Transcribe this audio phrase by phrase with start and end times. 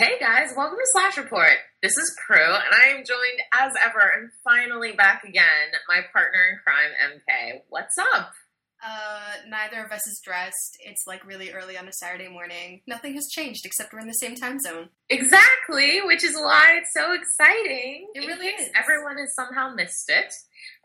[0.00, 1.58] Hey guys, welcome to Slash Report.
[1.82, 5.44] This is Prue, and I am joined as ever and finally back again,
[5.88, 7.64] my partner in crime, MK.
[7.68, 8.32] What's up?
[8.82, 10.78] Uh, neither of us is dressed.
[10.80, 12.80] It's like really early on a Saturday morning.
[12.86, 14.88] Nothing has changed except we're in the same time zone.
[15.10, 18.08] Exactly, which is why it's so exciting.
[18.14, 18.70] It really is.
[18.74, 20.32] Everyone has somehow missed it.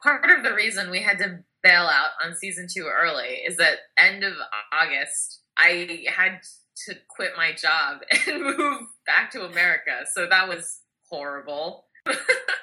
[0.03, 3.77] Part of the reason we had to bail out on season two early is that
[3.97, 4.33] end of
[4.73, 6.41] August, I had
[6.87, 10.05] to quit my job and move back to America.
[10.13, 11.85] So that was horrible.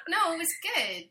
[0.09, 1.05] No, it was good.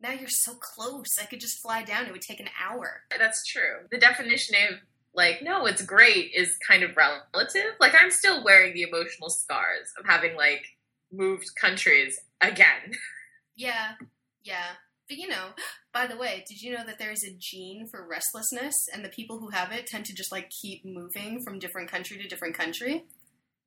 [0.00, 1.18] Now you're so close.
[1.20, 2.06] I could just fly down.
[2.06, 3.02] It would take an hour.
[3.16, 3.86] That's true.
[3.90, 4.78] The definition of
[5.14, 7.74] like, no, it's great is kind of relative.
[7.80, 10.64] Like, I'm still wearing the emotional scars of having like
[11.12, 12.92] moved countries again.
[13.60, 13.94] Yeah,
[14.44, 14.66] yeah.
[15.08, 15.48] But you know,
[15.92, 19.08] by the way, did you know that there is a gene for restlessness, and the
[19.08, 22.54] people who have it tend to just like keep moving from different country to different
[22.56, 23.04] country?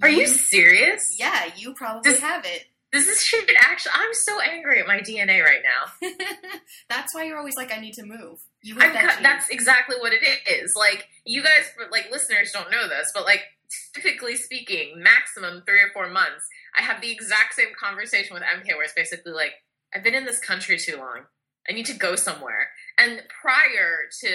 [0.03, 1.16] Are you serious?
[1.20, 2.66] Yeah, you probably This- have it.
[2.92, 3.50] This is shit.
[3.58, 6.09] Actually, I'm so angry at my DNA right now.
[6.89, 8.39] That's why you're always like, I need to move.
[8.64, 9.23] You have that gene.
[9.23, 10.73] that's exactly what it is.
[10.76, 13.44] Like, you guys, like listeners, don't know this, but like,
[13.95, 16.45] typically speaking, maximum three or four months,
[16.78, 19.53] I have the exact same conversation with MK, where it's basically like,
[19.94, 21.25] I've been in this country too long.
[21.70, 22.70] I need to go somewhere.
[22.97, 24.30] And prior to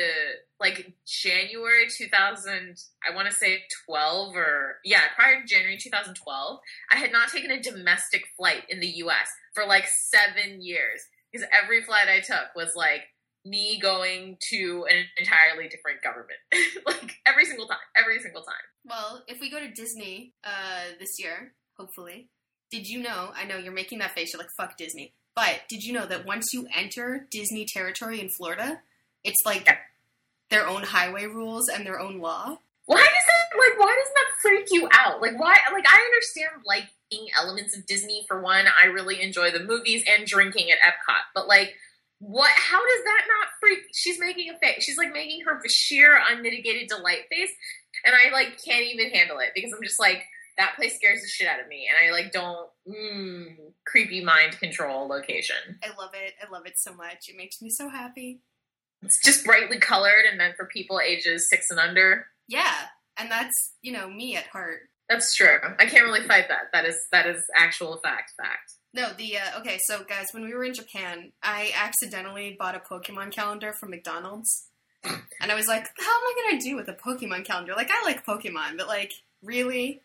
[0.61, 2.77] like January 2000,
[3.09, 6.59] I want to say 12 or yeah, prior to January 2012,
[6.93, 11.47] I had not taken a domestic flight in the US for like seven years because
[11.53, 13.03] every flight I took was like
[13.45, 16.39] me going to an entirely different government.
[16.87, 18.55] like every single time, every single time.
[18.85, 22.31] Well, if we go to Disney uh, this year, hopefully,
[22.71, 23.31] did you know?
[23.35, 24.33] I know you're making that face.
[24.33, 25.15] You're like, fuck Disney.
[25.37, 28.81] But did you know that once you enter Disney territory in Florida,
[29.23, 29.69] it's like
[30.51, 32.59] their own highway rules and their own law?
[32.87, 35.21] Why does that like why doesn't that freak you out?
[35.21, 38.65] Like why like I understand liking elements of Disney for one.
[38.81, 41.23] I really enjoy the movies and drinking at Epcot.
[41.35, 41.75] But like
[42.19, 44.85] what how does that not freak she's making a face.
[44.85, 47.51] She's like making her sheer unmitigated delight face
[48.05, 50.25] and I like can't even handle it because I'm just like
[50.59, 53.57] that place scares the shit out of me and I like don't mm,
[53.87, 55.57] creepy mind control location.
[55.83, 56.35] I love it.
[56.43, 57.29] I love it so much.
[57.29, 58.41] It makes me so happy.
[59.03, 62.27] It's just brightly colored and meant for people ages 6 and under.
[62.49, 62.75] Yeah,
[63.19, 64.81] and that's you know me at heart.
[65.09, 65.59] That's true.
[65.79, 66.73] I can't really fight that.
[66.73, 68.33] That is that is actual fact.
[68.37, 68.73] Fact.
[68.93, 69.79] No, the uh, okay.
[69.85, 74.69] So guys, when we were in Japan, I accidentally bought a Pokemon calendar from McDonald's,
[75.05, 77.75] and I was like, "How am I gonna do with a Pokemon calendar?
[77.77, 79.13] Like, I like Pokemon, but like,
[79.43, 80.03] really?"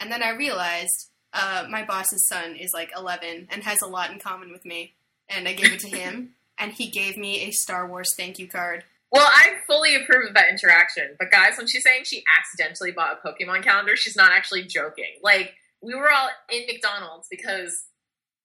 [0.00, 4.10] And then I realized uh, my boss's son is like 11 and has a lot
[4.10, 4.94] in common with me,
[5.28, 8.48] and I gave it to him, and he gave me a Star Wars thank you
[8.48, 8.84] card.
[9.12, 11.16] Well, I fully approve of that interaction.
[11.18, 15.18] But guys, when she's saying she accidentally bought a Pokemon calendar, she's not actually joking.
[15.22, 17.86] Like we were all in McDonald's because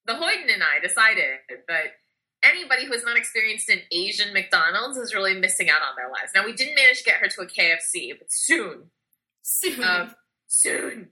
[0.05, 1.85] the Hoyden and I decided that
[2.43, 6.31] anybody who has not experienced an Asian McDonald's is really missing out on their lives.
[6.33, 8.89] Now we didn't manage to get her to a KFC, but soon.
[9.43, 9.83] Soon.
[9.83, 10.15] Um,
[10.47, 11.09] soon.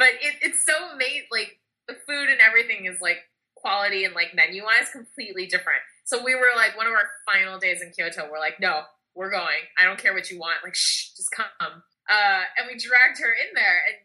[0.00, 3.20] But it, it's so made like the food and everything is like
[3.52, 5.84] quality and like menu wise completely different.
[6.08, 8.24] So we were like one of our final days in Kyoto.
[8.32, 9.68] We're like, no, we're going.
[9.76, 10.64] I don't care what you want.
[10.64, 11.84] Like, shh, just come.
[12.08, 14.00] Uh, and we dragged her in there, and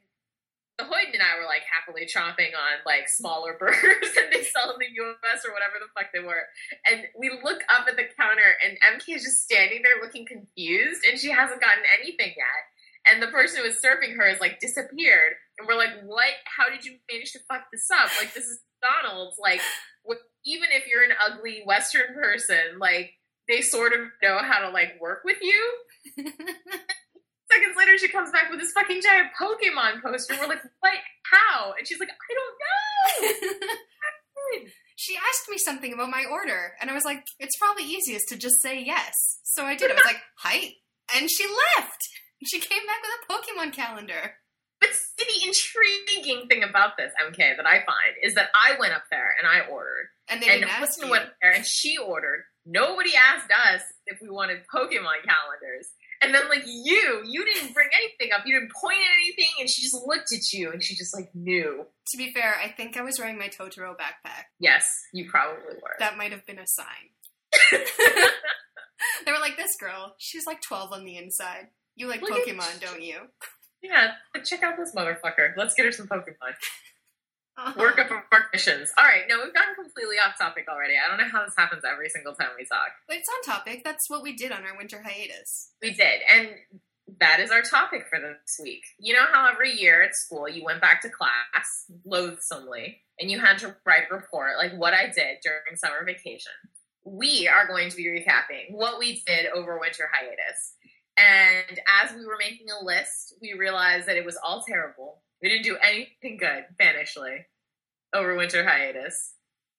[0.77, 4.75] the Hoyden and I were like happily chomping on like smaller burgers that they sell
[4.75, 5.47] in the U.S.
[5.47, 6.43] or whatever the fuck they were.
[6.91, 11.07] And we look up at the counter, and MK is just standing there looking confused,
[11.07, 12.67] and she hasn't gotten anything yet
[13.05, 16.69] and the person who was serving her has like disappeared and we're like what how
[16.69, 19.61] did you manage to fuck this up like this is mcdonald's like
[20.03, 23.11] what, even if you're an ugly western person like
[23.47, 25.73] they sort of know how to like work with you
[26.17, 30.93] seconds later she comes back with this fucking giant pokemon poster we're like what
[31.31, 36.89] how and she's like i don't know she asked me something about my order, and
[36.89, 39.13] I was like, it's probably easiest to just say yes.
[39.43, 39.91] So I did.
[39.91, 40.73] I was like, hi.
[41.15, 41.45] And she
[41.77, 42.01] left.
[42.43, 44.35] She came back with a Pokemon calendar.
[45.17, 49.33] The intriguing thing about this mk that i find is that i went up there
[49.39, 51.11] and i ordered And they and didn't ask Kristen you.
[51.11, 52.43] went there and she ordered.
[52.65, 55.87] Nobody asked us if we wanted Pokemon calendars.
[56.19, 58.41] And then like you, you didn't bring anything up.
[58.47, 61.29] You didn't point at anything, and she just looked at you and she just like
[61.35, 61.85] knew.
[62.07, 64.45] To be fair, I think I was wearing my Totoro backpack.
[64.59, 65.93] Yes, you probably were.
[65.99, 67.13] That might have been a sign.
[69.25, 71.67] they were like, this girl, she's like 12 on the inside.
[71.95, 73.17] You like Look at- Pokemon, don't you?
[73.87, 74.11] Yeah,
[74.43, 75.55] check out this motherfucker.
[75.57, 76.55] Let's get her some Pokemon.
[77.77, 78.91] Work up our missions.
[78.97, 80.95] All right, no, we've gotten completely off topic already.
[80.95, 82.89] I don't know how this happens every single time we talk.
[83.07, 83.81] But it's on topic.
[83.83, 85.71] That's what we did on our winter hiatus.
[85.81, 86.49] We did, and
[87.19, 88.83] that is our topic for this week.
[88.99, 93.39] You know how every year at school you went back to class loathsomely and you
[93.39, 96.51] had to write a report like what I did during summer vacation.
[97.05, 100.73] We are going to be recapping what we did over winter hiatus.
[101.17, 105.21] And as we were making a list, we realized that it was all terrible.
[105.41, 107.45] We didn't do anything good, vanishly,
[108.13, 109.33] over winter hiatus.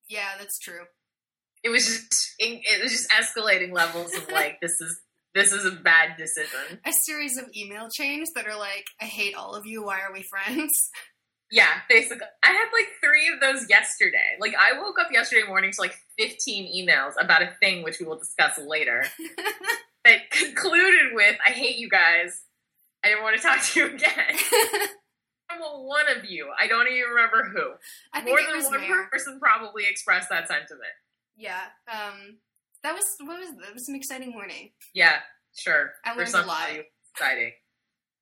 [0.09, 0.85] Yeah, that's true.
[1.63, 5.01] It was just it was just escalating levels of like this is
[5.35, 6.81] this is a bad decision.
[6.87, 10.13] A series of email chains that are like, I hate all of you, why are
[10.13, 10.73] we friends?
[11.51, 12.27] Yeah, basically.
[12.43, 14.37] I had like three of those yesterday.
[14.41, 18.07] Like I woke up yesterday morning to like 15 emails about a thing which we
[18.07, 19.05] will discuss later.
[20.05, 22.43] that concluded with, I hate you guys.
[23.05, 24.89] I didn't want to talk to you again.
[25.59, 26.49] One of you.
[26.61, 27.73] I don't even remember who.
[28.13, 29.09] I think More than one Mayor.
[29.11, 30.83] person probably expressed that sentiment.
[31.37, 31.61] Yeah.
[31.91, 32.39] Um
[32.83, 34.71] that was what was that was an exciting morning.
[34.93, 35.19] Yeah,
[35.57, 35.93] sure.
[36.05, 36.69] I learned a lot.
[37.15, 37.53] exciting.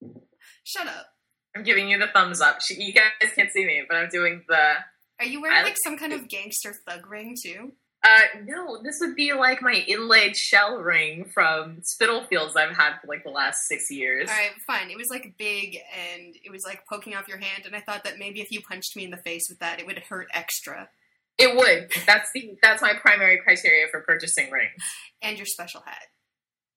[0.65, 1.06] Shut up.
[1.56, 2.60] I'm giving you the thumbs up.
[2.60, 4.74] She, you guys can't see me, but I'm doing the.
[5.20, 7.72] Are you wearing I- like some kind of gangster thug ring too?
[8.06, 13.06] Uh, no, this would be like my inlaid shell ring from Spitalfields I've had for
[13.06, 14.28] like the last six years.
[14.28, 14.90] Alright, fine.
[14.90, 15.78] It was like big
[16.12, 18.60] and it was like poking off your hand, and I thought that maybe if you
[18.60, 20.90] punched me in the face with that, it would hurt extra.
[21.38, 21.90] It would.
[22.06, 24.82] That's the that's my primary criteria for purchasing rings.
[25.22, 26.02] And your special hat.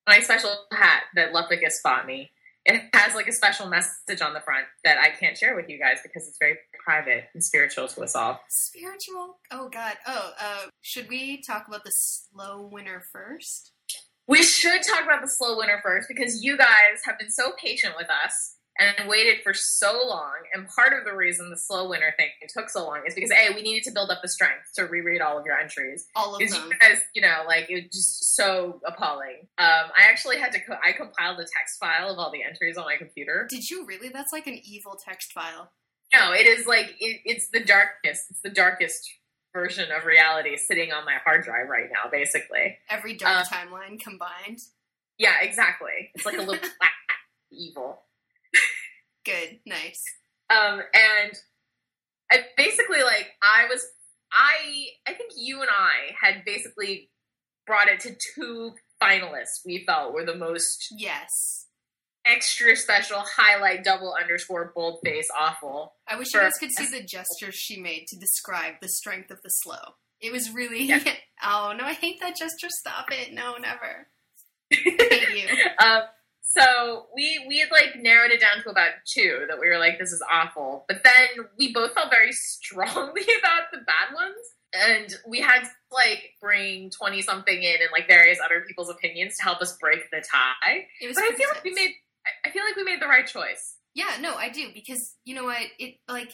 [0.08, 2.32] My special hat that Lepicus bought me.
[2.68, 5.80] It has like a special message on the front that I can't share with you
[5.80, 8.42] guys because it's very private and spiritual to us all.
[8.50, 9.38] Spiritual?
[9.52, 9.96] Oh god.
[10.06, 13.72] Oh, uh, should we talk about the slow winter first?
[14.28, 17.94] We should talk about the slow winter first because you guys have been so patient
[17.98, 20.34] with us and waited for so long.
[20.54, 23.54] And part of the reason the slow winter thing took so long is because A,
[23.56, 26.06] we needed to build up the strength to reread all of your entries.
[26.16, 26.70] All of Because them.
[26.72, 29.48] you guys, you know, like it was just so appalling.
[29.58, 32.78] Um, I actually had to, co- I compiled a text file of all the entries
[32.78, 33.48] on my computer.
[33.50, 34.10] Did you really?
[34.10, 35.72] That's like an evil text file.
[36.14, 39.10] No, it is like, it, it's the darkest, it's the darkest
[39.54, 42.78] version of reality sitting on my hard drive right now, basically.
[42.90, 44.60] Every dark Uh, timeline combined.
[45.18, 46.12] Yeah, exactly.
[46.14, 46.92] It's like a little black
[47.52, 48.04] evil.
[49.28, 49.60] Good.
[49.66, 50.02] Nice.
[50.50, 51.34] Um, and
[52.32, 53.86] I basically like I was
[54.32, 57.10] I I think you and I had basically
[57.66, 58.72] brought it to two
[59.02, 61.66] finalists we felt were the most Yes.
[62.26, 65.94] extra special highlight double underscore bold face awful.
[66.08, 69.42] I wish you guys could see the gestures she made to describe the strength of
[69.44, 69.96] the slow.
[70.20, 70.84] It was really.
[70.86, 71.00] Yeah.
[71.44, 72.70] oh no, I hate that gesture.
[72.70, 73.34] Stop it.
[73.34, 74.08] No, never.
[74.74, 74.78] I
[75.10, 75.86] hate you.
[75.86, 76.02] um,
[76.58, 80.00] so we we had like narrowed it down to about two that we were like
[80.00, 84.36] this is awful, but then we both felt very strongly about the bad ones,
[84.74, 89.36] and we had to like bring twenty something in and like various other people's opinions
[89.38, 90.86] to help us break the tie.
[91.02, 91.16] It was.
[91.16, 91.92] But I feel like we made
[92.26, 93.76] I- I feel like we made the right choice.
[93.94, 95.62] Yeah, no, I do because you know what?
[95.80, 96.34] It like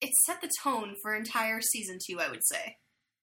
[0.00, 2.20] it set the tone for entire season two.
[2.20, 2.76] I would say.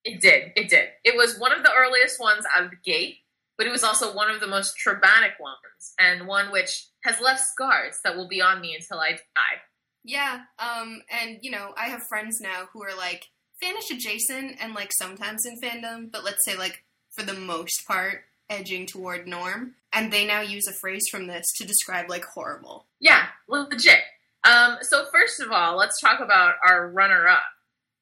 [0.04, 0.52] It did.
[0.54, 0.90] It did.
[1.04, 3.16] It was one of the earliest ones out of the gate,
[3.56, 7.40] but it was also one of the most traumatic ones, and one which has left
[7.40, 9.60] scars that will be on me until I die.
[10.04, 13.28] Yeah, um, and you know, I have friends now who are like
[13.62, 18.22] fanish adjacent and like sometimes in fandom, but let's say like for the most part
[18.48, 22.86] edging toward norm, and they now use a phrase from this to describe like horrible.
[23.00, 24.00] Yeah, legit.
[24.44, 27.42] Um, so first of all, let's talk about our runner-up,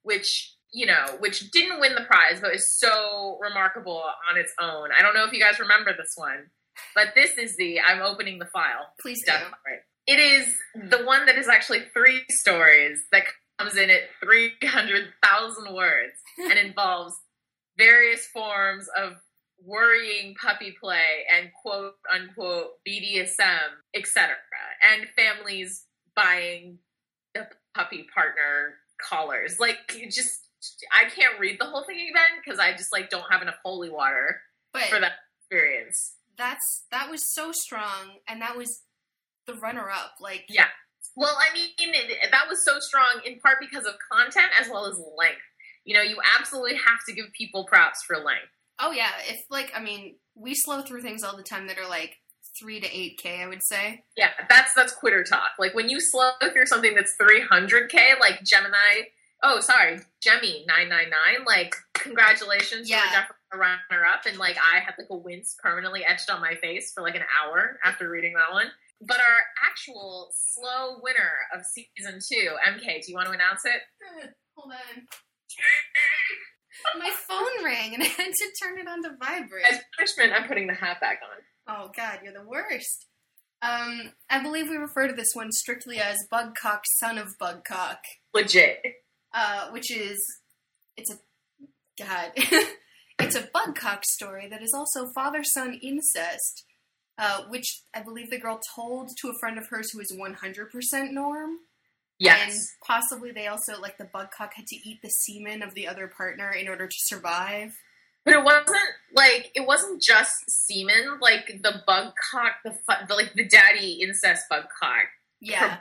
[0.03, 4.89] which you know, which didn't win the prize, but is so remarkable on its own.
[4.97, 6.51] I don't know if you guys remember this one,
[6.97, 7.81] but this is the.
[7.81, 8.89] I'm opening the file.
[9.01, 9.33] Please do.
[10.07, 13.23] It is the one that is actually three stories that
[13.59, 17.15] comes in at 300,000 words and involves
[17.79, 19.13] various forms of
[19.65, 24.35] worrying puppy play and quote unquote BDSM, etc.
[24.93, 26.79] And families buying
[27.35, 29.59] the puppy partner collars.
[29.59, 29.79] Like,
[30.11, 30.44] just,
[30.93, 33.91] I can't read the whole thing again because I just like don't have enough holy
[33.91, 34.41] water
[34.73, 36.15] But for that experience.
[36.37, 38.83] that's that was so strong, and that was
[39.47, 40.15] the runner up.
[40.21, 40.67] Like, Yeah.
[41.17, 44.87] Well, I mean, it, that was so strong in part because of content as well
[44.87, 45.39] as length.
[45.85, 48.49] You know, you absolutely have to give people props for length.
[48.81, 51.89] oh yeah, if like I mean, we slow through things all the time that are
[51.89, 52.17] like
[52.59, 53.43] three to eight k.
[53.43, 54.03] I would say.
[54.17, 55.53] Yeah, that's that's quitter talk.
[55.59, 59.11] Like when you slow through something that's 300k, like Gemini.
[59.47, 61.45] Oh, sorry, Jemmy 999.
[61.45, 63.03] Like, congratulations, Yeah.
[63.13, 64.25] definitely a runner up.
[64.27, 67.25] And like, I had like a wince permanently etched on my face for like an
[67.43, 68.69] hour after reading that one.
[69.03, 73.83] But our actual slow winner of season two, MK, do you want to announce it?
[74.57, 75.03] Hold on.
[76.99, 79.65] My phone rang and I had to turn it on to vibrate.
[79.71, 81.43] As punishment, I'm putting the hat back on.
[81.77, 83.07] Oh god, you're the worst.
[83.63, 87.99] Um, I believe we refer to this one strictly as Bugcock, son of Bugcock,
[88.35, 88.81] Legit.
[89.35, 90.19] Uh, which is
[90.97, 91.19] it's a
[92.03, 92.33] god,
[93.19, 96.65] it's a Bugcock story that is also father-son incest,
[97.19, 100.35] uh, which I believe the girl told to a friend of hers who is one
[100.35, 101.51] hundred percent norm.
[101.51, 101.59] And
[102.21, 102.69] Yes.
[102.87, 106.53] possibly they also like the Bugcock had to eat the semen of the other partner
[106.53, 107.73] in order to survive.
[108.25, 108.79] But it wasn't
[109.13, 111.19] like it wasn't just semen.
[111.21, 115.07] Like the bug cock, the, fu- the like the daddy incest bug cock
[115.41, 115.79] Yeah.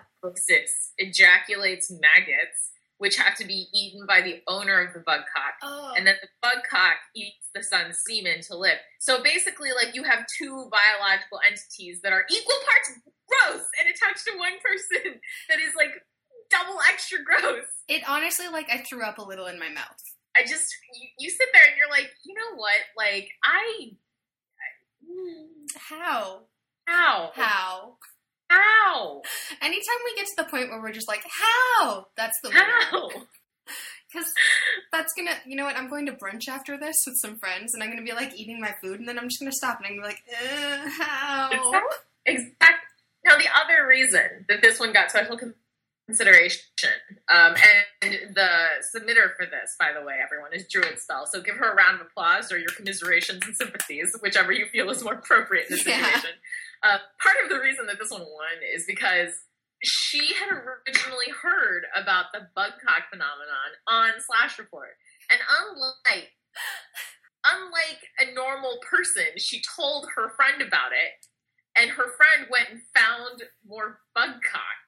[0.98, 2.72] ejaculates maggots,
[3.04, 5.92] which have to be eaten by the owner of the bug cock, Oh.
[5.98, 8.78] and then the bug cock eats the son's semen to live.
[9.00, 12.96] So basically, like you have two biological entities that are equal parts
[13.28, 15.20] gross and attached to one person
[15.50, 15.92] that is like
[16.50, 17.66] double extra gross.
[17.90, 20.00] it honestly like I threw up a little in my mouth.
[20.36, 22.80] I just you, you sit there and you're like, you know what?
[22.96, 23.92] Like I,
[25.04, 25.48] mm.
[25.90, 26.44] How?
[26.88, 27.98] how How?
[28.54, 29.22] How
[29.62, 32.08] Anytime we get to the point where we're just like, how?
[32.18, 33.10] That's the how?
[34.12, 34.32] Because
[34.92, 35.76] that's gonna, you know what?
[35.76, 38.62] I'm going to brunch after this with some friends, and I'm gonna be like eating
[38.62, 40.24] my food, and then I'm just gonna stop, and I'm gonna be like,
[41.00, 41.82] how?
[42.26, 42.78] Exactly.
[43.26, 45.40] Now the other reason that this one got special
[46.06, 46.62] consideration,
[47.30, 47.56] um,
[48.04, 48.50] and the
[48.94, 51.26] submitter for this, by the way, everyone is Druid Spell.
[51.32, 54.90] So give her a round of applause or your commiserations and sympathies, whichever you feel
[54.92, 56.06] is more appropriate in this Yeah.
[56.06, 56.38] situation.
[56.84, 59.34] Uh, part of the reason that this one won is because
[59.82, 64.96] she had originally heard about the bugcock phenomenon on Slash Report,
[65.32, 66.32] and unlike
[67.46, 71.26] unlike a normal person, she told her friend about it,
[71.76, 74.80] and her friend went and found more bugcock.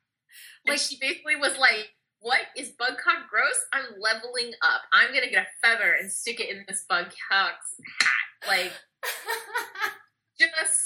[0.66, 3.60] And Like- she basically was like, "What is bugcock gross?
[3.74, 4.84] I'm leveling up.
[4.94, 8.74] I'm gonna get a feather and stick it in this bugcock's hat." Like,
[10.40, 10.85] just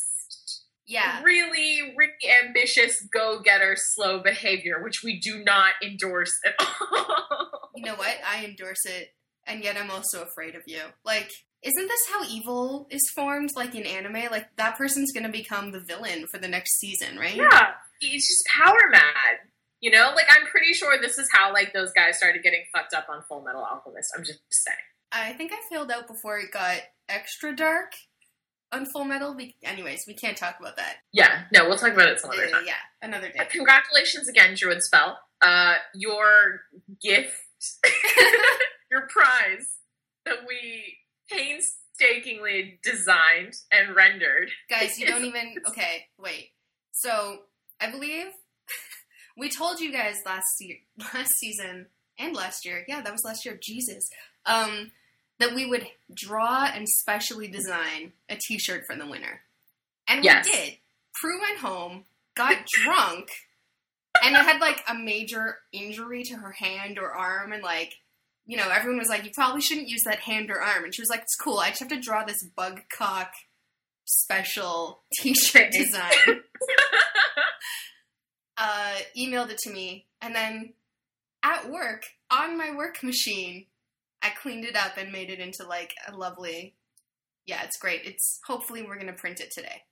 [0.89, 1.21] yeah.
[1.23, 2.11] really, really
[2.43, 7.47] ambitious go-getter, slow behavior, which we do not endorse at all.
[7.75, 8.17] You know what?
[8.27, 9.13] I endorse it,
[9.47, 10.81] and yet I'm also afraid of you.
[11.05, 11.31] Like,
[11.63, 13.51] isn't this how evil is formed?
[13.55, 17.37] Like in anime, like that person's gonna become the villain for the next season, right?
[17.37, 19.37] Yeah, he's just power mad.
[19.79, 22.93] You know, like I'm pretty sure this is how like those guys started getting fucked
[22.93, 24.09] up on Full Metal Alchemist.
[24.17, 24.77] I'm just saying.
[25.13, 27.93] I think I failed out before it got extra dark
[28.71, 29.33] on Full Metal.
[29.33, 30.97] Be- anyways, we can't talk about that.
[31.11, 32.63] Yeah, no, we'll talk about it some other Uh, time.
[32.65, 33.35] yeah, another day.
[33.37, 35.19] But congratulations again, Druid Spell.
[35.41, 36.61] Uh, your
[37.01, 37.33] gift,
[38.91, 39.67] your prize
[40.25, 40.97] that we
[41.31, 44.51] painstakingly designed and rendered.
[44.69, 45.55] Guys, you don't even.
[45.67, 46.49] Okay, wait.
[46.91, 47.39] So
[47.79, 48.27] I believe
[49.37, 50.83] we told you guys last se-
[51.13, 52.83] last season and last year.
[52.87, 53.57] Yeah, that was last year.
[53.61, 54.09] Jesus.
[54.45, 54.91] Um,
[55.39, 59.41] that we would draw and specially design a T-shirt for the winner,
[60.07, 60.45] and Yes.
[60.45, 60.77] we did.
[61.15, 62.05] Prue went home,
[62.35, 63.29] got drunk,
[64.23, 67.95] and had like a major injury to her hand or arm, and like.
[68.45, 71.03] You know, everyone was like, "You probably shouldn't use that hand or arm," and she
[71.03, 71.59] was like, "It's cool.
[71.59, 73.31] I just have to draw this bug cock
[74.05, 76.41] special T-shirt design."
[78.57, 80.73] uh, emailed it to me, and then
[81.43, 83.65] at work on my work machine,
[84.21, 86.75] I cleaned it up and made it into like a lovely.
[87.45, 88.01] Yeah, it's great.
[88.05, 89.83] It's hopefully we're gonna print it today.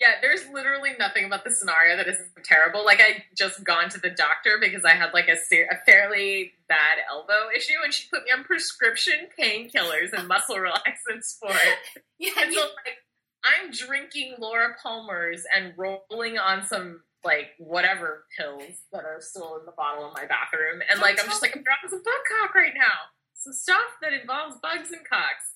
[0.00, 2.84] Yeah, there's literally nothing about the scenario that isn't terrible.
[2.84, 6.52] Like I just gone to the doctor because I had like a, ser- a fairly
[6.68, 12.02] bad elbow issue, and she put me on prescription painkillers and muscle relaxants for it.
[12.18, 12.98] Yeah, And so like
[13.44, 19.66] I'm drinking Laura Palmer's and rolling on some like whatever pills that are still in
[19.66, 22.54] the bottle in my bathroom, and like I'm just like I'm dropping some bug cock
[22.54, 23.10] right now,
[23.44, 25.54] some stuff that involves bugs and cocks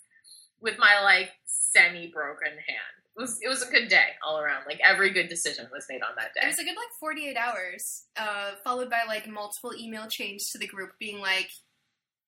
[0.60, 2.94] with my like semi broken hand.
[3.16, 4.64] It was it was a good day all around.
[4.66, 6.40] Like every good decision was made on that day.
[6.44, 10.58] It was a good like 48 hours, uh, followed by like multiple email chains to
[10.58, 11.50] the group being like,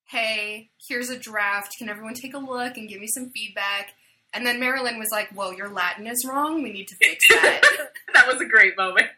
[0.08, 1.76] hey, here's a draft.
[1.78, 3.92] Can everyone take a look and give me some feedback?
[4.32, 6.62] And then Marilyn was like, whoa, your Latin is wrong.
[6.62, 7.62] We need to fix that.
[8.14, 9.08] that was a great moment.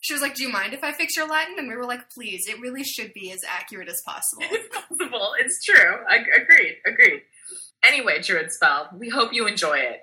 [0.00, 1.56] She was like, do you mind if I fix your Latin?
[1.58, 4.42] And we were like, please, it really should be as accurate as possible.
[4.50, 5.32] It's possible.
[5.40, 5.96] It's true.
[6.08, 6.76] I, agreed.
[6.86, 7.22] Agreed.
[7.84, 10.00] Anyway, Druid Spell, we hope you enjoy it.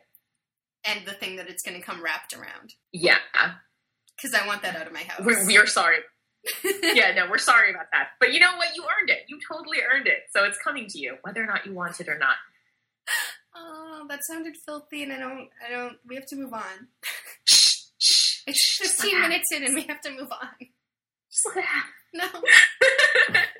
[0.85, 2.73] and the thing that it's going to come wrapped around.
[2.91, 3.17] Yeah,
[4.15, 5.25] Because I want that out of my house.
[5.25, 5.97] we, we are sorry.
[6.83, 8.09] yeah, no, we're sorry about that.
[8.19, 8.75] But you know what?
[8.75, 9.25] You earned it.
[9.27, 10.19] You totally earned it.
[10.31, 12.35] So it's coming to you, whether or not you want it or not.
[13.55, 16.87] oh, that sounded filthy, and I don't, I don't, we have to move on.
[18.47, 20.49] It's Just 15 minutes in, and we have to move on.
[21.31, 21.91] Just let it happen.
[22.13, 22.25] No.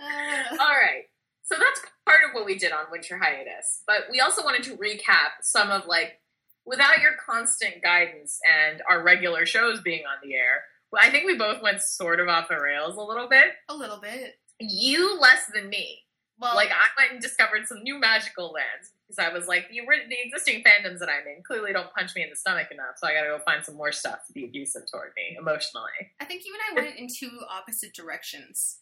[0.08, 1.06] Uh, All right.
[1.44, 3.82] So that's part of what we did on winter hiatus.
[3.88, 6.20] But we also wanted to recap some of like
[6.66, 11.26] without your constant guidance and our regular shows being on the air, well, I think
[11.26, 13.46] we both went sort of off the rails a little bit.
[13.68, 14.36] A little bit.
[14.60, 16.04] You less than me.
[16.40, 19.80] Well, like I went and discovered some new magical lands because I was like, the,
[19.82, 23.08] the existing fandoms that I'm in clearly don't punch me in the stomach enough, so
[23.08, 26.14] I got to go find some more stuff to be abusive toward me emotionally.
[26.20, 28.80] I think you and I went in two opposite directions.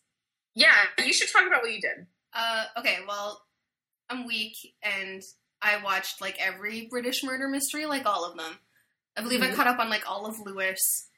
[0.56, 2.06] Yeah, you should talk about what you did.
[2.34, 3.42] Uh, okay, well,
[4.10, 5.22] I'm weak and
[5.62, 8.60] I watched like every British murder mystery, like all of them.
[9.18, 9.56] I believe I Mhm.
[9.56, 11.10] caught up on like all of Lewis,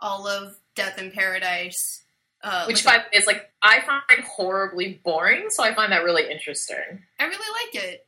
[0.00, 2.02] all of Death in Paradise.
[2.42, 5.92] Uh, Which, like, by the way, is like I find horribly boring, so I find
[5.92, 7.04] that really interesting.
[7.18, 8.06] I really like it.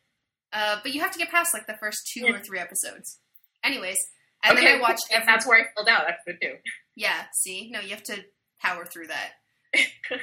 [0.53, 3.19] Uh, but you have to get past like the first two or three episodes.
[3.65, 3.97] Anyways,
[4.45, 5.27] and okay, then I watched every.
[5.27, 6.55] That's where I filled out episode two.
[6.95, 8.25] Yeah, see, no, you have to
[8.61, 9.33] power through that.
[9.75, 10.19] you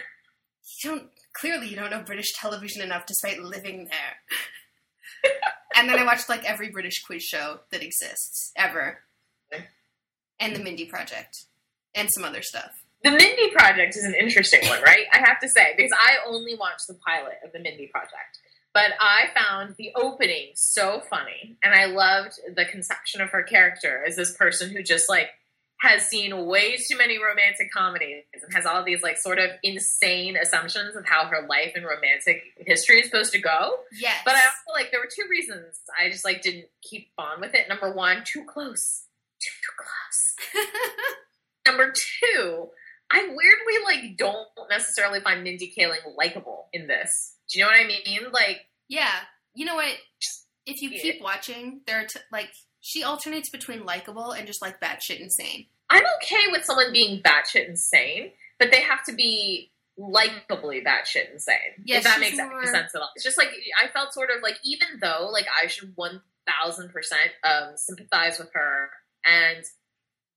[0.84, 5.32] don't clearly you don't know British television enough, despite living there.
[5.76, 9.00] and then I watched like every British quiz show that exists ever,
[10.40, 11.46] and the Mindy Project,
[11.94, 12.72] and some other stuff.
[13.04, 15.06] The Mindy Project is an interesting one, right?
[15.14, 18.40] I have to say because I only watched the pilot of the Mindy Project,
[18.74, 24.04] but I found the opening so funny, and I loved the conception of her character
[24.06, 25.30] as this person who just like
[25.84, 30.38] has seen way too many romantic comedies and has all these like sort of insane
[30.38, 33.80] assumptions of how her life and romantic history is supposed to go.
[33.92, 37.42] Yes, But I also like there were two reasons I just like didn't keep on
[37.42, 37.68] with it.
[37.68, 39.04] Number one, too close,
[39.42, 40.66] too close.
[41.68, 42.70] Number two,
[43.12, 47.33] I weirdly like don't necessarily find Mindy Kaling likable in this.
[47.54, 48.32] Do you know what I mean?
[48.32, 49.12] Like, yeah,
[49.54, 49.94] you know what?
[50.66, 52.50] If you keep watching, there are t- like
[52.82, 55.68] she alternates between likable and just like batshit insane.
[55.90, 61.58] I'm okay with someone being batshit insane, but they have to be likably batshit insane.
[61.86, 63.12] If that makes more- sense at all.
[63.16, 63.50] It's just like
[63.82, 68.40] I felt sort of like even though like I should one thousand percent um sympathize
[68.40, 68.90] with her
[69.26, 69.64] and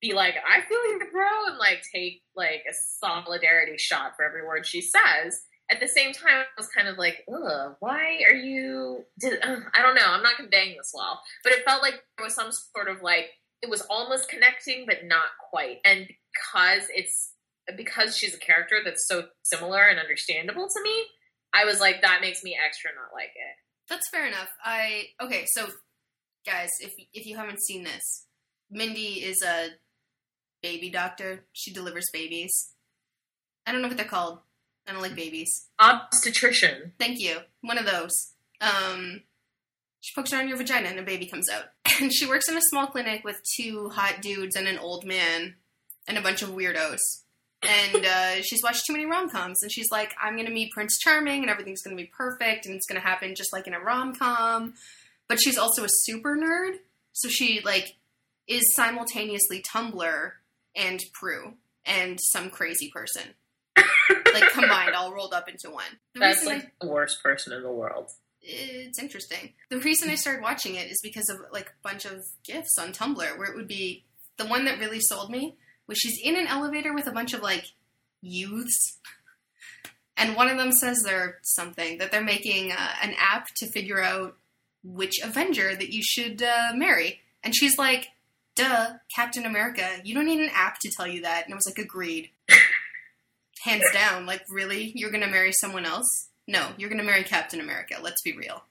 [0.03, 4.47] be like, I feel you, bro, and like take like a solidarity shot for every
[4.47, 5.41] word she says.
[5.71, 9.05] At the same time, I was kind of like, ugh, why are you?
[9.19, 10.07] Did, uh, I don't know.
[10.07, 13.31] I'm not conveying this well, but it felt like there was some sort of like
[13.63, 15.79] it was almost connecting, but not quite.
[15.85, 17.33] And because it's
[17.77, 21.05] because she's a character that's so similar and understandable to me,
[21.53, 23.57] I was like, that makes me extra not like it.
[23.89, 24.51] That's fair enough.
[24.65, 25.67] I okay, so
[26.47, 28.27] guys, if if you haven't seen this,
[28.71, 29.71] Mindy is a
[30.63, 31.45] baby doctor.
[31.53, 32.73] She delivers babies.
[33.67, 34.41] I don't know what they're called.
[34.87, 35.67] I don't like babies.
[35.79, 36.93] Obstetrician.
[36.99, 37.39] Thank you.
[37.61, 38.13] One of those.
[38.61, 39.23] Um,
[40.01, 41.65] she pokes her around your vagina and a baby comes out.
[41.99, 45.55] And she works in a small clinic with two hot dudes and an old man
[46.07, 46.99] and a bunch of weirdos.
[47.63, 50.99] And uh, she's watched too many rom coms, and she's like, I'm gonna meet Prince
[50.99, 54.15] Charming, and everything's gonna be perfect, and it's gonna happen just like in a rom
[54.15, 54.75] com.
[55.29, 56.77] But she's also a super nerd,
[57.13, 57.97] so she like
[58.47, 60.33] is simultaneously Tumblr
[60.77, 63.35] and Prue and some crazy person,
[64.41, 65.85] like combined, all rolled up into one.
[66.15, 68.11] The That's reason I- like the worst person in the world.
[68.43, 69.55] it's interesting.
[69.71, 72.93] The reason I started watching it is because of like a bunch of gifs on
[72.93, 74.05] Tumblr where it would be
[74.37, 75.57] the one that really sold me
[75.89, 77.65] was she's in an elevator with a bunch of like
[78.23, 78.99] youths.
[80.17, 84.03] And one of them says they're something that they're making uh, an app to figure
[84.03, 84.37] out
[84.83, 87.21] which Avenger that you should uh, marry.
[87.45, 88.09] And she's like,
[88.55, 89.87] "Duh, Captain America.
[90.05, 92.31] You don't need an app to tell you that." And I was like, "Agreed."
[93.67, 94.27] Hands down.
[94.27, 94.93] Like, really?
[94.95, 96.29] You're gonna marry someone else?
[96.49, 97.97] No, you're gonna marry Captain America.
[98.03, 98.63] Let's be real.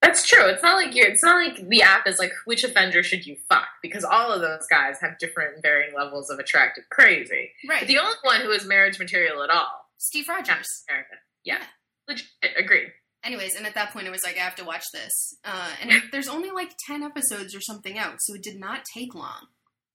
[0.00, 0.46] That's true.
[0.46, 1.06] It's not like you're.
[1.06, 4.40] It's not like the app is like which Avenger should you fuck because all of
[4.40, 7.52] those guys have different varying levels of attractive crazy.
[7.68, 7.86] Right.
[7.86, 10.66] The only one who is marriage material at all, Steve Rogers.
[10.90, 11.14] America.
[11.44, 11.64] Yeah, Yeah.
[12.08, 12.26] legit.
[12.56, 12.92] Agreed.
[13.24, 15.36] Anyways, and at that point, it was like, I have to watch this.
[15.44, 18.84] Uh, and it, there's only like 10 episodes or something out, so it did not
[18.92, 19.46] take long.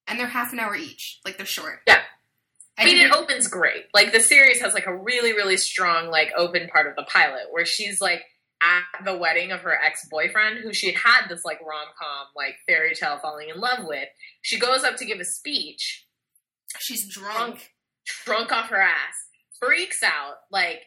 [0.07, 1.19] And they're half an hour each.
[1.25, 1.81] Like, they're short.
[1.86, 1.99] Yeah.
[2.77, 3.85] I, mean, it opens great.
[3.93, 7.45] Like the series has like a really, really strong like open part of the pilot
[7.51, 8.23] where she's like
[8.61, 12.27] at the wedding of her ex boyfriend, who she had had this like rom com
[12.35, 14.09] like fairy tale falling in love with.
[14.41, 16.05] She goes up to give a speech,
[16.79, 17.71] she's drunk.
[18.25, 19.27] drunk off her ass,
[19.59, 20.81] freaks out, like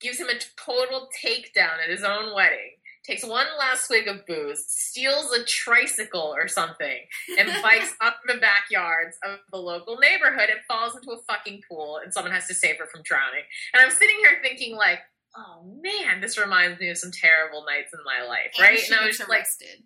[0.00, 2.73] gives him a total takedown at his own wedding.
[3.06, 7.00] Takes one last swig of booze, steals a tricycle or something,
[7.38, 12.00] and bikes up the backyards of the local neighborhood and falls into a fucking pool,
[12.02, 13.42] and someone has to save her from drowning.
[13.74, 15.00] And I'm sitting here thinking, like,
[15.36, 18.80] oh man, this reminds me of some terrible nights in my life, And right?
[18.82, 19.82] and I gets was just like, arrested.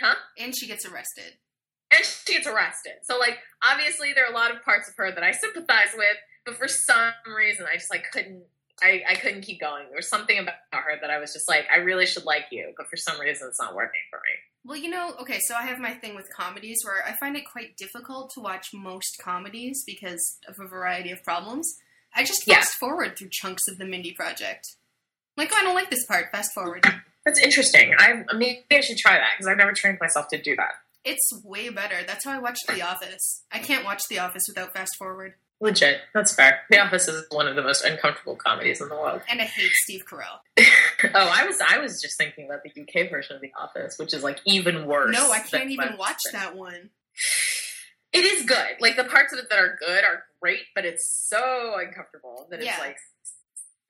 [0.00, 0.14] huh?
[0.38, 1.34] And she gets arrested.
[1.92, 2.92] and she gets arrested.
[3.02, 6.16] So like obviously there are a lot of parts of her that I sympathize with,
[6.46, 8.44] but for some reason I just like couldn't
[8.82, 9.84] I, I couldn't keep going.
[9.88, 12.72] There was something about her that I was just like, I really should like you,
[12.76, 14.30] but for some reason it's not working for me.
[14.64, 17.44] Well, you know, okay, so I have my thing with comedies where I find it
[17.50, 21.66] quite difficult to watch most comedies because of a variety of problems.
[22.14, 22.56] I just Yeah.
[22.56, 24.66] fast forward through chunks of the Mindy Project.
[25.36, 26.30] I'm like, oh, I don't like this part.
[26.32, 26.84] Fast forward.
[27.24, 27.94] That's interesting.
[27.98, 30.72] I maybe I should try that because I've never trained myself to do that.
[31.04, 32.02] It's way better.
[32.06, 33.42] That's how I watched The Office.
[33.50, 35.34] I can't watch The Office without fast forward.
[35.62, 36.60] Legit, that's fair.
[36.70, 39.20] The Office is one of the most uncomfortable comedies in the world.
[39.28, 40.38] And I hate Steve Carell.
[40.58, 44.14] oh, I was I was just thinking about the UK version of The Office, which
[44.14, 45.14] is like even worse.
[45.14, 46.90] No, I can't even watch that one.
[48.12, 48.76] It is good.
[48.80, 52.62] Like the parts of it that are good are great, but it's so uncomfortable that
[52.62, 52.70] Yeah.
[52.72, 52.96] it's like,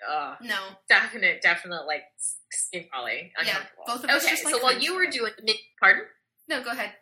[0.09, 0.59] uh, No.
[0.89, 2.03] definite, definite like
[2.51, 5.33] skin crawly, Yeah, both of us okay, just like so while you were doing,
[5.79, 6.05] pardon.
[6.49, 6.95] No, go ahead.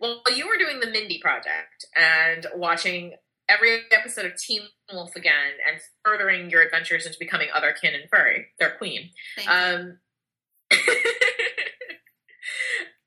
[0.00, 3.14] Well, you were doing the Mindy Project and watching
[3.50, 8.46] every episode of Teen Wolf again and furthering your adventures into becoming Otherkin and Furry,
[8.58, 9.10] their queen.
[9.48, 9.98] Um,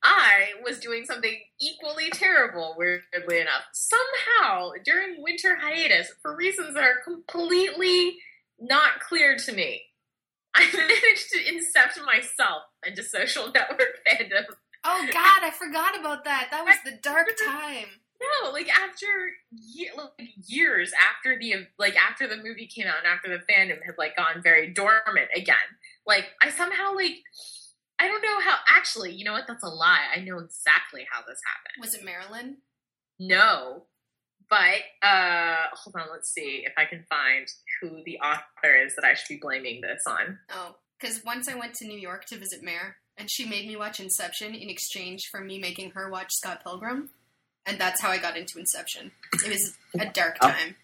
[0.03, 3.63] I was doing something equally terrible, weirdly enough.
[3.71, 8.17] Somehow, during winter hiatus, for reasons that are completely
[8.59, 9.83] not clear to me,
[10.55, 14.43] I managed to incept myself into social network fandom.
[14.83, 16.49] Oh God, I forgot about that.
[16.51, 17.87] That was the dark time.
[18.21, 19.05] No, like after
[19.51, 23.83] ye- like years after the like after the movie came out and after the fandom
[23.85, 25.55] had like gone very dormant again,
[26.07, 27.17] like I somehow like
[27.99, 28.55] I don't know how.
[28.69, 29.45] Actually, you know what?
[29.47, 30.07] That's a lie.
[30.15, 31.81] I know exactly how this happened.
[31.81, 32.57] Was it Marilyn?
[33.19, 33.83] No,
[34.49, 36.07] but uh hold on.
[36.11, 37.47] Let's see if I can find
[37.81, 40.39] who the author is that I should be blaming this on.
[40.51, 43.75] Oh, because once I went to New York to visit Mare, and she made me
[43.75, 47.09] watch Inception in exchange for me making her watch Scott Pilgrim,
[47.65, 49.11] and that's how I got into Inception.
[49.45, 50.49] It was a dark Oh.
[50.49, 50.75] time.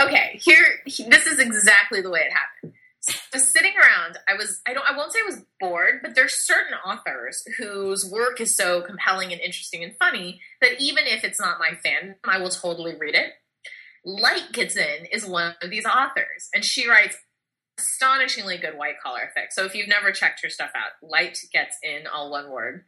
[0.00, 2.74] Okay, here this is exactly the way it happened.
[3.02, 6.34] So sitting around, I was I don't I won't say I was bored, but there's
[6.34, 11.40] certain authors whose work is so compelling and interesting and funny that even if it's
[11.40, 13.32] not my fan, I will totally read it.
[14.04, 17.16] Light gets in is one of these authors, and she writes
[17.78, 19.46] astonishingly good white collar fic.
[19.50, 22.84] So if you've never checked her stuff out, Light gets in all one word.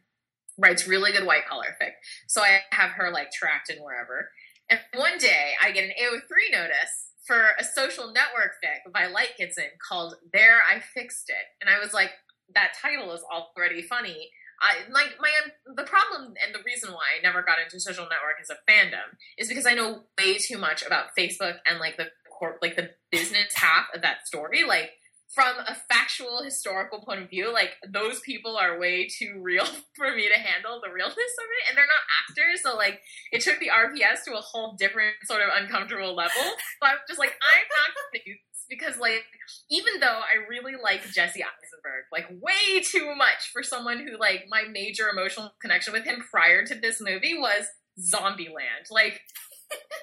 [0.57, 1.91] Writes really good white collar fic.
[2.27, 4.29] So I have her like tracked in wherever.
[4.69, 9.37] And one day I get an AO3 notice for a social network fic by Light
[9.37, 11.45] Gets In called There I Fixed It.
[11.61, 12.11] And I was like,
[12.53, 14.29] that title is already funny.
[14.61, 18.03] I like my um, the problem and the reason why I never got into social
[18.05, 21.97] network as a fandom is because I know way too much about Facebook and like
[21.97, 24.63] the corp like the business half of that story.
[24.63, 24.91] Like
[25.33, 29.65] from a factual historical point of view, like those people are way too real
[29.95, 33.41] for me to handle the realness of it, and they're not actors, so like it
[33.41, 36.31] took the RPS to a whole different sort of uncomfortable level.
[36.83, 39.23] So I'm just like, I'm not to do this because, like,
[39.69, 44.45] even though I really like Jesse Eisenberg, like way too much for someone who, like,
[44.49, 47.67] my major emotional connection with him prior to this movie was
[47.99, 48.91] Zombieland.
[48.91, 49.21] Like,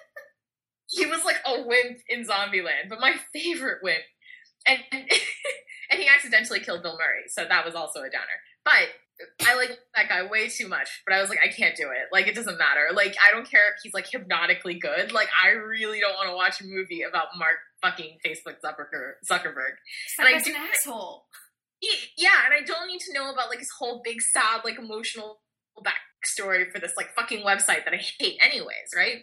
[0.86, 4.02] he was like a wimp in Zombieland, but my favorite wimp.
[4.66, 8.38] And, and he accidentally killed Bill Murray, so that was also a downer.
[8.64, 8.88] But
[9.46, 11.02] I like that guy way too much.
[11.06, 12.08] But I was like, I can't do it.
[12.12, 12.88] Like, it doesn't matter.
[12.94, 15.12] Like, I don't care if he's like hypnotically good.
[15.12, 19.14] Like, I really don't want to watch a movie about Mark fucking Facebook Zuckerberg.
[19.30, 19.76] Zuckerberg.
[20.18, 21.24] That And I do- an asshole.
[21.80, 24.78] He, yeah, and I don't need to know about like his whole big sad like
[24.78, 25.40] emotional
[25.78, 29.22] backstory for this like fucking website that I hate anyways, right?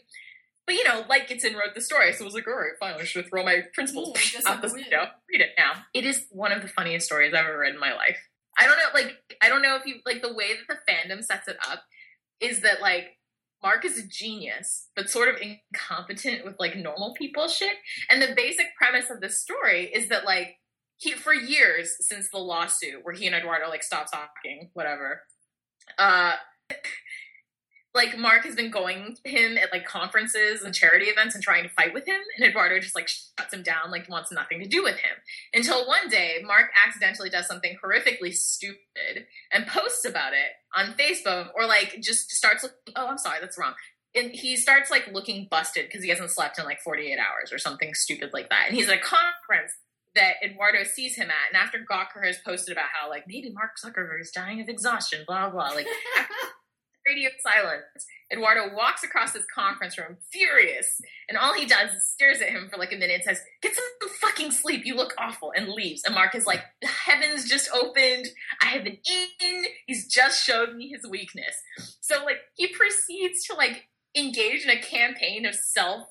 [0.68, 2.72] But you know, like it's in wrote the story, so I was like, all right,
[2.78, 5.08] fine, I should throw my principles Ooh, out the window.
[5.32, 5.72] Read it now.
[5.94, 8.18] It is one of the funniest stories I've ever read in my life.
[8.60, 11.24] I don't know, like I don't know if you like the way that the fandom
[11.24, 11.84] sets it up
[12.42, 13.18] is that like
[13.64, 17.78] Mark is a genius, but sort of incompetent with like normal people shit.
[18.10, 20.58] And the basic premise of this story is that like
[20.98, 25.22] he for years since the lawsuit where he and Eduardo like stopped talking, whatever.
[25.98, 26.34] Uh
[27.98, 31.64] like Mark has been going to him at like conferences and charity events and trying
[31.64, 34.68] to fight with him, and Eduardo just like shuts him down, like wants nothing to
[34.68, 35.18] do with him.
[35.54, 41.50] Until one day, Mark accidentally does something horrifically stupid and posts about it on Facebook,
[41.56, 42.94] or like just starts looking.
[42.96, 43.74] Oh, I'm sorry, that's wrong.
[44.16, 47.58] And he starts like looking busted because he hasn't slept in like 48 hours or
[47.58, 48.66] something stupid like that.
[48.68, 49.74] And he's at a conference
[50.16, 53.72] that Eduardo sees him at, and after Gawker has posted about how like maybe Mark
[53.84, 55.88] Zuckerberg is dying of exhaustion, blah blah, like
[57.08, 58.06] radio silence.
[58.32, 62.68] Eduardo walks across this conference room, furious, and all he does is stares at him
[62.70, 66.04] for like a minute and says, Get some fucking sleep, you look awful, and leaves.
[66.04, 68.28] And Mark is like, The heavens just opened,
[68.62, 71.56] I have been in, he's just showed me his weakness.
[72.02, 76.08] So, like, he proceeds to like engage in a campaign of self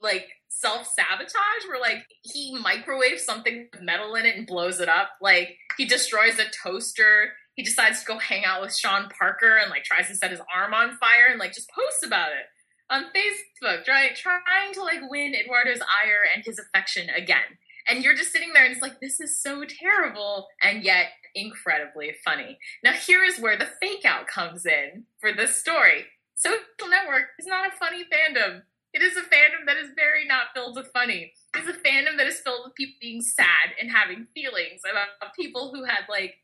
[0.00, 4.88] like self sabotage where like he microwaves something with metal in it and blows it
[4.88, 5.10] up.
[5.20, 7.32] Like he destroys a toaster.
[7.54, 10.40] He decides to go hang out with Sean Parker and like tries to set his
[10.54, 12.46] arm on fire and like just posts about it
[12.90, 17.58] on Facebook, trying trying to like win Eduardo's ire and his affection again.
[17.88, 22.12] And you're just sitting there and it's like, this is so terrible and yet incredibly
[22.24, 22.58] funny.
[22.82, 26.06] Now here is where the fake out comes in for this story.
[26.34, 28.62] Social Network is not a funny fandom.
[28.92, 31.32] It is a fandom that is very not filled with funny.
[31.56, 35.72] It's a fandom that is filled with people being sad and having feelings about people
[35.74, 36.36] who had like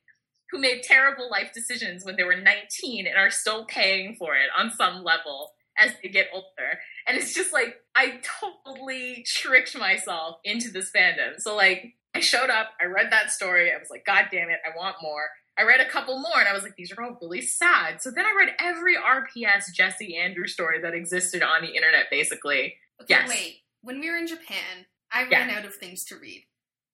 [0.51, 4.49] who made terrible life decisions when they were 19 and are still paying for it
[4.59, 6.79] on some level as they get older.
[7.07, 11.39] And it's just like I totally tricked myself into this fandom.
[11.39, 14.59] So like I showed up, I read that story, I was like, God damn it,
[14.67, 15.29] I want more.
[15.59, 18.01] I read a couple more and I was like, these are all really sad.
[18.03, 22.75] So then I read every RPS Jesse Andrew story that existed on the internet, basically.
[23.03, 23.29] Okay, Yes.
[23.29, 23.61] wait.
[23.83, 25.39] When we were in Japan, I Yeah.
[25.47, 26.45] ran out of things to read.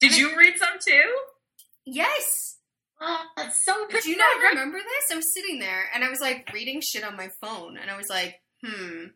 [0.01, 1.17] Did you read some too?
[1.85, 2.56] Yes.
[3.01, 4.03] Oh, that's so good.
[4.03, 5.13] Do you not remember this?
[5.13, 7.97] I was sitting there and I was like reading shit on my phone and I
[7.97, 9.07] was like, hmm.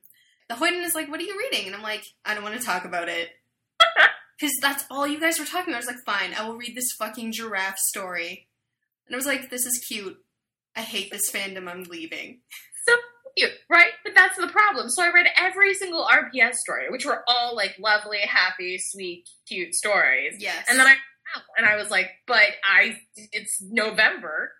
[0.48, 1.66] The Hoyden is like, what are you reading?
[1.66, 3.30] And I'm like, I don't want to talk about it.
[4.38, 5.84] Because that's all you guys were talking about.
[5.84, 8.48] I was like, fine, I will read this fucking giraffe story.
[9.06, 10.16] And I was like, this is cute.
[10.74, 11.68] I hate this fandom.
[11.68, 12.40] I'm leaving.
[12.88, 12.94] so
[13.36, 13.90] cute, right?
[14.02, 14.88] But that's the problem.
[14.88, 19.74] So I read every single RPS story, which were all like lovely, happy, sweet, cute
[19.74, 20.36] stories.
[20.38, 20.64] Yes.
[20.70, 20.96] And then I
[21.56, 24.52] and I was like, but I it's November.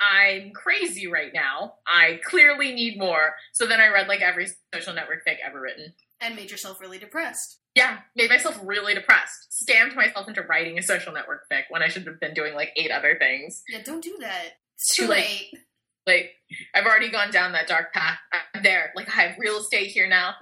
[0.00, 1.74] I'm crazy right now.
[1.86, 3.34] I clearly need more.
[3.52, 5.94] So then I read like every social network fic ever written.
[6.20, 7.58] and made yourself really depressed.
[7.74, 9.48] Yeah, made myself really depressed.
[9.64, 12.70] Scammed myself into writing a social network fic when I should have been doing like
[12.76, 13.62] eight other things.
[13.68, 14.44] Yeah, don't do that.
[14.76, 15.48] It's Too too late.
[15.52, 15.60] late.
[16.06, 16.30] Like
[16.74, 18.18] I've already gone down that dark path.
[18.54, 18.92] I'm there.
[18.94, 20.34] Like I have real estate here now.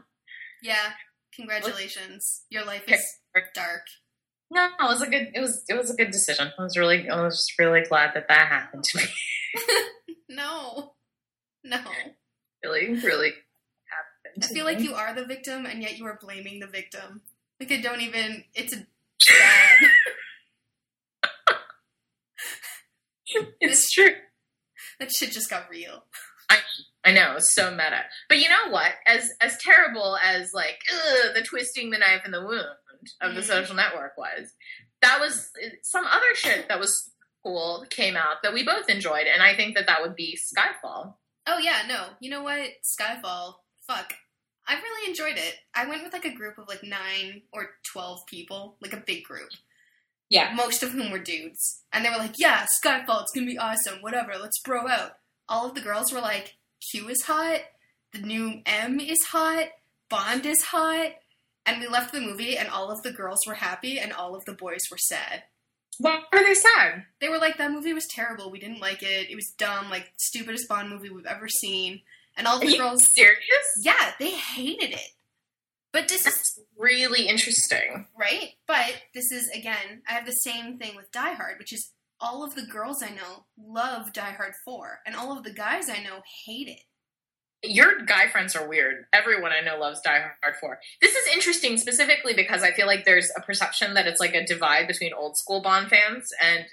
[0.62, 0.92] Yeah.
[1.36, 2.42] Congratulations.
[2.50, 3.04] Your life is
[3.54, 3.82] dark.
[4.52, 5.30] No, it was a good.
[5.34, 6.52] It was it was a good decision.
[6.58, 9.04] I was really I was just really glad that that happened to me.
[10.28, 10.94] No.
[11.62, 11.78] No.
[12.64, 13.32] really, really
[13.84, 14.42] happened.
[14.42, 17.20] I feel like you are the victim and yet you are blaming the victim.
[17.60, 18.78] Like I don't even it's a
[19.28, 19.90] bad.
[23.60, 24.10] It's true.
[25.00, 26.04] that shit just got real.
[26.50, 26.58] I,
[27.04, 28.02] I know it's so meta.
[28.28, 28.92] But you know what?
[29.06, 32.76] As as terrible as like ugh, the twisting the knife in the wound
[33.20, 33.46] of the Mhm.
[33.46, 34.52] social network was,
[35.00, 35.50] that was
[35.82, 37.10] some other shit that was
[37.42, 41.16] cool came out that we both enjoyed, and I think that that would be Skyfall.
[41.46, 42.16] Oh yeah, no.
[42.20, 42.70] You know what?
[42.82, 43.56] Skyfall.
[43.86, 44.14] Fuck.
[44.64, 45.58] I really enjoyed it.
[45.74, 49.24] I went with like a group of like 9 or 12 people, like a big
[49.24, 49.50] group.
[50.28, 51.82] Yeah, most of whom were dudes.
[51.92, 55.18] And they were like, yeah, Skyfall, it's gonna be awesome, whatever, let's bro out.
[55.48, 56.56] All of the girls were like,
[56.90, 57.60] Q is hot,
[58.12, 59.66] the new M is hot,
[60.08, 61.12] Bond is hot.
[61.66, 64.44] And we left the movie, and all of the girls were happy, and all of
[64.44, 65.44] the boys were sad.
[65.98, 67.04] why are they sad?
[67.20, 70.12] They were like, that movie was terrible, we didn't like it, it was dumb, like,
[70.18, 72.00] stupidest Bond movie we've ever seen.
[72.36, 73.66] And all Are the you girls, serious?
[73.82, 75.10] yeah, they hated it.
[75.92, 78.06] But this is really interesting.
[78.18, 78.54] right?
[78.66, 82.42] But this is again, I have the same thing with Die Hard, which is all
[82.42, 86.02] of the girls I know love Die Hard 4, and all of the guys I
[86.02, 86.80] know hate it.
[87.64, 89.04] Your guy friends are weird.
[89.12, 90.78] Everyone I know loves Die Hard 4.
[91.00, 94.44] This is interesting specifically because I feel like there's a perception that it's like a
[94.44, 96.64] divide between old school Bond fans and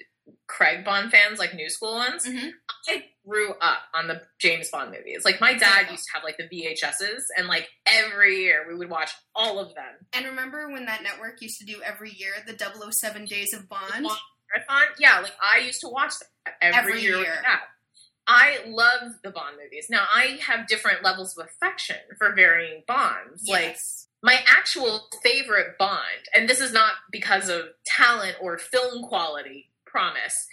[0.47, 2.25] Craig Bond fans, like new school ones.
[2.25, 2.51] Mhm.
[2.87, 5.23] I grew up on the James Bond movies.
[5.25, 8.89] Like my dad used to have like the VHSs, and like every year we would
[8.89, 10.07] watch all of them.
[10.13, 14.07] And remember when that network used to do every year the 007 Days of Bond?
[14.51, 15.19] Marathon, yeah.
[15.19, 16.13] Like I used to watch
[16.45, 17.17] that every, Every year.
[17.17, 17.43] year.
[18.31, 19.87] I love the Bond movies.
[19.89, 23.47] Now I have different levels of affection for varying Bonds.
[23.47, 23.75] Like
[24.21, 30.45] my actual favorite Bond, and this is not because of talent or film quality, promise,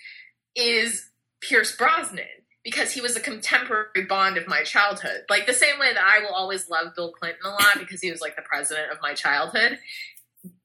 [0.55, 1.11] is
[1.43, 2.25] Pierce Brosnan
[2.65, 5.25] because he was a contemporary Bond of my childhood.
[5.29, 8.11] Like the same way that I will always love Bill Clinton a lot because he
[8.11, 9.79] was like the president of my childhood.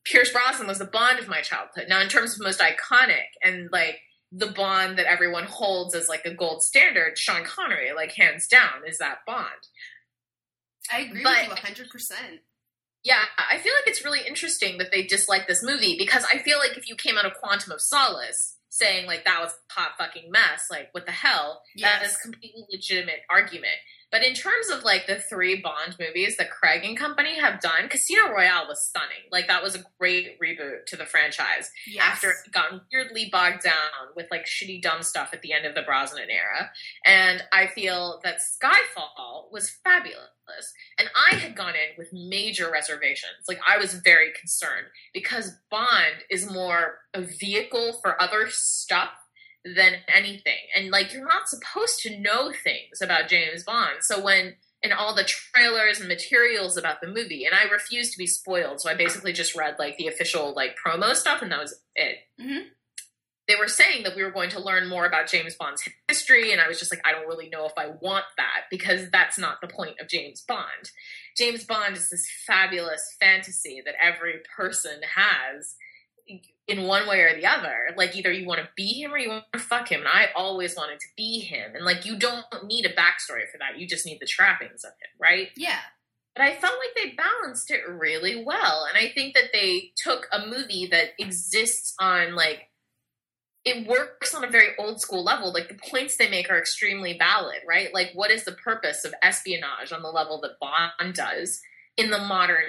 [0.06, 1.88] Pierce Brosnan was the Bond of my childhood.
[1.90, 4.00] Now, in terms of most iconic and like
[4.32, 8.82] the Bond that everyone holds as like a gold standard, Sean Connery, like hands down,
[8.88, 9.48] is that Bond.
[10.92, 12.40] I agree but- with you 100%.
[13.04, 16.60] Yeah, I feel like it's really interesting that they dislike this movie because I feel
[16.60, 19.94] like if you came out of Quantum of Solace saying like that was a hot
[19.98, 22.12] fucking mess, like what the hell, that Yes.
[22.12, 23.74] is a completely legitimate argument.
[24.12, 27.88] But in terms of like the three Bond movies that Craig and company have done,
[27.90, 29.24] Casino Royale was stunning.
[29.32, 32.04] Like that was a great reboot to the franchise Yes.
[32.04, 35.76] after it got weirdly bogged down with like shitty dumb stuff at the end of
[35.76, 36.72] the Brosnan era.
[37.06, 40.28] And I feel that Skyfall was fabulous.
[40.98, 43.48] And I had gone in with major reservations.
[43.48, 49.12] Like I was very concerned because Bond is more a vehicle for other stuff
[49.64, 50.58] than anything.
[50.76, 53.98] And like you're not supposed to know things about James Bond.
[54.02, 58.18] So when in all the trailers and materials about the movie, and I refused to
[58.18, 61.60] be spoiled, so I basically just read like the official like promo stuff, and that
[61.60, 62.18] was it.
[62.40, 62.70] Mhm.
[63.48, 66.62] They were saying that we were going to learn more about James Bond's history, and
[66.62, 69.62] I was just like, I don't really know if I want that because that's not
[69.62, 70.92] the point of James Bond.
[71.38, 75.76] James Bond is this fabulous fantasy that every person has
[76.68, 77.90] in one way or the other.
[77.98, 80.02] Like either you want to be him or you want to fuck him.
[80.02, 81.76] And I always wanted to be him.
[81.76, 83.78] And like you don't need a backstory for that.
[83.78, 85.50] You just need the trappings of him, right?
[85.58, 85.80] Yeah.
[86.36, 88.88] But I felt like they balanced it really well.
[88.88, 92.70] And I think that they took a movie that exists on like
[93.64, 95.52] it works on a very old school level.
[95.54, 97.94] Like the points they make are extremely valid, right?
[97.94, 101.62] Like what is the purpose of espionage on the level that Bond does
[101.98, 102.64] in the modern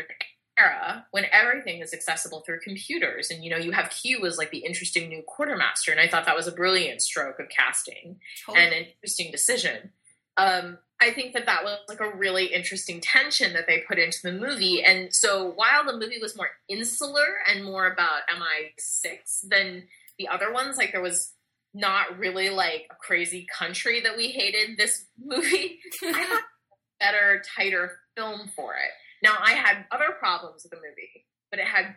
[0.59, 4.51] era when everything is accessible through computers and you know you have Q as like
[4.51, 8.65] the interesting new quartermaster and I thought that was a brilliant stroke of casting Totally.
[8.65, 9.93] and an interesting decision.
[10.37, 14.19] Um, I think that that was like a really interesting tension that they put into
[14.23, 14.83] the movie.
[14.85, 19.88] And so while the movie was more insular and more about MI6 than
[20.19, 21.33] the other ones, like there was
[21.75, 25.81] not really like a crazy country that we hated this movie.
[26.03, 28.91] I a better, tighter film for it.
[29.23, 31.95] Now I had other problems with the movie, but it had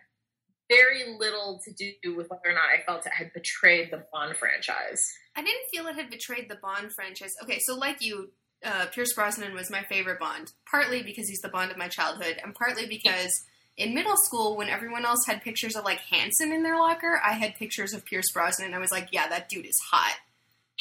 [0.70, 4.36] very little to do with whether or not I felt it had betrayed the Bond
[4.36, 5.12] franchise.
[5.36, 7.34] I didn't feel it had betrayed the Bond franchise.
[7.44, 8.32] Okay, so like you,
[8.64, 12.38] uh, Pierce Brosnan was my favorite Bond, partly because he's the Bond of my childhood,
[12.44, 13.44] and partly because
[13.78, 17.34] in middle school, when everyone else had pictures of like Hanson in their locker, I
[17.34, 20.16] had pictures of Pierce Brosnan, and I was like, yeah, that dude is hot.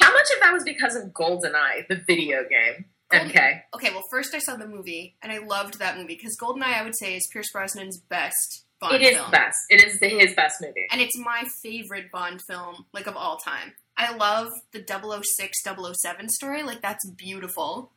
[0.01, 2.85] How much of that was because of GoldenEye, the video game?
[3.17, 3.63] Golden- Okay.
[3.73, 6.83] Okay, well, first I saw the movie, and I loved that movie because Goldeneye, I
[6.83, 9.31] would say, is Pierce Brosnan's best Bond It is film.
[9.31, 9.57] best.
[9.69, 10.85] It is the, his best movie.
[10.91, 13.73] and it's my favorite Bond film, like of all time.
[13.97, 17.91] I love the 006 007 story, like that's beautiful.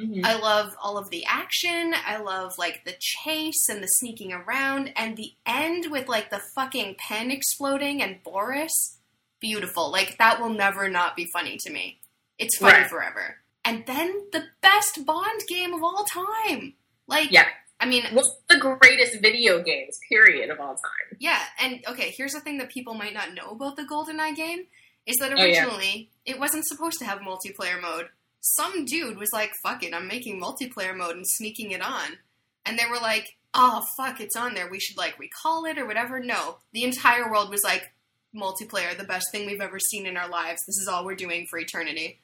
[0.00, 0.24] Mhm.
[0.24, 1.94] I love all of the action.
[2.04, 6.42] I love like the chase and the sneaking around and the end with like the
[6.56, 8.98] fucking pen exploding and Boris.
[9.38, 9.92] Beautiful.
[9.92, 12.00] Like that will never not be funny to me.
[12.38, 12.90] It's funny Right.
[12.90, 13.36] forever.
[13.64, 16.74] And then the best Bond game of all time.
[17.06, 17.46] Like Yeah.
[17.80, 21.16] I mean, What's the greatest video games, period, of all time?
[21.18, 24.66] yeah, and okay, here's the thing that people might not know about the GoldenEye game
[25.06, 25.44] is that Oh, yeah.
[25.64, 28.08] originally it wasn't supposed to have multiplayer mode.
[28.40, 32.18] Some dude was like, "Fuck it, I'm making multiplayer mode and sneaking it on,"
[32.64, 34.68] and they were like, "Oh fuck, it's on there.
[34.70, 37.92] We should like recall it or whatever." No, the entire world was like,
[38.34, 40.60] "Multiplayer, the best thing we've ever seen in our lives.
[40.66, 42.20] This is all we're doing for eternity."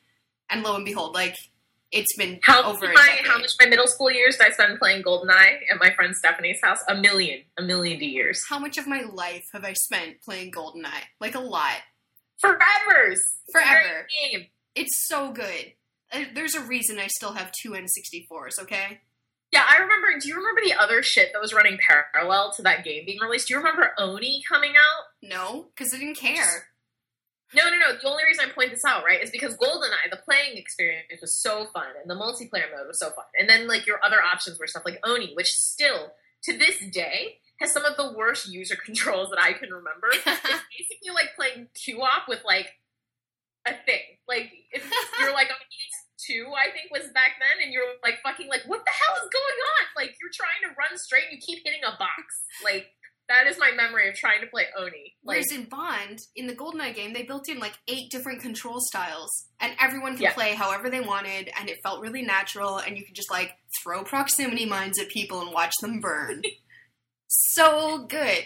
[0.50, 1.36] And lo and behold, like
[1.92, 4.78] it's been How, over a my, how much my middle school years did I spend
[4.78, 6.78] playing GoldenEye at my friend Stephanie's house?
[6.88, 7.40] A million.
[7.58, 8.44] A million years.
[8.48, 11.02] How much of my life have I spent playing GoldenEye?
[11.20, 11.78] Like a lot.
[12.38, 13.16] Forever.
[13.52, 14.06] Forever.
[14.22, 14.46] Game.
[14.74, 15.72] It's so good.
[16.12, 19.00] Uh, There's a reason I still have two N64s, okay?
[19.52, 20.08] Yeah, I remember.
[20.20, 21.78] Do you remember the other shit that was running
[22.14, 23.48] parallel to that game being released?
[23.48, 25.04] Do you remember Oni coming out?
[25.22, 26.68] No, because I didn't care.
[27.54, 27.96] No, no, no.
[28.00, 31.36] The only reason I point this out, right, is because GoldenEye, the playing experience was
[31.36, 33.24] so fun, and the multiplayer mode was so fun.
[33.38, 36.12] And then, like, your other options were stuff like Oni, which still,
[36.44, 40.08] to this day, has some of the worst user controls that I can remember.
[40.12, 42.70] it's basically like playing QWOP with, like,
[43.66, 44.18] a thing.
[44.28, 44.86] Like, it's,
[45.18, 45.58] you're like on
[46.20, 49.28] two, I think, was back then, and you're, like, fucking, like, what the hell is
[49.32, 49.82] going on?
[49.96, 52.46] Like, you're trying to run straight, and you keep hitting a box.
[52.62, 52.94] Like,
[53.30, 55.14] that is my memory of trying to play Oni.
[55.24, 58.78] Like, Whereas in Bond, in the GoldenEye game, they built in like eight different control
[58.80, 60.34] styles, and everyone could Yeah.
[60.34, 64.04] play however they wanted, and it felt really natural, and you could just like throw
[64.04, 66.42] proximity mines at people and watch them burn.
[67.28, 68.44] so good.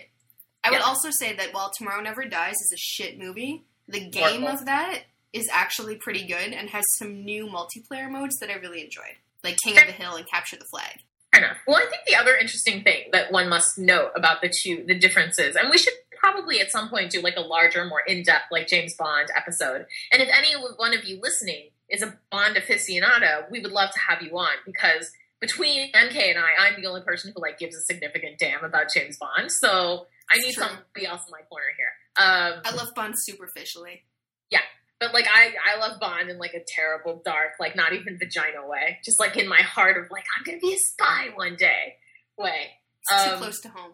[0.62, 4.42] I would also say that while Tomorrow Never Dies is a shit movie, the game
[4.42, 4.48] Horrible.
[4.60, 5.00] of that
[5.32, 9.58] is actually pretty good and has some new multiplayer modes that I really enjoyed, like
[9.62, 11.00] King of the Hill and Capture the Flag.
[11.34, 11.58] Fair enough.
[11.66, 14.98] Well, I think the other interesting thing that one must note about the two, the
[14.98, 18.66] differences, and we should probably at some point do like a larger, more in-depth, like
[18.66, 19.86] James Bond episode.
[20.12, 23.98] And if any one of you listening is a Bond aficionado, we would love to
[23.98, 25.10] have you on because
[25.40, 28.86] between MK and I, I'm the only person who like gives a significant damn about
[28.94, 29.52] James Bond.
[29.52, 30.64] So I need True.
[30.64, 31.92] somebody else in my corner here.
[32.16, 34.04] Um, I love Bond superficially.
[34.50, 34.60] but
[35.04, 38.66] but like I I love Bond in like a terrible, dark, like not even vagina
[38.66, 38.98] way.
[39.04, 41.96] Just like in my heart of like I'm gonna be a spy one day
[42.38, 42.70] way.
[43.02, 43.92] It's too Um, close to home.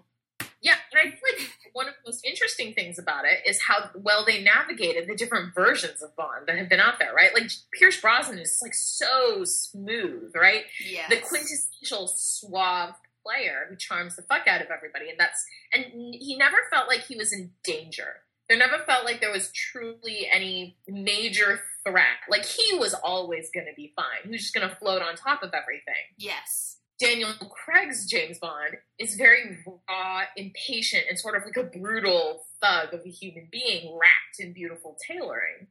[0.62, 3.90] Yeah, and I feel like one of the most interesting things about it is how
[3.94, 7.32] well they navigated the different versions of Bond that have been out there, right?
[7.34, 10.64] Like Pierce Brosnan is like so smooth, right?
[10.86, 11.08] Yeah.
[11.08, 12.94] The quintessential suave
[13.24, 17.00] player who charms the fuck out of everybody, and that's and he never felt like
[17.06, 18.22] he was in danger.
[18.50, 22.18] There never felt like there was truly any major threat.
[22.28, 24.24] Like he was always going to be fine.
[24.24, 25.94] He was just going to float on top of everything.
[26.18, 26.78] Yes.
[26.98, 32.92] Daniel Craig's James Bond is very raw, impatient, and sort of like a brutal thug
[32.92, 35.68] of a human being wrapped in beautiful tailoring.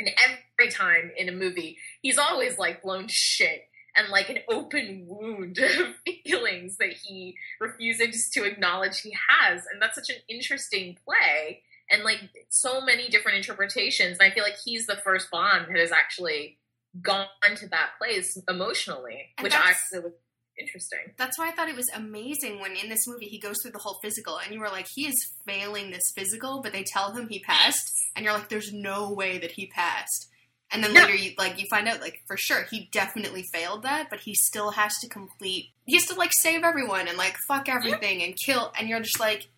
[0.00, 0.10] And
[0.58, 5.58] every time in a movie, he's always like blown shit and like an open wound
[5.78, 5.94] of
[6.24, 9.64] feelings that he refuses to acknowledge he has.
[9.70, 11.60] And that's such an interesting play
[11.90, 14.18] and like so many different interpretations.
[14.18, 16.58] And I feel like he's the first Bond that has actually
[17.00, 17.26] gone
[17.56, 20.12] to that place emotionally, And which I was
[20.58, 21.12] interesting.
[21.16, 23.78] That's why I thought it was amazing when in this movie he goes through the
[23.78, 27.28] whole physical and you were like, he is failing this physical, but they tell him
[27.28, 30.28] he passed, and you're like, there's no way that he passed.
[30.72, 31.00] And then No.
[31.02, 34.34] later, you like you find out like for sure he definitely failed that, but he
[34.34, 35.70] still has to complete.
[35.84, 38.72] He has to like save everyone and like fuck everything and kill.
[38.78, 39.48] And you're just like,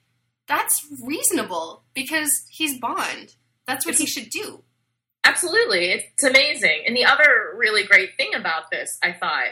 [0.49, 3.35] that's reasonable because he's Bond.
[3.67, 4.63] That's what It's- he should do.
[5.25, 6.85] Absolutely, it's amazing.
[6.87, 9.49] And the other really great thing about this, I thought,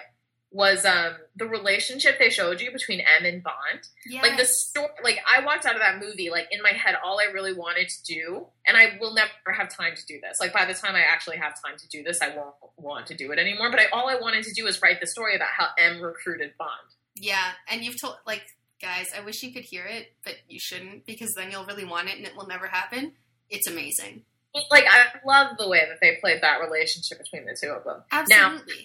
[0.53, 3.89] was um, the relationship they showed you between M and Bond.
[4.07, 4.23] Yeah.
[4.23, 7.19] Like the story, like I walked out of that movie, like in my head, all
[7.19, 10.39] I really wanted to do, and I will never have time to do this.
[10.39, 13.17] Like by the time I actually have time to do this, I won't want to
[13.17, 13.69] do it anymore.
[13.73, 16.53] But I, all I wanted to do was write the story about how M recruited
[16.57, 16.71] Bond.
[17.17, 18.43] Yeah, and you've told like
[18.81, 22.09] guys, I wish you could hear it, but you shouldn't because then you'll really want
[22.09, 23.12] it and it will never happen.
[23.51, 24.22] It's amazing.
[24.70, 28.03] Like I love the way that they played that relationship between the two of them.
[28.12, 28.85] Absolutely.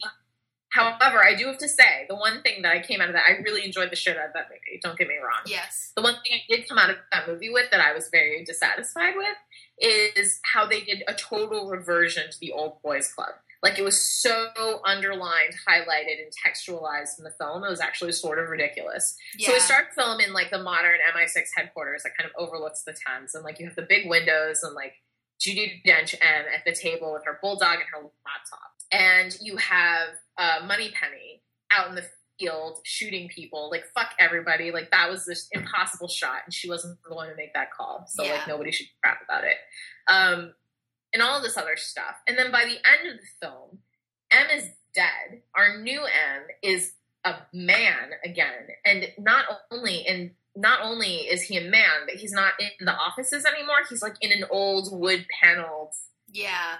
[0.69, 3.23] However, I do have to say the one thing that I came out of that
[3.27, 4.79] I really enjoyed the shit out of that movie.
[4.83, 5.41] Don't get me wrong.
[5.47, 5.91] yes.
[5.95, 8.43] The one thing I did come out of that movie with that I was very
[8.43, 9.35] dissatisfied with
[9.79, 13.29] is how they did a total reversion to the old boys club.
[13.61, 14.47] Like it was so
[14.85, 17.63] underlined, highlighted, and textualized in the film.
[17.63, 19.15] It was actually sort of ridiculous.
[19.37, 19.47] Yeah.
[19.49, 22.93] So we start film in like the modern MI6 headquarters that kind of overlooks the
[22.93, 24.93] Thames, and like you have the big windows and like
[25.41, 30.09] Judi Dench M at the table with her bulldog and her laptop, and you have
[30.37, 31.41] uh, Moneypenny
[31.71, 32.05] out in the
[32.39, 33.69] field shooting people.
[33.69, 34.71] Like fuck everybody.
[34.71, 38.05] Like that was this impossible shot, and she wasn't the one to make that call.
[38.07, 38.35] So Yeah.
[38.35, 39.57] like nobody should crap about it.
[40.07, 40.53] Um,
[41.13, 42.15] and all this other stuff.
[42.27, 43.79] And then by the end of the film,
[44.31, 45.41] M is dead.
[45.55, 46.93] Our new M is
[47.25, 52.31] a man again, and not only in not only is he a man, but he's
[52.31, 53.77] not in the offices anymore.
[53.89, 55.93] He's like in an old wood paneled
[56.33, 56.75] yeah.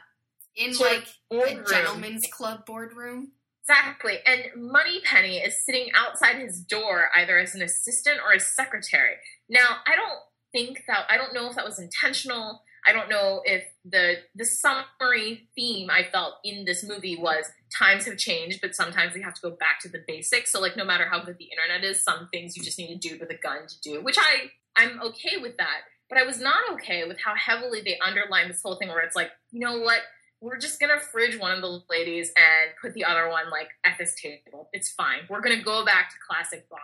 [0.55, 1.65] In like boardroom.
[1.65, 3.31] a gentleman's club boardroom.
[3.63, 4.17] Exactly.
[4.25, 9.15] And Moneypenny is sitting outside his door either as an assistant or as secretary.
[9.47, 10.19] Now, I don't
[10.51, 12.63] think that I don't know if that was intentional.
[12.85, 17.45] I don't know if the the summary theme I felt in this movie was
[17.77, 20.51] times have changed, but sometimes we have to go back to the basics.
[20.51, 23.09] So like no matter how good the internet is, some things you just need to
[23.09, 25.81] do with a gun to do, which I I'm okay with that.
[26.09, 29.15] But I was not okay with how heavily they underlined this whole thing where it's
[29.15, 30.01] like, you know what?
[30.41, 33.97] We're just gonna fridge one of the ladies and put the other one like at
[33.99, 34.69] this table.
[34.73, 35.19] It's fine.
[35.29, 36.81] We're gonna go back to classic Bond.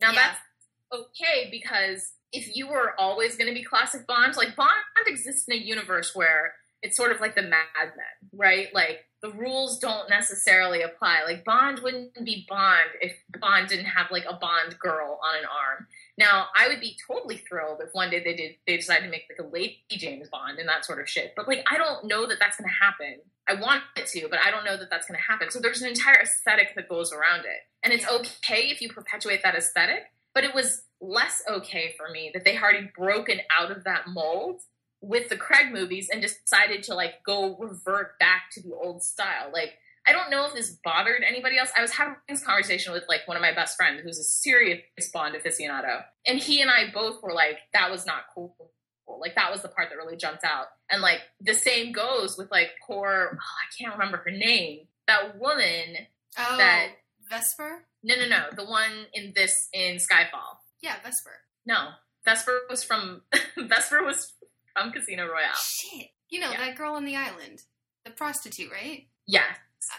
[0.00, 0.34] Now Yeah.
[0.34, 0.40] that's
[0.92, 4.70] okay because if you were always going to be classic Bond, like Bond
[5.06, 8.68] exists in a universe where it's sort of like the Mad Men, right?
[8.72, 11.22] Like the rules don't necessarily apply.
[11.26, 15.44] Like Bond wouldn't be Bond if Bond didn't have like a Bond girl on an
[15.44, 15.88] arm.
[16.16, 19.24] Now, I would be totally thrilled if one day they did they decided to make
[19.28, 21.32] like a lady James Bond and that sort of shit.
[21.34, 23.22] But like I don't know that that's going to happen.
[23.48, 25.50] I want it to, but I don't know that that's going to happen.
[25.50, 27.60] So there's an entire aesthetic that goes around it.
[27.82, 30.02] And it's okay if you perpetuate that aesthetic,
[30.38, 34.06] but it was less okay for me that they had already broken out of that
[34.06, 34.60] mold
[35.00, 39.02] with the Craig movies and just decided to like go revert back to the old
[39.02, 39.50] style.
[39.52, 39.72] Like
[40.06, 41.72] I don't know if this bothered anybody else.
[41.76, 44.80] I was having this conversation with like one of my best friends who's a serious
[45.12, 48.54] Bond aficionado, and he and I both were like, "That was not cool."
[49.08, 50.66] Like that was the part that really jumped out.
[50.88, 54.86] And like the same goes with like poor, oh, I can't remember her name.
[55.08, 56.06] That woman.
[56.38, 56.92] Oh, That-
[57.28, 57.87] Vesper.
[58.02, 58.44] No, no, no.
[58.54, 60.58] The one in this in Skyfall.
[60.80, 61.32] Yeah, Vesper.
[61.66, 61.88] No,
[62.24, 63.22] Vesper was from
[63.56, 64.32] Vesper was
[64.74, 65.54] from Casino Royale.
[65.56, 66.08] Shit.
[66.30, 66.58] You know Yeah.
[66.66, 67.60] that girl on the island,
[68.04, 69.06] the prostitute, right?
[69.26, 69.42] Yeah,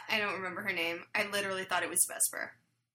[0.09, 1.03] I I don't remember her name.
[1.13, 2.53] I literally thought it was Vesper.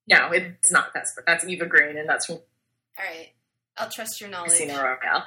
[0.09, 1.23] no, it's not Vesper.
[1.27, 3.33] That's Eva Green, and that's from All right,
[3.77, 4.53] I'll trust your knowledge.
[4.53, 5.27] Casino Royale.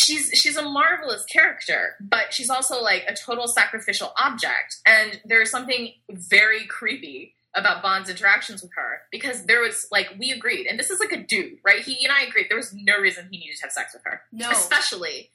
[0.00, 4.76] she's she's a marvelous character, but she's also like a total sacrificial object.
[4.86, 10.30] And there's something very creepy about Bond's interactions with her because there was like we
[10.30, 11.80] agreed, and this is like a dude, right?
[11.80, 14.22] He and I agreed there was no reason he needed to have sex with her.
[14.30, 14.50] No.
[14.50, 15.30] Especially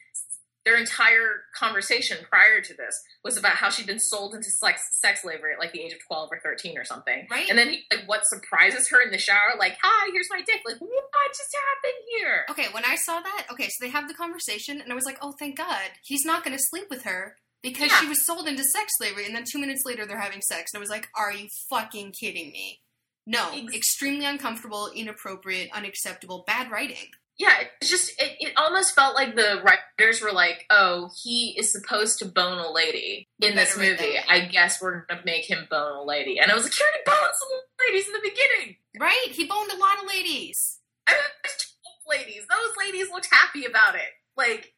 [0.63, 5.23] their entire conversation prior to this was about how she'd been sold into sex, sex
[5.23, 7.27] slavery at like the age of 12 or 13 or something.
[7.31, 7.49] Right.
[7.49, 10.61] And then he, like what surprises her in the shower, like, hi, here's my dick.
[10.65, 12.45] Like, what just happened here?
[12.51, 15.17] Okay, when I saw that, okay, so they have the conversation, and I was like,
[15.21, 15.89] oh, thank God.
[16.03, 17.99] He's not going to sleep with her because Yeah.
[18.01, 20.71] she was sold into sex slavery, and then two minutes later they're having sex.
[20.73, 22.81] And I was like, are you fucking kidding me?
[23.27, 23.51] No.
[23.53, 27.09] Ex- Extremely uncomfortable, inappropriate, unacceptable, bad writing.
[27.37, 31.71] Yeah, it's just it, it almost felt like the writers were like, "Oh, he is
[31.71, 34.15] supposed to bone a lady in this movie.
[34.29, 37.03] I guess we're gonna make him bone a lady." And I was like, "You already
[37.05, 38.75] boned some ladies in the beginning.
[38.99, 39.27] Right?
[39.31, 40.79] He boned a lot of ladies.
[41.07, 42.43] I mean, ladies.
[42.47, 44.09] Those ladies looked happy about it.
[44.37, 44.71] Like,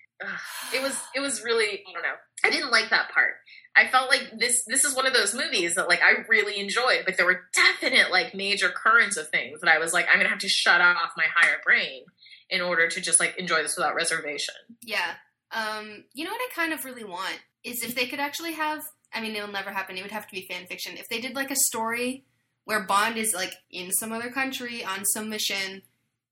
[0.73, 2.15] it was it was really I don't know.
[2.43, 3.35] I didn't like that part.
[3.75, 7.03] I felt like this this is one of those movies that like I really enjoyed,
[7.05, 10.29] but there were definite like major currents of things that I was like, I'm gonna
[10.29, 12.03] have to shut off my higher brain
[12.49, 14.55] in order to just like enjoy this without reservation.
[14.81, 15.13] Yeah.
[15.51, 18.83] Um, you know what I kind of really want is if they could actually have
[19.13, 20.97] I mean it'll never happen, it would have to be fan fiction.
[20.97, 22.25] If they did like a story
[22.65, 25.81] where Bond is like in some other country on some mission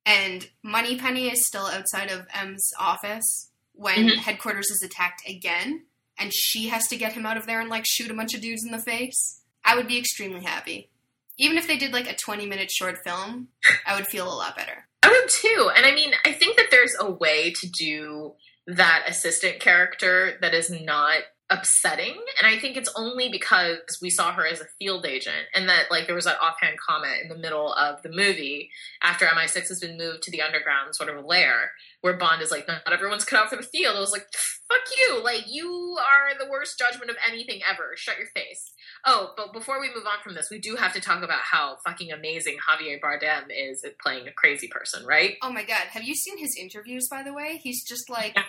[0.05, 4.15] and Moneypenny is still outside of M's office when Mhm.
[4.17, 5.85] headquarters is attacked again
[6.17, 8.41] and she has to get him out of there and like shoot a bunch of
[8.41, 10.89] dudes in the face, I would be extremely happy.
[11.37, 13.49] Even if they did like a 20 minute short film,
[13.85, 14.87] I would feel a lot better.
[15.03, 15.71] I would too.
[15.75, 18.35] And I mean, I think that there's a way to do
[18.67, 22.15] that assistant character that is not upsetting.
[22.37, 25.91] And I think it's only because we saw her as a field agent and that
[25.91, 28.69] like there was that offhand comment in the middle of the movie
[29.01, 32.67] after MI6 has been moved to the underground sort of lair where Bond is like,
[32.67, 33.95] not everyone's cut out for the field.
[33.95, 34.25] I was like,
[34.67, 35.23] fuck you.
[35.23, 37.93] Like you are the worst judgment of anything ever.
[37.95, 38.71] Shut your face.
[39.05, 41.77] Oh, but before we move on from this, we do have to talk about how
[41.85, 45.35] fucking amazing Javier Bardem is at playing a crazy person, right?
[45.41, 47.59] Oh my god, have you seen his interviews by the way?
[47.61, 48.43] He's just like Yeah.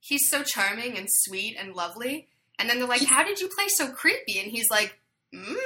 [0.00, 2.28] he's so charming and sweet and lovely.
[2.58, 4.98] And then they're like, "How did you play so creepy?" And he's like,
[5.34, 5.56] mm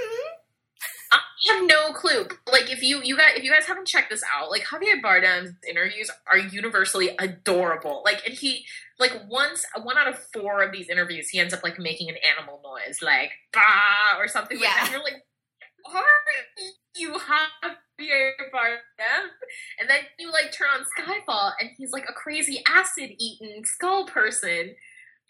[1.12, 1.18] I
[1.52, 2.26] have no clue.
[2.50, 5.54] Like if you you guys if you guys haven't checked this out, like Javier Bardem's
[5.68, 8.02] interviews are universally adorable.
[8.04, 8.64] Like and he
[8.98, 12.16] like once one out of four of these interviews he ends up like making an
[12.36, 14.74] animal noise like bah or something like Yeah.
[14.74, 14.82] that.
[14.84, 15.22] And you're like,
[15.94, 16.02] are
[16.96, 19.28] you Javier Bardem?
[19.80, 24.06] And then you like turn on Skyfall and he's like a crazy acid eating skull
[24.06, 24.74] person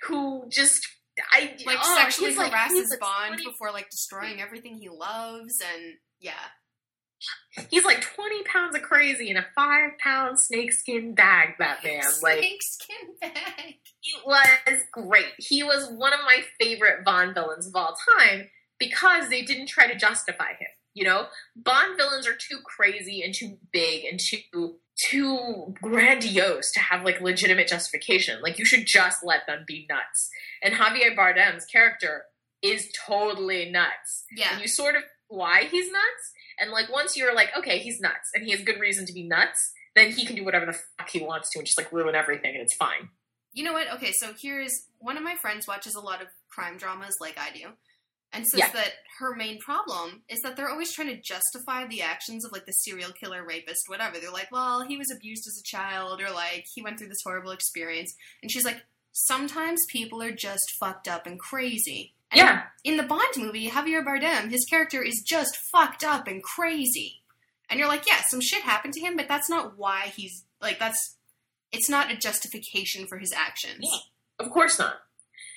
[0.02, 0.86] who just
[1.32, 5.60] I like oh, sexually like- harasses like, Bond 20 before like destroying everything he loves
[5.60, 6.32] and yeah.
[7.70, 12.02] He's like 20 pounds of crazy in a five pound snakeskin bag, that man.
[12.22, 13.74] Like, Snakeskin bag.
[14.02, 15.32] it was great.
[15.38, 19.86] He was one of my favorite Bond villains of all time because they didn't try
[19.86, 20.68] to justify him.
[20.92, 26.80] You know, Bond villains are too crazy and too big and too too grandiose to
[26.80, 28.40] have like legitimate justification.
[28.42, 30.30] Like you should just let them be nuts.
[30.62, 32.24] And Javier Bardem's character
[32.62, 34.52] is totally nuts Yeah.
[34.52, 36.32] and you sort of why he's nuts.
[36.58, 39.22] And like once you're like, okay, he's nuts, and he has good reason to be
[39.22, 42.14] nuts, then he can do whatever the fuck he wants to and just like ruin
[42.14, 43.10] everything, and it's fine.
[43.52, 43.90] You know what?
[43.94, 47.50] Okay, so here's one of my friends watches a lot of crime dramas like I
[47.54, 47.68] do.
[48.36, 48.70] And says Yeah.
[48.72, 52.66] that her main problem is that they're always trying to justify the actions of like
[52.66, 54.18] the serial killer, rapist, whatever.
[54.18, 57.22] They're like, well, he was abused as a child, or like he went through this
[57.24, 58.14] horrible experience.
[58.42, 58.82] And she's like,
[59.12, 62.12] sometimes people are just fucked up and crazy.
[62.30, 62.62] And Yeah.
[62.84, 67.22] In the Bond movie, Javier Bardem, his character is just fucked up and crazy.
[67.70, 70.78] And you're like, yeah, some shit happened to him, but that's not why he's like
[70.78, 71.16] that's
[71.72, 73.80] it's not a justification for his actions.
[73.80, 73.98] Yeah.
[74.44, 74.96] Of course not.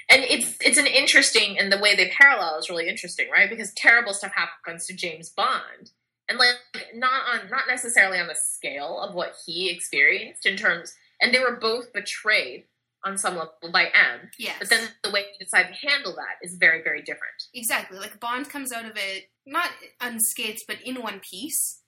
[0.09, 3.49] And it's it's an interesting and the way they parallel is really interesting, right?
[3.49, 5.91] Because terrible stuff happens to James Bond.
[6.27, 6.55] And like
[6.95, 11.39] not on not necessarily on the scale of what he experienced in terms and they
[11.39, 12.65] were both betrayed
[13.05, 14.29] on some level by M.
[14.37, 14.57] Yes.
[14.59, 17.43] But then the way you decide to handle that is very, very different.
[17.53, 17.97] exactly.
[17.97, 19.69] Like Bond comes out of it not
[20.01, 21.81] unscathed, but in one piece.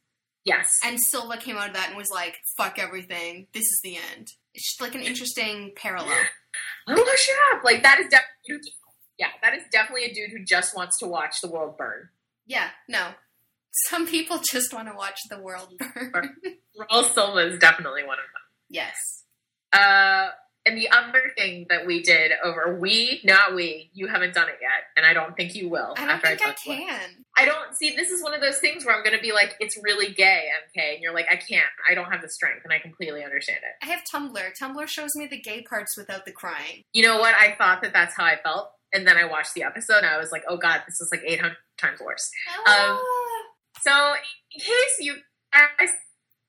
[0.44, 0.80] Yes.
[0.84, 3.48] And Silva came out of that and was like, fuck everything.
[3.54, 4.28] This is the end.
[4.54, 6.10] It's just like an interesting parallel.
[6.88, 7.64] Oh, look you up.
[7.64, 8.72] Like that is definitely
[9.18, 12.10] yeah, that is definitely a dude who just wants to watch the world burn.
[12.48, 13.10] Yeah, no.
[13.90, 15.74] Some people just want to watch the world
[16.12, 16.36] burn.
[16.78, 18.42] Raoul Silva is definitely one of them.
[18.70, 18.96] yes.
[19.72, 20.30] Uh,
[20.66, 24.58] And the other thing that we did over we, not we, you haven't done it
[24.62, 25.96] yet, and I don't think you will.
[25.98, 26.58] I don't after think I it.
[26.64, 27.10] can.
[27.36, 27.96] I don't see.
[27.96, 30.50] This is one of those things where I'm going to be like, it's really gay,
[30.78, 31.66] MK, and you're like, I can't.
[31.90, 33.86] I don't have the strength, and I completely understand it.
[33.86, 34.38] I have Tumblr.
[34.62, 36.84] Tumblr shows me the gay parts without the crying.
[36.94, 37.34] You know what?
[37.34, 40.20] I thought that that's how I felt, and then I watched the episode, and I
[40.20, 42.30] was like, oh god, this is like 800 times worse.
[42.68, 43.00] Um,
[43.82, 43.92] So,
[44.54, 45.16] in case you
[45.54, 45.88] I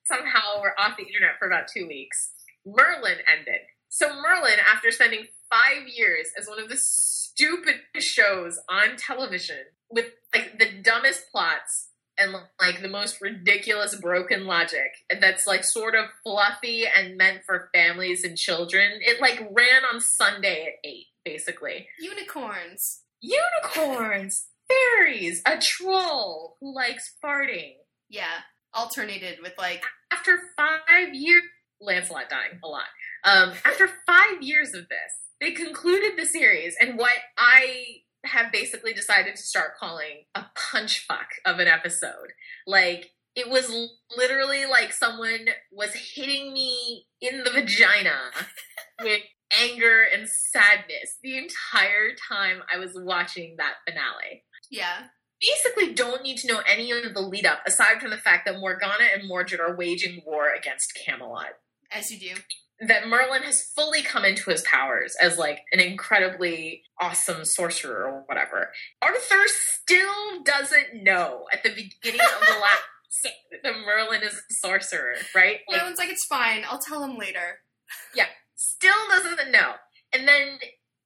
[0.06, 2.32] somehow were off the internet for about two weeks,
[2.66, 3.62] Merlin ended.
[3.94, 9.58] So Merlin, after spending five years as one of the stupidest shows on television
[9.90, 15.94] with like the dumbest plots and like the most ridiculous broken logic that's like sort
[15.94, 21.08] of fluffy and meant for families and children, it like ran on Sunday at eight,
[21.22, 23.02] basically Unicorns.
[23.20, 27.74] unicorns, fairies, a troll who likes farting.
[28.08, 28.40] Yeah.
[28.72, 31.42] Alternated with like After five years,
[31.78, 32.84] Lancelot dying a lot.
[33.24, 38.92] Um, after five years of this, they concluded the series, and what I have basically
[38.92, 42.32] decided to start calling a punch fuck of an episode.
[42.66, 48.30] Like it was literally like someone was hitting me in the vagina
[49.02, 49.22] with
[49.60, 55.02] anger and sadness the entire time I was watching that finale yeah.
[55.40, 58.58] basically don't need to know any of the lead up aside from the fact that
[58.58, 61.50] Morgana and Mordred are waging war against Camelot.
[61.90, 62.40] As you do.
[62.86, 68.24] That Merlin has fully come into his powers as like an incredibly awesome sorcerer or
[68.26, 68.72] whatever.
[69.00, 72.82] Arthur still doesn't know at the beginning of the last
[73.62, 75.58] that Merlin is a sorcerer, right?
[75.68, 76.64] Like, Everyone's like, it's fine.
[76.68, 77.60] I'll tell him later.
[78.14, 78.26] Yeah.
[78.54, 79.72] Still doesn't know.
[80.14, 80.58] And then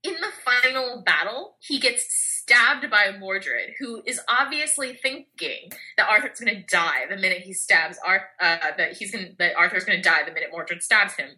[0.05, 6.39] in the final battle, he gets stabbed by Mordred, who is obviously thinking that Arthur's
[6.39, 8.27] going to die the minute he stabs Arthur.
[8.41, 11.31] Uh, that he's going that Arthur's going to die the minute Mordred stabs him.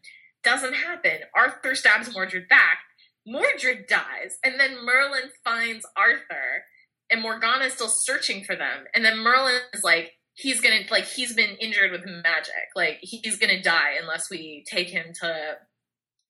[0.44, 1.20] Doesn't happen.
[1.34, 2.78] Arthur stabs Mordred back.
[3.26, 6.64] Mordred dies, and then Merlin finds Arthur,
[7.10, 8.84] and Morgana is still searching for them.
[8.94, 12.54] And then Merlin is like, he's gonna like he's been injured with magic.
[12.74, 15.56] Like he's gonna die unless we take him to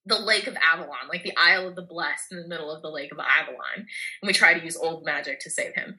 [0.06, 2.88] the Lake of Avalon, like the Isle of the Blessed in the middle of the
[2.88, 3.76] Lake of Avalon.
[3.76, 3.86] And
[4.26, 5.96] we try to use old magic to save him.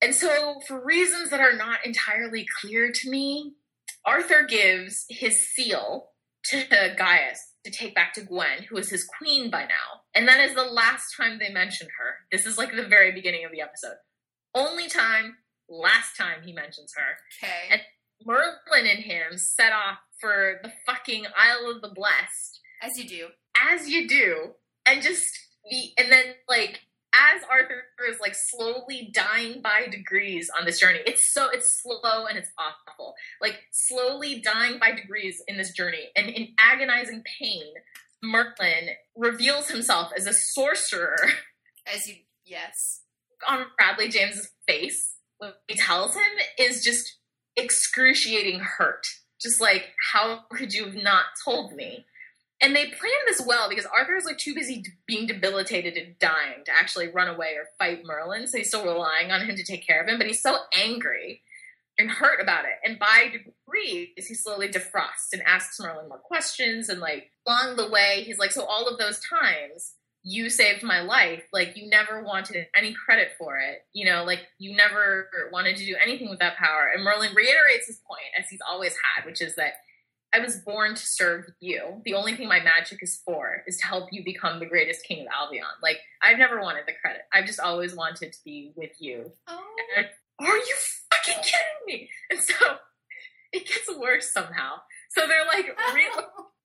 [0.00, 3.54] And so, for reasons that are not entirely clear to me,
[4.04, 6.10] Arthur gives his seal
[6.50, 10.02] to Gaius to take back to Gwen, who is his queen by now.
[10.14, 12.14] And that is the last time they mention her.
[12.30, 13.96] This is like the very beginning of the episode.
[14.54, 15.36] Only time,
[15.68, 17.16] last time he mentions her.
[17.44, 17.52] Okay.
[17.72, 17.82] And-
[18.24, 23.26] Merlin and him set off for the fucking Isle of the Blessed As you do.
[23.54, 24.52] as you do,
[24.86, 25.38] and just
[25.70, 26.80] the and then like
[27.34, 31.00] as Arthur is like slowly dying by degrees on this journey.
[31.06, 33.14] It's so it's slow and it's awful.
[33.40, 37.64] Like slowly dying by degrees in this journey, and in agonizing pain,
[38.22, 41.16] Merlin reveals himself as a sorcerer
[41.92, 42.16] As you.
[42.44, 43.02] Yes.
[43.48, 46.22] on Bradley James's face when he tells him
[46.58, 47.16] is just
[47.56, 49.06] excruciating hurt.
[49.40, 52.06] Just like, how could you have not told me?
[52.60, 56.64] And they plan this well because Arthur is like too busy being debilitated and dying
[56.64, 58.46] to actually run away or fight Merlin.
[58.46, 61.42] So he's still relying on him to take care of him, but he's so angry
[61.98, 62.78] and hurt about it.
[62.84, 66.88] And by degrees, he slowly defrosts and asks Merlin more questions.
[66.88, 69.92] And like along the way, he's like, So all of those times
[70.28, 73.82] you saved my life, like you never wanted any credit for it.
[73.92, 76.90] You know, like you never wanted to do anything with that power.
[76.92, 79.74] And Merlin reiterates his point, as he's always had, which is that
[80.36, 82.02] I was born to serve you.
[82.04, 85.22] The only thing my magic is for is to help you become the greatest king
[85.22, 85.64] of Albion.
[85.82, 87.22] Like, I've never wanted the credit.
[87.32, 89.32] I've just always wanted to be with you.
[89.48, 89.64] Oh.
[89.96, 90.06] And
[90.46, 90.74] are you
[91.10, 92.10] fucking kidding me?
[92.30, 92.54] And so
[93.52, 94.74] it gets worse somehow.
[95.10, 95.64] So they're like,
[95.94, 96.12] real,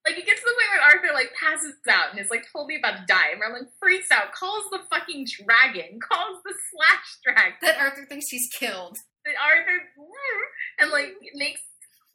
[0.06, 2.76] like it gets to the point where Arthur like passes out and is like totally
[2.76, 3.32] about to die.
[3.32, 8.28] And Merlin freaks out, calls the fucking dragon, calls the slash dragon that Arthur thinks
[8.28, 8.98] he's killed.
[9.24, 9.80] that Arthur
[10.80, 11.62] and like makes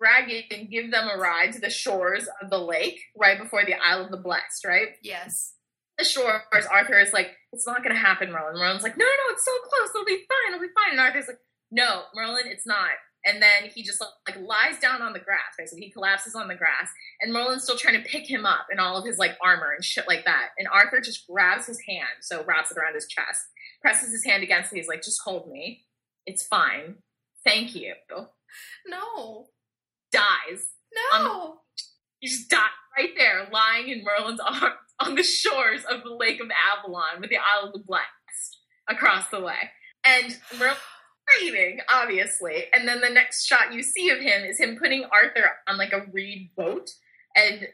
[0.00, 3.74] dragon and give them a ride to the shores of the lake right before the
[3.74, 4.88] Isle of the Blessed, right?
[5.02, 5.54] Yes.
[5.98, 8.58] The shores, Arthur is like, it's not gonna happen, Merlin.
[8.58, 10.92] Merlin's like, no, no, no, it's so close, it'll be fine, it'll be fine.
[10.92, 11.40] And Arthur's like,
[11.70, 12.90] no, Merlin, it's not.
[13.24, 15.86] And then he just like lies down on the grass, basically.
[15.86, 16.90] He collapses on the grass,
[17.20, 19.84] and Merlin's still trying to pick him up in all of his like armor and
[19.84, 20.50] shit like that.
[20.58, 23.40] And Arthur just grabs his hand, so wraps it around his chest,
[23.82, 24.76] presses his hand against it.
[24.76, 25.86] He's like, just hold me.
[26.24, 26.96] It's fine.
[27.44, 27.94] Thank you.
[28.86, 29.46] No.
[30.16, 30.66] Dies.
[31.12, 31.60] No.
[32.20, 36.40] He just died right there, lying in Merlin's arms on the shores of the Lake
[36.40, 38.06] of Avalon with the Isle of the Blessed
[38.88, 39.70] across the way.
[40.04, 40.76] And Merlin
[41.26, 42.64] breathing, obviously.
[42.72, 45.92] And then the next shot you see of him is him putting Arthur on like
[45.92, 46.90] a reed boat
[47.34, 47.68] and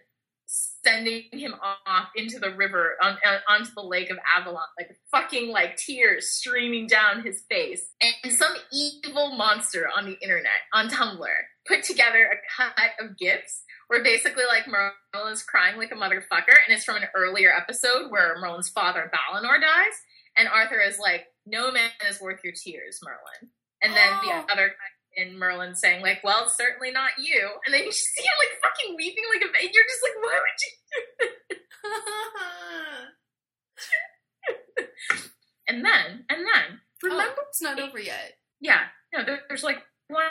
[0.46, 1.54] sending him
[1.86, 6.30] off into the river on, on, onto the lake of Avalon, like fucking like tears
[6.30, 7.92] streaming down his face.
[8.24, 11.26] And some evil monster on the internet, on Tumblr,
[11.66, 16.56] put together a cut of gifs where basically like Merlin is crying like a motherfucker,
[16.66, 19.92] and it's from an earlier episode where Merlin's father Balinor dies,
[20.36, 23.50] and Arthur is like, "No man is worth your tears, Merlin."
[23.82, 24.20] And then Oh.
[24.46, 28.22] the other guy in Merlin saying like, "Well, certainly not you," and then you see
[28.22, 29.72] him like fucking weeping like a baby.
[29.74, 30.72] You're just like, "Why would you?"
[35.68, 37.34] And then, and then, oh, remember?
[37.38, 38.32] oh, it's not over yet.
[38.60, 38.80] Yeah,
[39.14, 40.24] no, there, there's like one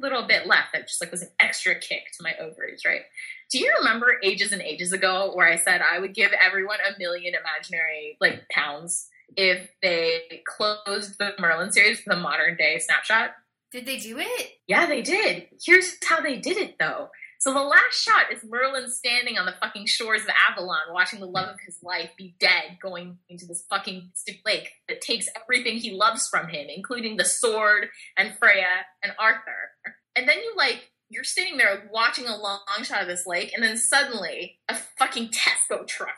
[0.00, 3.02] little bit left that just like was an extra kick to my ovaries, right?
[3.50, 6.98] Do you remember ages and ages ago where I said I would give everyone a
[6.98, 13.30] million imaginary like pounds if they closed the Merlin series with a modern day snapshot?
[13.70, 14.50] Did they do it?
[14.66, 15.48] Yeah, they did.
[15.64, 17.08] Here's how they did it though.
[17.42, 21.26] So the last shot is Merlin standing on the fucking shores of Avalon, watching the
[21.26, 24.12] love of his life be dead, going into this fucking
[24.46, 29.72] lake that takes everything he loves from him, including the sword and Freya and Arthur.
[30.14, 33.64] And then you like you're sitting there watching a long shot of this lake, and
[33.64, 36.14] then suddenly a fucking Tesco truck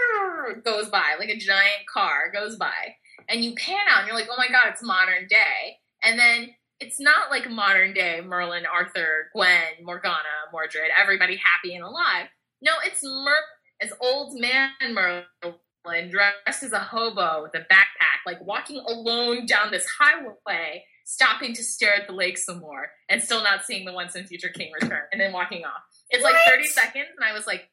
[0.64, 2.96] goes by, like a giant car goes by,
[3.28, 5.76] and you pan out, and you're like, oh my god, it's modern day.
[6.02, 11.84] And then it's not like modern day Merlin, Arthur, Gwen, Morgana, Mordred, everybody happy and
[11.84, 12.26] alive.
[12.60, 13.36] No, it's Merlin
[13.80, 19.70] as old man Merlin dressed as a hobo with a backpack, like walking alone down
[19.70, 23.92] this highway, stopping to stare at the lake some more, and still not seeing the
[23.92, 25.82] once and future king return, and then walking off.
[26.10, 27.70] It's like 30 seconds, and I was like,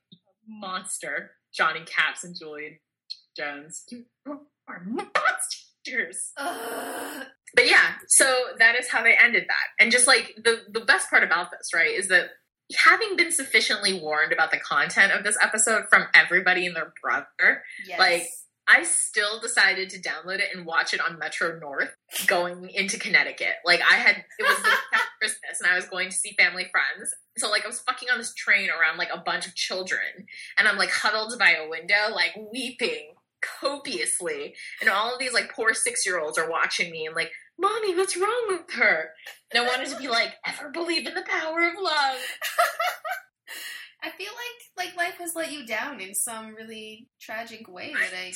[0.47, 2.77] monster, Johnny Capps and Julian
[3.35, 3.85] Jones.
[3.89, 4.05] You
[4.67, 7.25] are monsters Ugh.
[7.55, 9.83] But yeah, so that is how they ended that.
[9.83, 12.29] And just like the the best part about this, right, is that
[12.75, 17.63] having been sufficiently warned about the content of this episode from everybody and their brother,
[17.87, 17.99] Yes.
[17.99, 18.27] Like,
[18.71, 21.95] I still decided to download it and watch it on Metro North
[22.27, 23.55] going into Connecticut.
[23.65, 24.57] Like I had it was
[25.19, 27.11] Christmas and I was going to see family friends.
[27.37, 30.67] So like I was fucking on this train around like a bunch of children and
[30.67, 34.55] I'm like huddled by a window, like weeping copiously.
[34.81, 37.95] And all of these like poor six year olds are watching me and like, Mommy,
[37.95, 39.09] what's wrong with her?
[39.51, 42.17] And I wanted to be like, ever believe in the power of love.
[44.01, 48.17] I feel like like life has let you down in some really tragic way that
[48.17, 48.31] I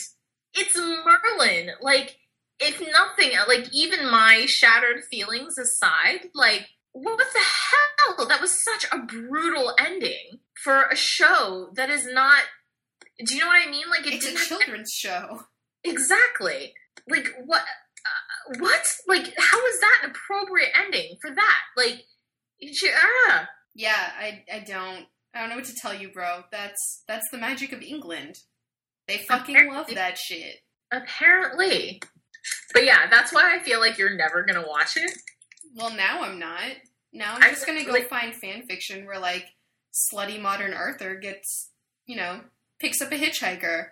[0.55, 1.71] it's Merlin.
[1.81, 2.17] Like,
[2.59, 8.27] if nothing, like even my shattered feelings aside, like what the hell?
[8.27, 12.43] That was such a brutal ending for a show that is not.
[13.25, 13.85] Do you know what I mean?
[13.89, 15.43] Like, it it's a children's show.
[15.83, 16.73] exactly.
[17.09, 17.61] Like what?
[17.61, 18.95] Uh, what?
[19.07, 21.59] Like, how is that an appropriate ending for that?
[21.77, 22.03] Like,
[22.73, 23.47] she- ah.
[23.75, 26.43] Yeah, I I don't I don't know what to tell you, bro.
[26.51, 28.35] That's that's the magic of England.
[29.07, 30.57] They fucking love that shit.
[30.91, 32.01] apparently.
[32.73, 35.11] But yeah, that's why I feel like you're never gonna watch it.
[35.75, 36.61] Well, now I'm not.
[37.11, 39.45] Now I'm I just gonna go like- find fan fiction where like
[39.93, 41.69] slutty modern Arthur gets,
[42.05, 42.41] you know,
[42.83, 43.85] picks up a hitchhiker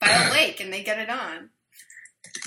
[0.00, 1.50] by a lake and they get it on.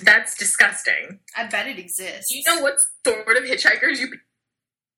[0.03, 1.19] That's disgusting.
[1.35, 2.31] I bet it exists.
[2.31, 2.75] Do you know what
[3.05, 4.09] sort of hitchhikers you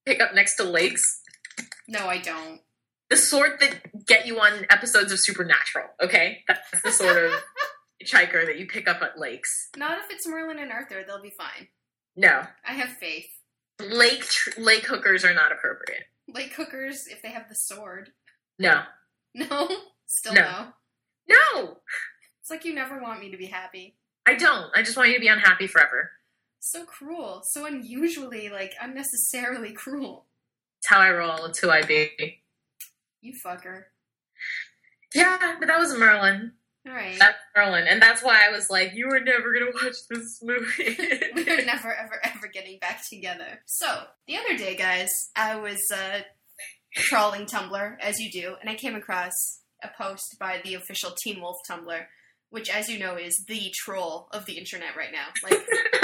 [0.06, 1.22] pick up next to lakes?
[1.88, 2.60] No, I don't.
[3.10, 6.40] The sort that get you on episodes of Supernatural, okay?
[6.48, 7.32] That's the sort of
[8.04, 9.70] hitchhiker that you pick up at lakes.
[9.78, 11.04] Not if it's Merlin and Arthur.
[11.06, 11.68] They'll be fine.
[12.16, 12.44] No.
[12.68, 13.28] I have faith.
[13.80, 16.04] Lake tr- lake hookers are not appropriate.
[16.28, 18.10] Lake hookers, if they have the sword.
[18.60, 18.82] No.
[19.36, 19.68] No,
[20.06, 20.42] still No.
[20.42, 20.48] no.
[20.52, 20.73] No!
[22.64, 23.94] Like you never want me to be happy.
[24.26, 24.72] I don't.
[24.74, 26.12] I just want you to be unhappy forever.
[26.62, 27.42] So cruel.
[27.44, 30.26] So unusually, like, unnecessarily cruel.
[30.80, 31.46] It's how I roll.
[31.46, 32.42] It's who I be.
[33.22, 33.84] You fucker.
[35.14, 36.54] Yeah, but that was Merlin.
[36.88, 37.20] Alright.
[37.20, 37.86] That's Merlin.
[37.88, 40.96] And that's why I was like, you were never going to watch this movie.
[41.36, 43.62] We're never, ever, ever getting back together.
[43.66, 46.22] So, the other day, guys, I was uh,
[46.96, 49.34] trawling Tumblr, as you do, and I came across
[49.84, 52.06] a post by the official Teen Wolf Tumblr,
[52.54, 55.26] which, as you know, is the troll of the internet right now.
[55.42, 55.60] Like,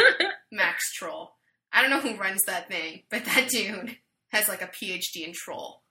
[0.51, 1.33] Max Troll.
[1.71, 3.97] I don't know who runs that thing, but that dude
[4.29, 5.83] has like a PhD in troll.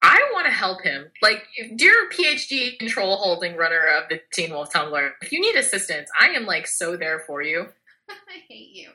[0.00, 1.10] I want to help him.
[1.20, 1.42] Like,
[1.76, 6.28] dear PhD control holding runner of the Teen Wolf Tumblr, if you need assistance, I
[6.28, 7.66] am like so there for you.
[8.08, 8.88] I hate you.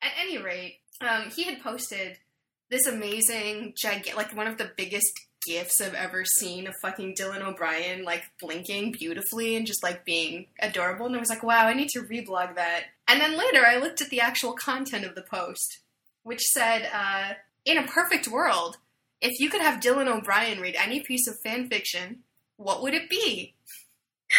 [0.00, 2.16] At any rate, um, he had posted
[2.70, 5.12] this amazing, gigantic, like one of the biggest
[5.46, 10.46] gifs I've ever seen of fucking Dylan O'Brien, like blinking beautifully and just like being
[10.60, 11.06] adorable.
[11.06, 12.84] And I was like, wow, I need to reblog that.
[13.08, 15.78] And then later, I looked at the actual content of the post,
[16.22, 17.34] which said, uh,
[17.64, 18.78] in a perfect world,
[19.20, 22.20] if you could have Dylan O'Brien read any piece of fan fiction,
[22.56, 23.54] what would it be?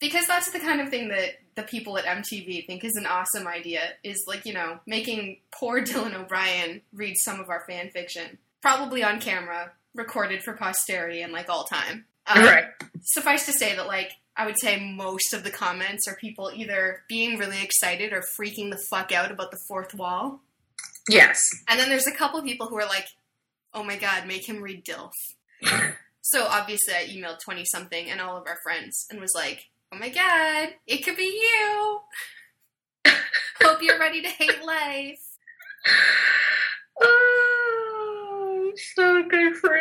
[0.00, 3.46] Because that's the kind of thing that the people at MTV think is an awesome
[3.46, 3.80] idea.
[4.02, 9.02] Is like you know making poor Dylan O'Brien read some of our fan fiction, probably
[9.02, 12.04] on camera, recorded for posterity and like all time.
[12.26, 12.64] Um, right.
[13.02, 17.02] Suffice to say that like I would say most of the comments are people either
[17.08, 20.40] being really excited or freaking the fuck out about the fourth wall.
[21.08, 21.48] Yes.
[21.68, 23.06] And then there's a couple people who are like,
[23.72, 25.12] oh my god, make him read DILF.
[26.22, 29.98] so obviously I emailed 20 something and all of our friends and was like, oh
[29.98, 32.00] my god, it could be you.
[33.60, 35.20] Hope you're ready to hate life.
[38.94, 39.74] So good for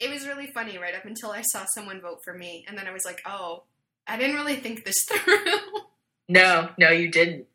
[0.00, 2.64] it was really funny right up until I saw someone vote for me.
[2.68, 3.64] And then I was like, oh,
[4.06, 5.36] I didn't really think this through.
[6.28, 7.46] No, no, you didn't.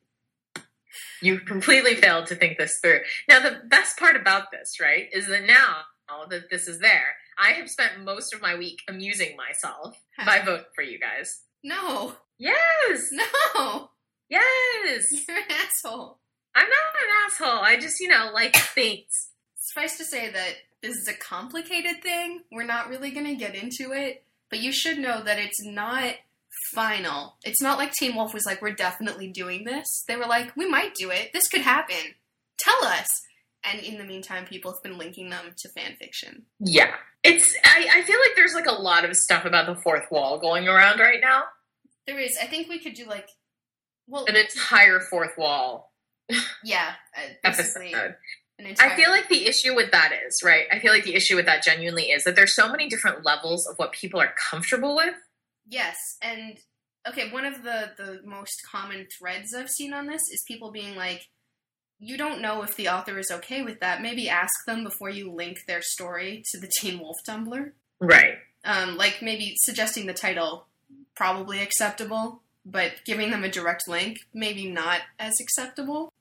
[1.22, 3.00] You completely failed to think this through.
[3.28, 5.82] Now, the best part about this, right, is that now
[6.30, 10.66] that this is there, I have spent most of my week amusing myself by voting
[10.76, 11.42] for you guys.
[11.64, 13.10] no, Yes!
[13.12, 13.90] no,
[14.30, 15.08] Yes!
[15.12, 16.20] you're an asshole.
[16.58, 17.64] I'm not an asshole.
[17.64, 19.06] I just, you know, like things.
[19.56, 22.42] Suffice to say that this is a complicated thing.
[22.52, 26.16] We're not really going to get into it, but you should know that it's not
[26.74, 27.36] final.
[27.44, 30.04] It's not like Teen Wolf was like, we're definitely doing this.
[30.08, 31.30] They were like, we might do it.
[31.32, 32.16] This could happen.
[32.58, 33.08] Tell us.
[33.64, 36.46] And in the meantime, people have been linking them to fan fiction.
[36.60, 36.94] Yeah.
[37.24, 40.40] It's, I, I feel like there's like a lot of stuff about the fourth wall
[40.40, 41.44] going around right now.
[42.08, 42.36] There is.
[42.42, 43.30] I think we could do like,
[44.08, 45.87] well, An entire fourth wall
[46.64, 48.16] yeah, uh, basically episode.
[48.80, 50.66] I feel like the issue with that is, right?
[50.72, 53.68] I feel like the issue with that genuinely is that there's so many different levels
[53.68, 55.14] of what people are comfortable with.
[55.68, 56.58] Yes, and
[57.08, 60.96] okay, one of the the most common threads I've seen on this is people being
[60.96, 61.28] like,
[62.00, 64.02] "You don't know if the author is okay with that.
[64.02, 67.72] Maybe ask them before you link their story to the Teen Wolf Tumblr.
[68.00, 68.38] Right.
[68.64, 70.68] Um, like maybe suggesting the title
[71.16, 76.14] probably acceptable, but giving them a direct link maybe not as acceptable.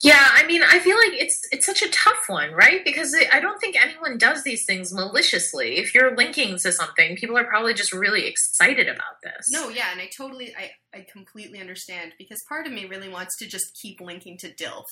[0.00, 2.84] Yeah, I mean, I feel like it's it's such a tough one, right?
[2.84, 5.78] Because it, I don't think anyone does these things maliciously.
[5.78, 9.50] If you're linking to something, people are probably just really excited about this.
[9.50, 13.36] No, yeah, and I totally, I, I completely understand because part of me really wants
[13.38, 14.84] to just keep linking to DILF.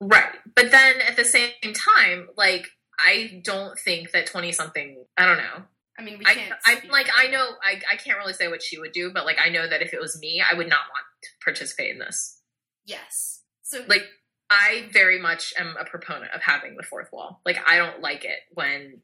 [0.00, 0.34] Right.
[0.54, 2.68] But then at the same time, like
[2.98, 5.64] I don't think that 20 something, I don't know.
[5.98, 6.52] I mean, we can't.
[6.66, 9.24] I speak like I know I, I can't really say what she would do, but
[9.24, 11.98] like I know that if it was me, I would not want to participate in
[11.98, 12.40] this.
[12.84, 13.42] Yes.
[13.62, 14.04] So Like
[14.50, 17.40] I very much am a proponent of having the fourth wall.
[17.44, 19.00] Like I don't like it when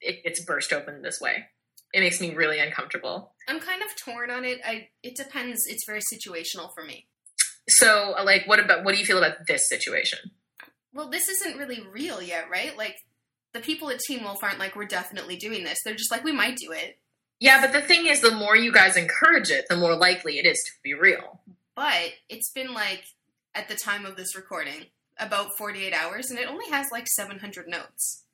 [0.00, 1.46] it gets burst open this way.
[1.92, 3.32] It makes me really uncomfortable.
[3.48, 4.60] I'm kind of torn on it.
[4.64, 5.66] I it depends.
[5.66, 7.08] It's very situational for me.
[7.68, 10.18] So like what about what do you feel about this situation?
[10.92, 12.76] Well, this isn't really real yet, right?
[12.76, 12.96] Like
[13.52, 15.78] the people at Teen Wolf aren't like we're definitely doing this.
[15.84, 16.98] They're just like we might do it.
[17.40, 20.46] Yeah, but the thing is the more you guys encourage it, the more likely it
[20.46, 21.40] is to be real.
[21.74, 23.04] But it's been like
[23.54, 24.86] at the time of this recording
[25.18, 28.24] about 48 hours and it only has like 700 notes.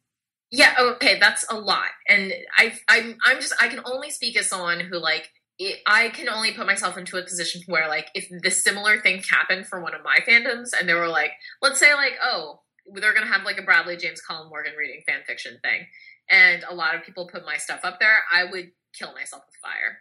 [0.51, 1.89] Yeah, okay, that's a lot.
[2.09, 6.09] And I I'm I'm just I can only speak as someone who like it, I
[6.09, 9.81] can only put myself into a position where like if this similar thing happened for
[9.81, 12.61] one of my fandoms and they were like let's say like oh
[12.95, 15.87] they're going to have like a Bradley James Colin Morgan reading fan fiction thing
[16.31, 19.57] and a lot of people put my stuff up there, I would kill myself with
[19.63, 19.99] fire.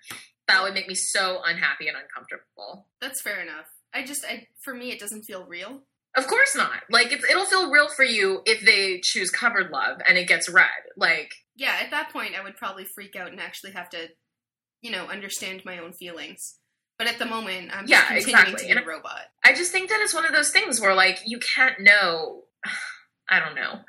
[0.47, 2.88] That would make me so unhappy and uncomfortable.
[3.01, 3.65] That's fair enough.
[3.93, 5.84] I just I for me it doesn't feel real.
[6.15, 6.84] Of course not.
[6.89, 10.49] Like it's, it'll feel real for you if they choose covered love and it gets
[10.49, 10.67] read.
[10.97, 14.07] Like Yeah, at that point I would probably freak out and actually have to
[14.81, 16.55] you know, understand my own feelings.
[16.97, 18.59] But at the moment I'm just Yeah, continuing exactly.
[18.59, 19.21] to be And- a robot.
[19.43, 22.43] I just think that it's one of those things where like you can't know.
[23.30, 23.80] I don't know.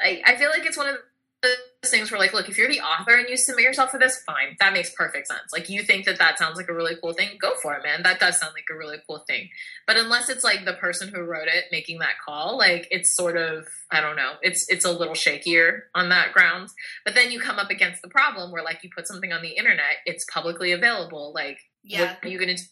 [0.00, 0.96] I I feel like it's one of
[1.42, 4.22] those things where like, look, if you're the author and you submit yourself for this,
[4.24, 5.52] fine, that makes perfect sense.
[5.52, 8.02] Like you think that that sounds like a really cool thing, go for it, man.
[8.02, 9.50] That does sound like a really cool thing.
[9.86, 13.36] But unless it's like the person who wrote it making that call, like it's sort
[13.36, 14.32] of I don't know.
[14.42, 16.72] It's it's a little shakier on that grounds.
[17.04, 19.50] But then you come up against the problem where like you put something on the
[19.56, 21.32] internet, it's publicly available.
[21.34, 22.14] Like Yeah.
[22.14, 22.62] what are you gonna do?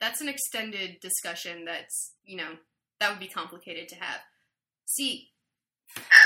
[0.00, 2.52] that's an extended discussion that's you know
[3.00, 4.20] that would be complicated to have
[4.94, 5.28] see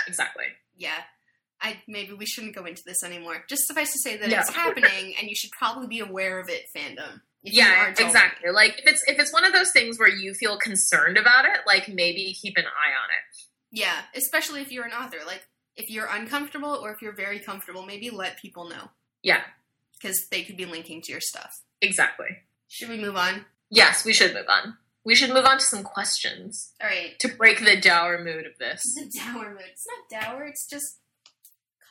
[0.06, 0.44] Exactly.
[0.76, 0.98] yeah.
[1.60, 3.44] I maybe we shouldn't go into this anymore.
[3.48, 6.64] Just suffice to say that it's happening and you should probably be aware of it
[6.76, 8.50] fandom if yeah aren't exactly.
[8.50, 11.60] Like if it's if it's one of those things where you feel concerned about it
[11.66, 13.46] like maybe keep an eye on it.
[13.72, 15.18] Yeah especially if you're an author.
[15.26, 15.46] Like
[15.76, 18.90] if you're uncomfortable or if you're very comfortable maybe let people know.
[19.22, 19.40] Yeah.
[19.98, 21.50] Because they could be linking to your stuff.
[21.80, 22.28] Exactly.
[22.68, 23.46] Should we move on?
[23.70, 27.28] Yes we should move on we should move on to some questions all right to
[27.28, 30.98] break the dour mood of this it's a dour mood it's not dour it's just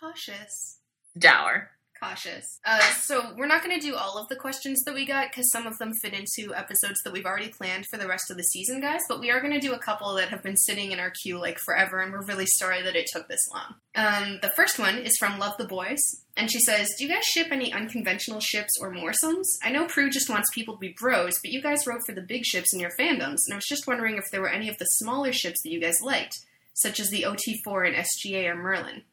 [0.03, 0.80] Cautious.
[1.18, 1.72] Dower.
[2.04, 2.60] Cautious.
[2.66, 5.49] Uh, so we're not going to do all of the questions that we got because
[5.51, 8.43] some of them fit into episodes that we've already planned for the rest of the
[8.43, 9.01] season, guys.
[9.08, 11.39] But we are going to do a couple that have been sitting in our queue
[11.39, 13.76] like forever, and we're really sorry that it took this long.
[13.95, 15.99] Um, the first one is from Love the Boys,
[16.36, 19.47] and she says, "Do you guys ship any unconventional ships or moresomes?
[19.64, 22.22] I know Prue just wants people to be bros, but you guys wrote for the
[22.22, 24.78] big ships in your fandoms, and I was just wondering if there were any of
[24.78, 26.38] the smaller ships that you guys liked,
[26.74, 29.04] such as the OT4 and SGA or Merlin."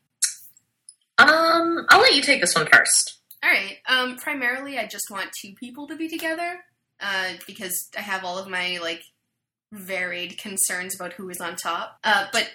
[1.31, 3.19] Um, I'll let you take this one first.
[3.43, 3.79] All right.
[3.89, 6.61] Um, primarily, I just want two people to be together
[7.01, 9.03] uh, because I have all of my like
[9.73, 11.99] varied concerns about who is on top.
[12.03, 12.51] Uh, but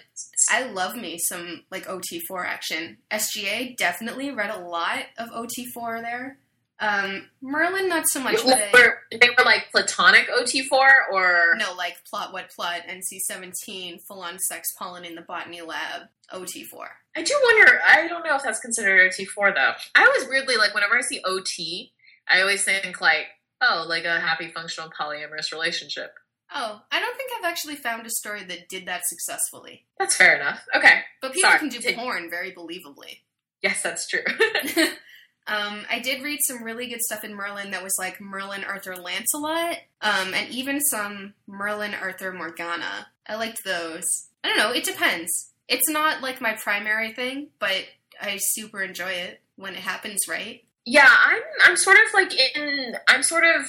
[0.50, 2.98] I love me some like OT4 action.
[3.10, 6.38] SGA definitely read a lot of OT4 there.
[6.78, 8.44] Um, Merlin, not so much.
[8.44, 14.20] But Were, they were like platonic OT4 or no, like plot what plot NC17 full
[14.20, 16.02] on sex pollen in the botany lab
[16.32, 16.88] OT4.
[17.16, 17.80] I do wonder.
[17.86, 19.72] I don't know if that's considered OT4 though.
[19.94, 21.92] I always weirdly like whenever I see OT,
[22.28, 23.26] I always think like,
[23.62, 26.12] oh, like a happy functional polyamorous relationship.
[26.54, 29.86] Oh, I don't think I've actually found a story that did that successfully.
[29.98, 30.64] That's fair enough.
[30.76, 31.00] Okay.
[31.20, 33.20] But people Sorry, can do porn very believably.
[33.62, 34.22] Yes, that's true.
[35.48, 38.96] um, I did read some really good stuff in Merlin that was like Merlin Arthur
[38.96, 43.08] Lancelot, um, and even some Merlin Arthur Morgana.
[43.26, 44.04] I liked those.
[44.42, 45.52] I don't know, it depends.
[45.68, 47.84] It's not like my primary thing, but
[48.20, 50.62] I super enjoy it when it happens right.
[50.84, 53.66] yeah, I'm I'm sort of like in I'm sort of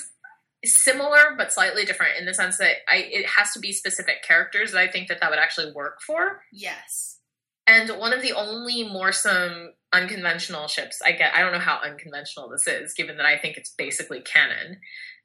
[0.65, 4.71] similar but slightly different in the sense that I it has to be specific characters
[4.71, 6.43] that I think that that would actually work for.
[6.51, 7.17] Yes.
[7.65, 12.49] And one of the only moresome unconventional ships I get, I don't know how unconventional
[12.49, 14.79] this is, given that I think it's basically canon,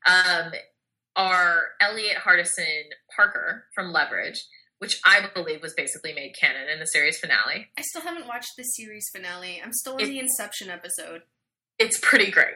[0.06, 0.52] um,
[1.16, 2.82] are Eliot Hardison
[3.14, 4.44] Parker from Leverage,
[4.78, 7.68] which I believe was basically made canon in the series finale.
[7.78, 9.60] I still haven't watched the series finale.
[9.62, 11.22] I'm still in It- the Inception episode.
[11.78, 12.54] It's pretty great.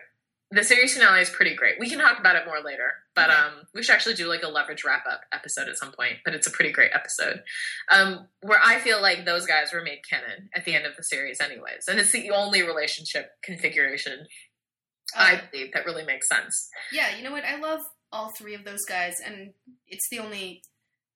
[0.53, 1.80] The series finale is pretty great.
[1.80, 3.38] We can talk about it more later, but Okay.
[3.38, 6.18] um, we should actually do like a leverage wrap up episode at some point.
[6.24, 7.42] But it's a pretty great episode,
[7.90, 11.03] um, where I feel like those guys were made canon at the end of the
[11.03, 14.26] series, anyways, and it's the only relationship configuration
[15.16, 16.68] I Uh, believe that really makes sense.
[16.92, 17.44] yeah, you know what?
[17.44, 17.80] I love
[18.12, 19.53] all three of those guys, and
[19.88, 20.62] it's the only.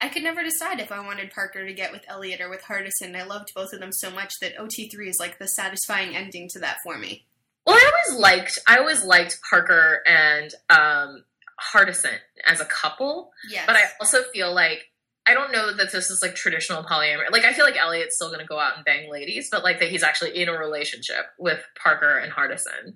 [0.01, 3.15] I could never decide if I wanted Parker to get with Eliot or with Hardison.
[3.15, 6.59] I loved both of them so much that OT3 is like the satisfying ending to
[6.61, 7.27] that for me.
[7.67, 11.25] Well, I always liked I always liked Parker and um,
[11.73, 13.65] Hardison as a couple, Yes.
[13.67, 14.85] but I also feel like
[15.27, 17.31] I don't know that this is like traditional polyamory.
[17.31, 19.79] Like I feel like Eliot's still going to go out and bang ladies, but like
[19.81, 22.95] that he's actually in a relationship with Parker and Hardison.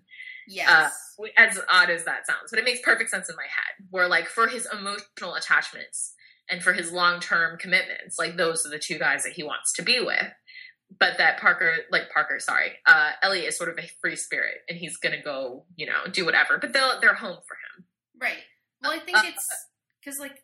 [0.48, 0.94] yes.
[1.36, 3.86] As odd as that sounds, but it makes perfect sense in my head.
[3.90, 6.14] Where like for his emotional attachments
[6.50, 9.72] and for his long term commitments, like those are the two guys that he wants
[9.74, 10.32] to be with.
[10.98, 14.78] But that Parker, like Parker, sorry, uh, Eliot is sort of a free spirit, and
[14.78, 16.58] he's gonna go, you know, do whatever.
[16.58, 17.84] But they'll they're home for him.
[18.20, 18.42] right.
[18.82, 19.46] Well, I think Uh, it's
[20.00, 20.42] because, like,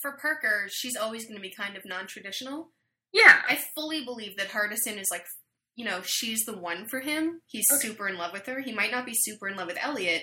[0.00, 2.72] for Parker, she's always to be kind of non traditional.
[3.12, 5.26] Yeah, I fully believe that Hardison is like,
[5.74, 7.42] you know, she's the one for him.
[7.46, 7.88] He's Okay.
[7.88, 8.60] super in love with her.
[8.60, 10.22] He might not be super in love with Eliot,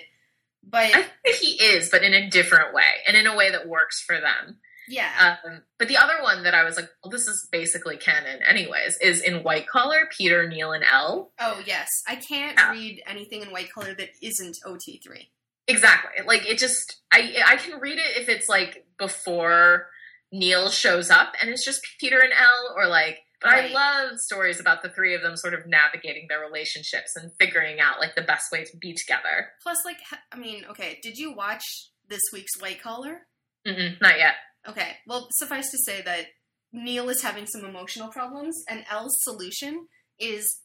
[0.62, 3.68] but I think he is, but in a different way, and in a way that
[3.68, 4.60] works for them.
[4.90, 5.36] Yeah.
[5.44, 8.98] Um, but the other one that I was like, well, this is basically canon, anyways,
[9.00, 11.30] is in White Collar, Peter, Neal, and El.
[11.38, 11.88] oh, yes.
[12.08, 12.72] I can't Yeah.
[12.72, 15.28] read anything in White Collar that isn't OT3.
[15.68, 16.24] Exactly.
[16.26, 19.88] Like it just I I can read it if it's like before
[20.32, 23.70] Neal shows up and it's just Peter and El, or like but Right.
[23.70, 27.80] I love stories about the three of them sort of navigating their relationships and figuring
[27.80, 29.52] out like the best way to be together.
[29.62, 29.96] Plus, like,
[30.30, 31.64] I mean, okay, did you watch
[32.08, 33.26] this week's White Collar?
[33.66, 34.34] Mm-mm, not yet.
[34.68, 36.26] Okay, well, suffice to say that
[36.72, 39.86] Neal is having some emotional problems, and El's solution
[40.18, 40.60] is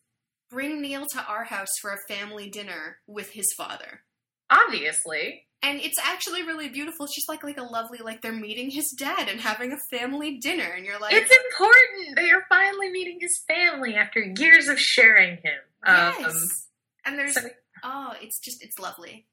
[0.49, 4.01] bring Neal to our house for a family dinner with his father.
[4.49, 5.43] Obviously.
[5.63, 7.05] And it's actually really beautiful.
[7.05, 10.37] It's just like like a lovely like they're meeting his dad and having a family
[10.37, 14.79] dinner, and you're like, It's important that you're finally meeting his family after years of
[14.79, 15.59] sharing him.
[15.87, 16.25] yes.
[16.35, 16.47] Um,
[17.05, 17.49] and there's so-
[17.83, 19.25] oh, it's just it's lovely.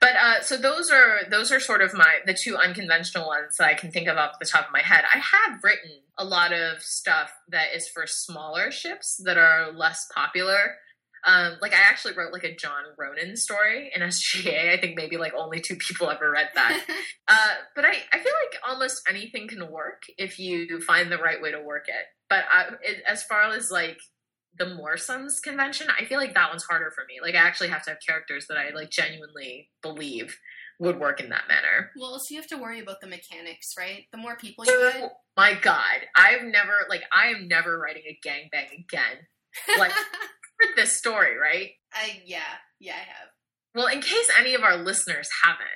[0.00, 3.66] But uh, so those are those are sort of my the two unconventional ones that
[3.66, 5.04] I can think of off the top of my head.
[5.12, 10.06] I have written a lot of stuff that is for smaller ships that are less
[10.14, 10.76] popular.
[11.24, 14.72] Um, like I actually wrote like a John Ronon story in SGA.
[14.72, 16.82] I think maybe like only two people ever read that.
[17.28, 21.40] uh, but I, I feel like almost anything can work if you find the right
[21.40, 22.06] way to work it.
[22.28, 23.98] But I, it, as far as like
[24.58, 27.20] the Morsums convention, I feel like that one's harder for me.
[27.22, 30.36] Like I actually have to have characters that I like genuinely believe
[30.78, 31.90] would work in that manner.
[31.96, 34.04] well, so you have to worry about the mechanics, right?
[34.12, 38.18] The more people you Oh my god, I've never like I am never writing a
[38.26, 39.18] gangbang again.
[39.78, 39.92] Like
[40.60, 41.70] heard this story, right?
[41.92, 42.40] I yeah,
[42.78, 43.28] yeah, I have.
[43.74, 45.68] Well, in case any of our listeners haven't,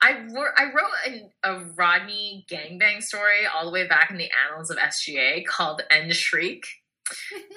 [0.00, 4.30] I, wor- I wrote an, a Rodney gangbang story all the way back in the
[4.46, 6.64] annals of SGA called End Shriek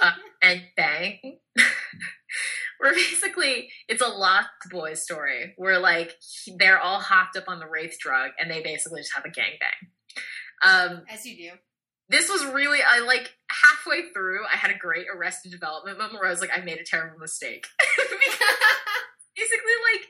[0.02, 1.40] uh, and Bang.
[2.80, 7.60] we're basically it's a Lost Boys story where like he- they're all hopped up on
[7.60, 9.88] the Wraith drug and they basically just have a gangbang.
[10.64, 11.58] Um, As you do.
[12.10, 16.28] this was really I like halfway through I had a great arrested development moment where
[16.28, 17.66] I was like I made a terrible mistake.
[17.98, 18.40] Because
[19.36, 20.08] basically like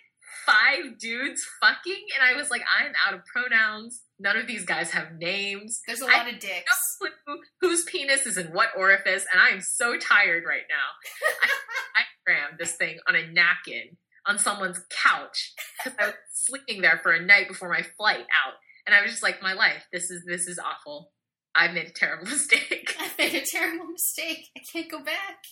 [0.51, 4.01] five dudes fucking and I was like I'm out of pronouns.
[4.19, 5.81] None of these guys have names.
[5.87, 6.97] There's a lot of dicks.
[7.01, 11.43] No clue whose penis is in what orifice and I am so tired right now.
[11.43, 11.47] I,
[12.01, 16.99] I crammed this thing on a napkin on someone's couch because I was sleeping there
[17.01, 18.53] for a night before my flight out.
[18.85, 21.11] And I was just like, my life, this is this is awful.
[21.53, 22.95] I made a terrible mistake.
[22.99, 24.47] I made a terrible mistake.
[24.57, 25.43] I can't go back.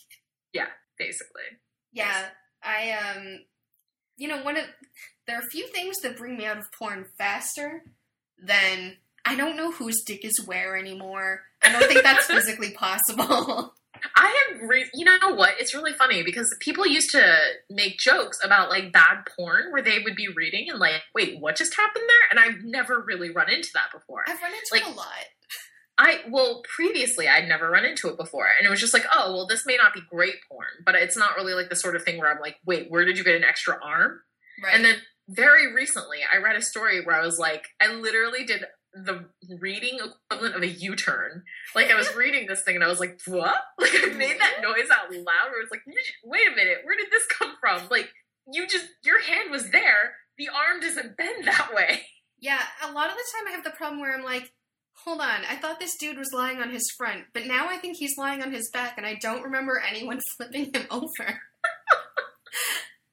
[0.53, 1.43] Yeah, basically.
[1.91, 2.27] Yeah,
[2.63, 3.39] I um,
[4.19, 4.65] you know, one of
[5.27, 7.83] there are a few things that bring me out of porn faster
[8.41, 11.41] than I don't know whose dick is where anymore.
[11.63, 13.73] I don't think that's physically possible.
[14.15, 15.55] I have, re- you know what?
[15.59, 17.37] It's really funny because people used to
[17.69, 21.57] make jokes about like bad porn where they would be reading and like, wait, what
[21.57, 22.27] just happened there?
[22.31, 24.23] And I've never really run into that before.
[24.27, 25.07] I've run into Like- it a lot.
[25.99, 29.33] I well, previously I'd never run into it before, and it was just like, oh,
[29.33, 32.03] well, this may not be great porn, but it's not really like the sort of
[32.03, 34.21] thing where I'm like, wait, where did you get an extra arm?
[34.63, 34.73] Right.
[34.73, 34.95] And then
[35.27, 39.25] very recently, I read a story where I was like, I literally did the
[39.59, 41.43] reading equivalent of a U-turn.
[41.75, 43.57] Like I was reading this thing and I was like, what?
[43.79, 45.51] Like I made that noise out loud.
[45.51, 45.83] Where was like,
[46.23, 47.87] wait a minute, where did this come from?
[47.91, 48.09] Like
[48.51, 50.13] you just your hand was there.
[50.37, 52.01] The arm doesn't bend that way.
[52.39, 54.51] yeah, a lot of the time I have the problem where I'm like,
[55.05, 57.97] hold on, I thought this dude was lying on his front, but now I think
[57.97, 61.41] he's lying on his back, and I don't remember anyone flipping him over.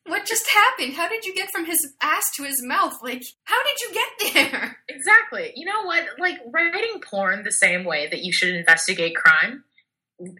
[0.06, 0.94] what just happened?
[0.94, 2.94] How did you get from his ass to his mouth?
[3.02, 4.76] Like, how did you get there?
[4.88, 5.52] Exactly.
[5.56, 6.04] You know what?
[6.18, 9.64] Like writing porn the same way that you should investigate crime.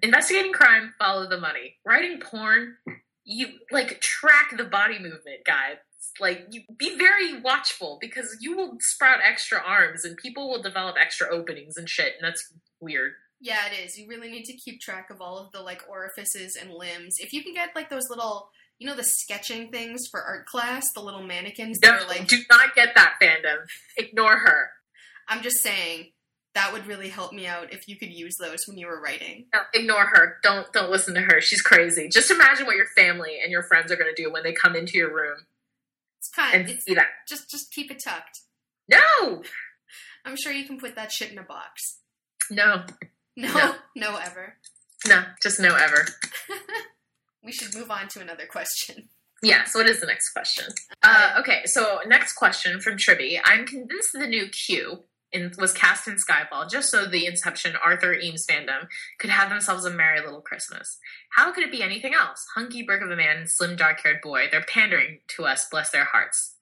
[0.03, 1.76] Investigating crime, follow the money.
[1.84, 2.76] Writing porn,
[3.24, 5.76] you like track the body movement, guys.
[6.21, 10.97] Like you be very watchful because you will sprout extra arms and people will develop
[11.01, 13.12] extra openings and shit, and that's weird.
[13.41, 13.99] Yeah, it is.
[13.99, 17.17] You really need to keep track of all of the like orifices and limbs.
[17.19, 18.49] If you can get like those little,
[18.79, 22.27] you know, the sketching things for art class, the little mannequins that No, are like
[22.29, 23.67] do not get that fandom.
[23.97, 24.71] Ignore her.
[25.29, 26.12] I'm just saying
[26.55, 29.45] that would really help me out if you could use those when you were writing.
[29.53, 30.39] No, ignore her.
[30.43, 31.41] Don't don't listen to her.
[31.43, 32.09] She's crazy.
[32.09, 34.75] Just imagine what your family and your friends are going to do when they come
[34.75, 35.41] into your room
[36.37, 37.09] It's and it's see that.
[37.29, 38.41] just just keep it tucked.
[38.89, 39.43] No,
[40.24, 41.99] I'm sure you can put that shit in a box.
[42.51, 42.85] no,
[43.37, 43.74] No, No.
[43.97, 44.55] no ever.
[45.07, 45.24] no.
[45.43, 46.07] Just no ever.
[47.45, 49.09] We should move on to another question.
[49.41, 49.64] Yeah.
[49.66, 50.64] So what is the next question?
[51.05, 51.62] Uh, okay.
[51.66, 53.39] So next question from Tribby.
[53.45, 58.14] I'm convinced the new Q in, was cast in Skyfall just so the Inception Arthur
[58.14, 58.87] Eames fandom
[59.18, 60.99] could have themselves a merry little Christmas.
[61.35, 62.47] How could it be anything else?
[62.55, 64.47] Hunky brick of a man and slim dark haired boy.
[64.51, 65.66] They're pandering to us.
[65.70, 66.55] Bless their hearts.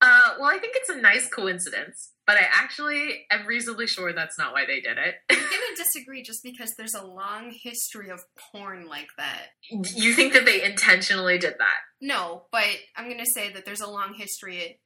[0.00, 4.38] Uh, well, I think it's a nice coincidence, but I actually am reasonably sure that's
[4.38, 5.14] not why they did it.
[5.30, 8.20] I'm gonna disagree just because there's a long history of
[8.52, 9.46] porn like that.
[9.70, 11.78] you think that they intentionally did that?
[12.02, 14.78] No, but I'm gonna say that there's a long history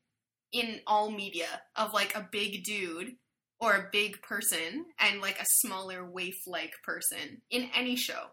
[0.52, 3.12] in all media of like a big dude
[3.60, 8.26] or a big person and like a smaller waif like person in any show.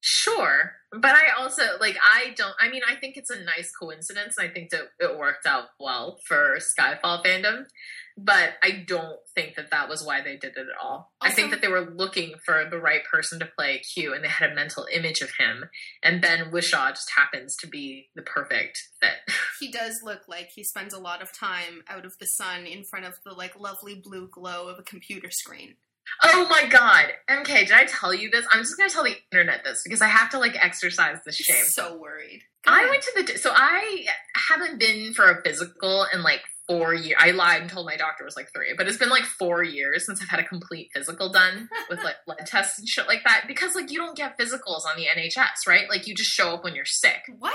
[0.00, 2.54] Sure, but I also like I don't.
[2.60, 5.70] I mean, I think it's a nice coincidence, and I think that it worked out
[5.80, 7.64] well for Skyfall fandom.
[8.16, 11.12] But I don't think that that was why they did it at all.
[11.20, 14.28] I think that they were looking for the right person to play Q, and they
[14.28, 15.66] had a mental image of him,
[16.02, 19.18] and Ben Whishaw just happens to be the perfect fit.
[19.60, 22.84] He does look like he spends a lot of time out of the sun in
[22.84, 25.74] front of the like lovely blue glow of a computer screen.
[26.22, 28.46] Oh my god, MK, did I tell you this?
[28.52, 31.64] I'm just gonna tell the internet this because I have to like exercise this shame.
[31.66, 32.42] So worried.
[32.66, 34.06] I went to the so I
[34.50, 37.16] haven't been for a physical in like four years.
[37.18, 39.62] I lied and told my doctor it was like three, but it's been like four
[39.62, 43.24] years since I've had a complete physical done with like blood tests and shit like
[43.24, 43.44] that.
[43.48, 45.88] Because like you don't get physicals on the NHS, right?
[45.88, 47.22] Like you just show up when you're sick.
[47.38, 47.54] What?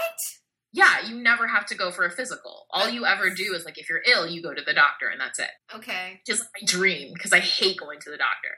[0.73, 2.65] Yeah, you never have to go for a physical.
[2.71, 5.21] All you ever do is like if you're ill, you go to the doctor and
[5.21, 5.51] that's it.
[5.73, 6.19] Okay.
[6.25, 8.57] Just my dream because I hate going to the doctor.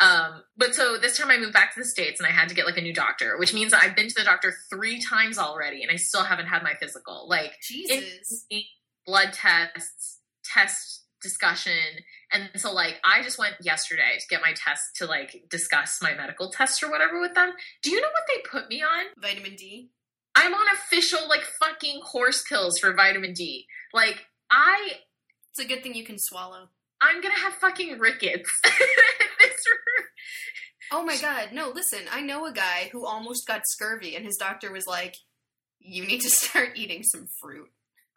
[0.00, 2.56] Um, but so this time I moved back to the States and I had to
[2.56, 5.38] get like a new doctor, which means that I've been to the doctor three times
[5.38, 7.28] already and I still haven't had my physical.
[7.28, 8.46] Like Jesus.
[9.06, 11.72] blood tests, test discussion.
[12.32, 16.14] And so like I just went yesterday to get my test to like discuss my
[16.14, 17.52] medical test or whatever with them.
[17.82, 19.06] Do you know what they put me on?
[19.20, 19.90] Vitamin D.
[20.36, 23.66] I'm on official like fucking horse pills for vitamin D.
[23.92, 24.92] Like I
[25.50, 26.68] It's a good thing you can swallow.
[27.00, 28.50] I'm gonna have fucking rickets.
[29.40, 29.64] This-
[30.92, 34.36] Oh my god, no, listen, I know a guy who almost got scurvy and his
[34.36, 35.16] doctor was like,
[35.80, 37.68] You need to start eating some fruit.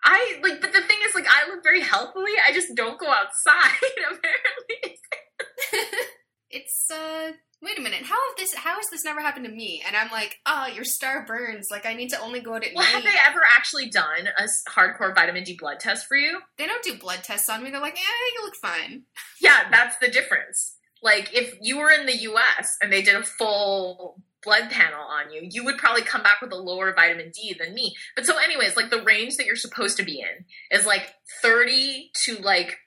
[0.04, 2.32] I like, but the thing is, like, I live very healthily.
[2.48, 3.80] I just don't go outside.
[4.12, 5.00] Apparently,
[6.50, 7.32] It's uh
[7.62, 9.84] wait a minute, how have this how has this never happened to me?
[9.86, 12.86] And I'm like, ah, your star burns, like I need to only go at well,
[12.86, 16.40] have they ever actually done a hardcore vitamin D blood test for you?
[16.58, 19.04] They don't do blood tests on me, they're like, eh, you look fine.
[19.42, 20.76] Yeah, that's the difference.
[21.04, 22.76] Like, if you were in the U.S.
[22.82, 26.52] and they did a full blood panel on you, you would probably come back with
[26.52, 27.94] a lower vitamin D than me.
[28.16, 30.46] But so, anyways, like the range that you're supposed to be in
[30.78, 32.78] is like 30 to like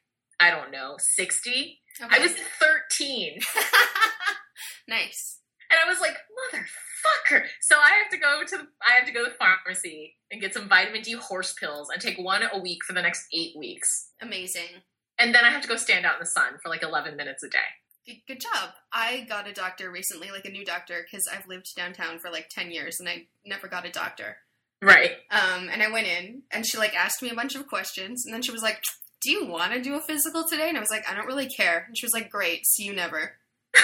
[0.41, 1.81] I don't know 60.
[2.11, 3.41] I was 13.
[4.89, 5.39] nice.
[5.71, 6.17] And I was like,
[6.53, 7.45] motherfucker.
[7.61, 10.53] So I have to go to I have to go to the pharmacy and get
[10.53, 14.11] some vitamin D horse pills and take one a week for the next eight weeks.
[14.21, 14.83] Amazing.
[15.19, 17.45] And then I have to go stand out in the sun for like eleven minutes
[17.45, 17.59] a day.
[18.07, 18.71] Good, good job.
[18.93, 22.49] I got a doctor recently, like a new doctor, because I've lived downtown for like
[22.49, 24.39] 10 years and I never got a doctor.
[24.83, 25.13] Right.
[25.31, 28.35] Um, and I went in and she like asked me a bunch of questions and
[28.35, 28.81] then she was like,
[29.23, 30.69] Do you want to do a physical today?
[30.69, 31.85] And I was like, I don't really care.
[31.87, 33.33] And she was like, Great, see you never.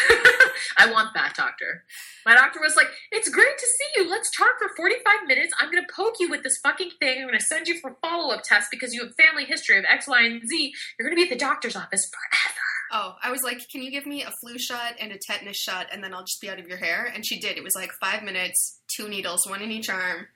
[0.77, 1.85] I want that doctor.
[2.25, 4.11] My doctor was like, It's great to see you.
[4.11, 5.53] Let's talk for 45 minutes.
[5.61, 7.23] I'm going to poke you with this fucking thing.
[7.23, 9.85] I'm going to send you for follow up tests because you have family history of
[9.89, 10.73] X, Y, and Z.
[10.99, 12.61] You're going to be at the doctor's office forever.
[12.93, 15.87] Oh, I was like, Can you give me a flu shot and a tetanus shot
[15.93, 17.11] and then I'll just be out of your hair?
[17.13, 17.57] And she did.
[17.57, 20.27] It was like five minutes, two needles, one in each arm.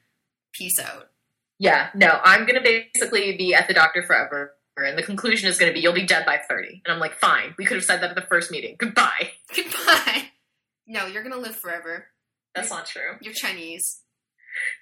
[0.53, 1.11] Peace out.
[1.59, 4.55] Yeah, no, I'm going to basically be at the doctor forever.
[4.83, 6.83] And the conclusion is going to be you'll be dead by 30.
[6.85, 7.55] And I'm like, fine.
[7.59, 8.77] We could have said that at the first meeting.
[8.79, 9.31] Goodbye.
[9.55, 10.31] Goodbye.
[10.87, 12.07] No, you're gonna live forever.
[12.55, 13.13] That's not true.
[13.21, 14.01] You're Chinese.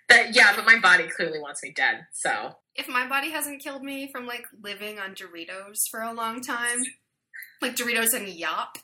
[0.08, 2.06] That yeah, but my body clearly wants me dead.
[2.14, 6.40] So If my body hasn't killed me from like living on Doritos for a long
[6.40, 6.78] time,
[7.60, 8.78] like Doritos and Yop,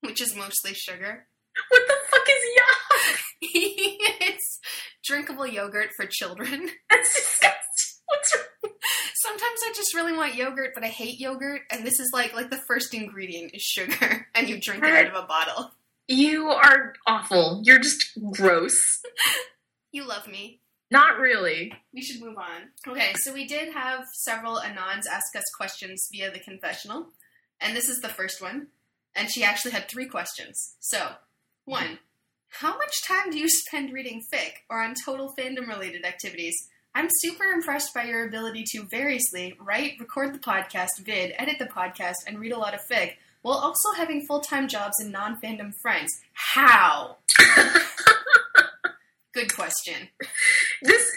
[0.00, 1.26] which is mostly sugar,
[1.68, 3.16] what the fuck is y'all?
[4.22, 4.60] it's
[5.04, 6.70] drinkable yogurt for children.
[6.90, 8.00] That's disgusting.
[8.06, 8.44] What's wrong?
[9.24, 12.50] Sometimes I just really want yogurt, but I hate yogurt, and this is like like
[12.50, 15.72] the first ingredient is sugar, and you drink it out of a bottle.
[16.06, 17.62] You are awful.
[17.64, 19.02] You're just gross.
[19.92, 20.58] You love me.
[20.90, 21.72] Not really.
[21.92, 22.70] We should move on.
[22.88, 27.10] Okay, so we did have several Anons ask us questions via the confessional,
[27.60, 28.66] and this is the first one.
[29.14, 30.74] And she actually had three questions.
[30.80, 31.12] So,
[31.64, 32.00] one,
[32.48, 36.56] how much time do you spend reading fic or on total fandom related activities?
[36.94, 41.66] I'm super impressed by your ability to variously write, record the podcast, vid, edit the
[41.66, 45.40] podcast, and read a lot of fic, while also having full time jobs and non
[45.40, 46.10] fandom friends.
[46.32, 47.16] How?
[49.32, 50.08] Good question.
[50.82, 51.10] This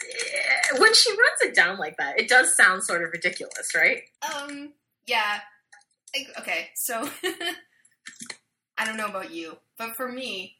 [0.79, 4.01] when she runs it down like that, it does sound sort of ridiculous, right?
[4.35, 4.73] Um,
[5.05, 5.39] yeah.
[6.15, 7.07] I- okay, so
[8.77, 10.55] I don't know about you, but for me,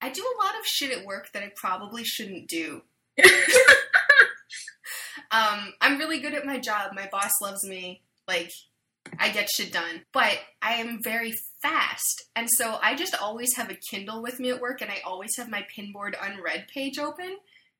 [0.00, 2.82] I do a lot of shit at work that I probably shouldn't do.
[5.32, 6.92] Um, I'm really good at my job.
[6.94, 8.02] My boss loves me.
[8.28, 8.50] Like,
[9.18, 10.02] I get shit done.
[10.12, 12.24] But I am very fast.
[12.36, 15.36] And so I just always have a Kindle with me at work, and I always
[15.36, 17.38] have my Pinboard Unread page open.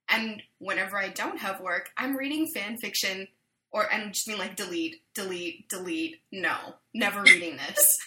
[0.09, 3.29] And whenever I don't have work, I'm reading fan fiction,
[3.71, 6.17] or and just being like, delete, delete, delete.
[6.33, 6.57] No,
[6.95, 7.99] never reading this.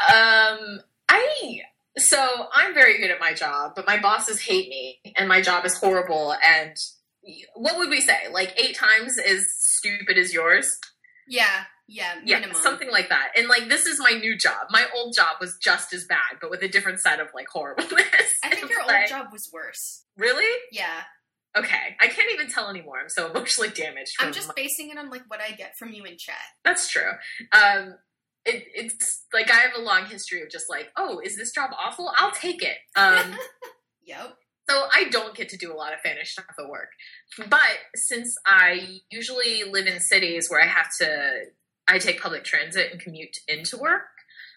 [0.00, 1.60] um, I
[1.96, 5.64] so I'm very good at my job, but my bosses hate me, and my job
[5.64, 6.34] is horrible.
[6.44, 6.76] And
[7.54, 8.28] what would we say?
[8.32, 10.78] Like eight times as stupid as yours?
[11.28, 12.60] yeah, yeah, Yeah, minimum.
[12.62, 13.28] something like that.
[13.36, 14.66] And like this is my new job.
[14.70, 18.34] My old job was just as bad, but with a different set of like horribleness.
[18.42, 20.04] I think your old job was worse.
[20.16, 20.50] Really?
[20.72, 21.02] Yeah,
[21.56, 22.98] Okay, I can't even tell anymore.
[23.00, 24.16] I'm so emotionally damaged.
[24.16, 26.34] From I'm just basing it on like what I get from you in chat.
[26.64, 27.10] That's true.
[27.52, 27.94] Um,
[28.44, 31.70] it, it's like I have a long history of just like, oh, is this job
[31.78, 32.12] awful?
[32.16, 32.76] I'll take it.
[32.96, 33.36] Um,
[34.06, 34.34] Yep.
[34.68, 36.90] So I don't get to do a lot of Spanish stuff at work.
[37.38, 37.60] But
[37.94, 41.44] since I usually live in cities where I have to,
[41.88, 44.02] I take public transit and commute into work,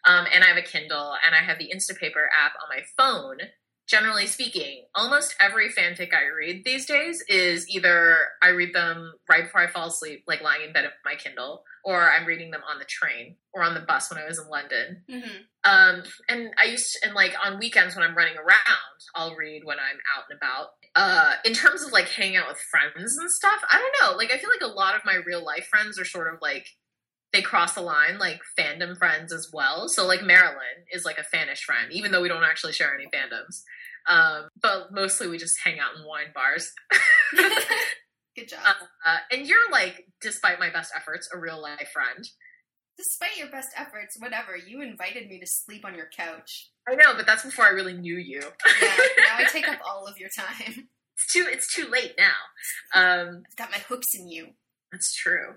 [0.06, 3.38] um, and I have a Kindle and I have the Instapaper app on my phone.
[3.88, 9.46] Generally speaking, almost every fanfic I read these days is either I read them right
[9.46, 12.64] before I fall asleep, like lying in bed with my Kindle, or I'm reading them
[12.70, 15.04] on the train or on the bus when I was in London.
[15.10, 19.36] hmm Um, and I used to, and like on weekends when I'm running around, I'll
[19.36, 20.68] read when I'm out and about.
[20.94, 24.18] Uh, in terms of like hanging out with friends and stuff, I don't know.
[24.18, 26.68] Like I feel like a lot of my real life friends are sort of like
[27.34, 29.88] they cross the line like fandom friends as well.
[29.88, 33.06] So like Marilyn is like a fanish friend, even though we don't actually share any
[33.06, 33.64] fandoms.
[34.08, 36.72] Um, but mostly we just hang out in wine bars.
[38.36, 38.60] Good job.
[39.06, 42.24] uh, and you're like, despite my best efforts, a real life friend.
[42.98, 46.70] Despite your best efforts, whatever, you invited me to sleep on your couch.
[46.88, 48.42] I know, but that's before I really knew you.
[48.82, 48.96] Yeah,
[49.30, 50.88] now I take up all of your time.
[51.16, 52.34] It's too it's too late now.
[52.94, 54.48] Um, I've got my hooks in you.
[54.92, 55.56] That's true.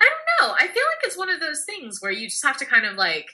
[0.00, 0.54] I don't know.
[0.54, 2.96] I feel like it's one of those things where you just have to kind of
[2.96, 3.26] like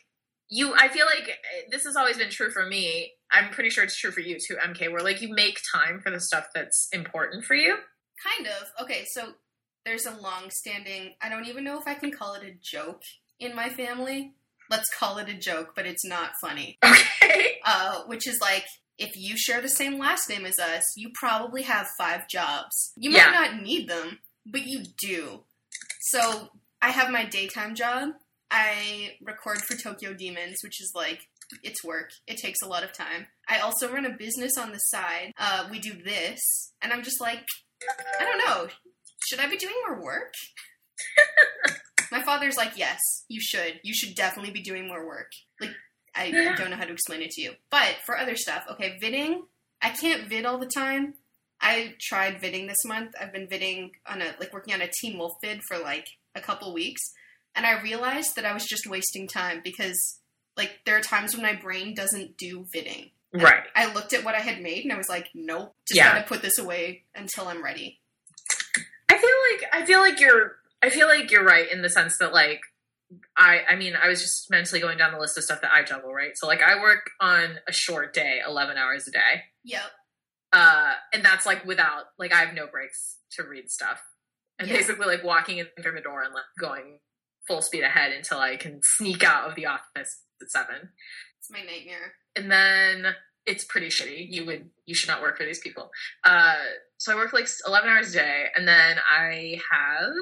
[0.53, 0.75] you.
[0.75, 3.13] I feel like eh, this has always been true for me.
[3.31, 4.93] I'm pretty sure it's true for you too, MK.
[4.93, 7.77] Where like you make time for the stuff that's important for you.
[8.37, 8.69] Kind of.
[8.85, 9.33] Okay, so
[9.85, 13.03] there's a long standing, I don't even know if I can call it a joke
[13.41, 14.33] in my family.
[14.71, 16.79] Let's call it a joke, but it's not funny.
[17.25, 17.59] Okay.
[17.65, 18.65] Uh, which is like,
[18.99, 22.93] if you share the same last name as us, you probably have five jobs.
[22.97, 23.31] You might Yeah.
[23.31, 25.45] not need them, but you do.
[26.01, 26.51] So
[26.83, 28.11] I have my daytime job.
[28.53, 31.27] I record for Tokyo Demons, which is like
[31.63, 32.11] it's work.
[32.27, 33.27] It takes a lot of time.
[33.49, 35.33] I also run a business on the side.
[35.39, 37.43] Uh, we do this, and I'm just like,
[38.21, 38.69] I don't know.
[39.27, 40.35] Should I be doing more work?
[42.13, 43.81] My father's like, yes, you should.
[43.83, 45.33] You should definitely be doing more work.
[45.59, 45.71] Like,
[46.15, 47.53] I, I don't know how to explain it to you.
[47.71, 49.45] But for other stuff, okay, vidding.
[49.81, 51.15] I can't vid all the time.
[51.59, 53.13] I tried vidding this month.
[53.19, 56.41] I've been vidding on a like working on a Teen Wolf vid for like a
[56.41, 57.01] couple weeks,
[57.55, 60.19] and I realized that I was just wasting time because
[60.57, 63.11] like there are times when my brain doesn't do vidding.
[63.33, 63.65] Right.
[63.75, 66.13] I looked at what I had made and I was like, nope, just Yeah.
[66.15, 68.01] gotta put this away until I'm ready.
[69.09, 72.17] I feel like I feel like you're I feel like you're right in the sense
[72.19, 72.61] that like
[73.37, 75.83] I I mean I was just mentally going down the list of stuff that I
[75.83, 76.33] juggle, right?
[76.37, 79.43] So like I work on a short day, 11 hours a day.
[79.65, 79.83] Yep.
[80.53, 84.01] Uh and that's like without like I have no breaks to read stuff.
[84.59, 84.77] And Yeah.
[84.77, 86.99] basically like walking in through the door and like going
[87.47, 90.75] full speed ahead until I can sneak out of the office at 7.
[91.39, 92.15] It's my nightmare.
[92.37, 93.15] and then
[93.45, 94.27] it's pretty shitty.
[94.31, 95.91] You would you should not work for these people.
[96.25, 96.55] Uh,
[96.99, 100.13] so I work like eleven hours a day, and then I have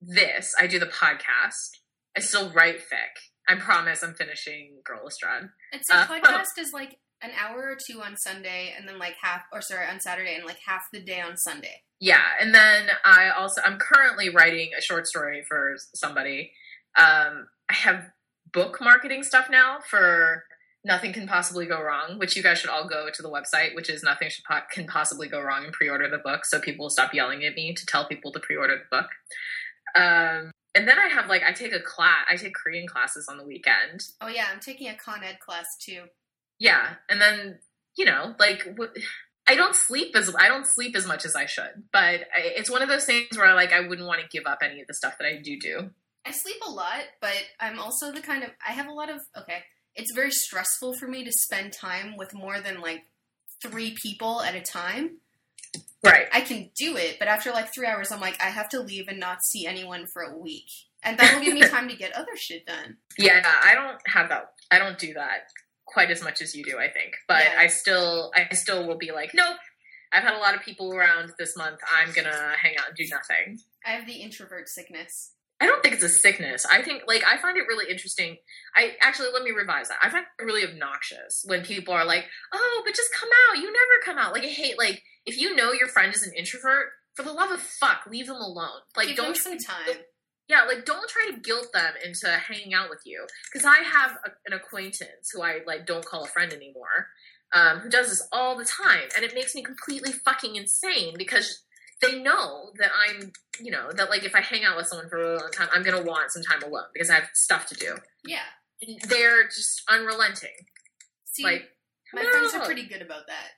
[0.00, 0.54] this.
[0.58, 1.70] I do the podcast.
[2.16, 3.14] I still write fic.
[3.48, 5.48] I promise I'm finishing Girl Estrade.
[5.72, 9.16] And so Uh, podcast is like an hour or two on Sunday and then like
[9.22, 11.82] half or sorry, on Saturday and like half the day on Sunday.
[12.00, 16.52] Yeah, and then I also I'm currently writing a short story for somebody.
[16.98, 18.10] Um, I have
[18.52, 20.44] book marketing stuff now for
[20.84, 23.90] Nothing Can Possibly Go Wrong, which you guys should all go to the website, which
[23.90, 26.90] is Nothing should po- Can Possibly Go Wrong, and pre-order the book, so people will
[26.90, 29.08] stop yelling at me to tell people to pre-order the book.
[29.94, 33.38] Um, and then I have like I take a class, I take Korean classes on
[33.38, 34.02] the weekend.
[34.20, 36.04] Oh yeah, I'm taking a Con Ed class too.
[36.58, 37.58] Yeah, and then
[37.96, 38.92] you know, like w-
[39.48, 42.70] I don't sleep as I don't sleep as much as I should, but I, it's
[42.70, 44.94] one of those things where like I wouldn't want to give up any of the
[44.94, 45.90] stuff that I do do.
[46.24, 49.20] I sleep a lot, but I'm also the kind of I have a lot of
[49.38, 49.62] okay.
[49.94, 53.02] It's very stressful for me to spend time with more than like
[53.62, 55.18] three people at a time.
[56.04, 56.28] Right.
[56.32, 59.08] I can do it, but after like three hours, I'm like, I have to leave
[59.08, 60.66] and not see anyone for a week,
[61.02, 62.98] and that will give me time to get other shit done.
[63.18, 64.52] Yeah, I don't have that.
[64.70, 65.48] I don't do that
[65.86, 66.78] quite as much as you do.
[66.78, 67.54] I think, but Yeah.
[67.58, 69.56] I still, I still will be like, nope.
[70.12, 71.80] I've had a lot of people around this month.
[71.94, 73.58] I'm gonna hang out and do nothing.
[73.84, 75.32] I have the introvert sickness.
[75.60, 76.66] I don't think it's a sickness.
[76.70, 78.36] I think like I find it really interesting.
[78.74, 79.98] I actually let me revise that.
[80.02, 83.56] I find it really obnoxious when people are like, "Oh, but just come out.
[83.56, 86.34] You never come out." Like I hate like if you know your friend is an
[86.36, 88.80] introvert, for the love of fuck, leave them alone.
[88.96, 89.96] Like Give don't some time.
[90.48, 93.26] Yeah, like don't try to guilt them into hanging out with you.
[93.52, 97.08] Because I have a, an acquaintance who I like don't call a friend anymore,
[97.52, 101.62] um, who does this all the time, and it makes me completely fucking insane because
[102.02, 105.16] they know that I'm, you know, that like if I hang out with someone for
[105.16, 107.74] a really long time, I'm gonna want some time alone because I have stuff to
[107.74, 107.96] do.
[108.24, 108.38] Yeah.
[108.82, 110.50] And they're just unrelenting.
[111.24, 111.70] See, Like,
[112.12, 113.52] my come friends are pretty good about that.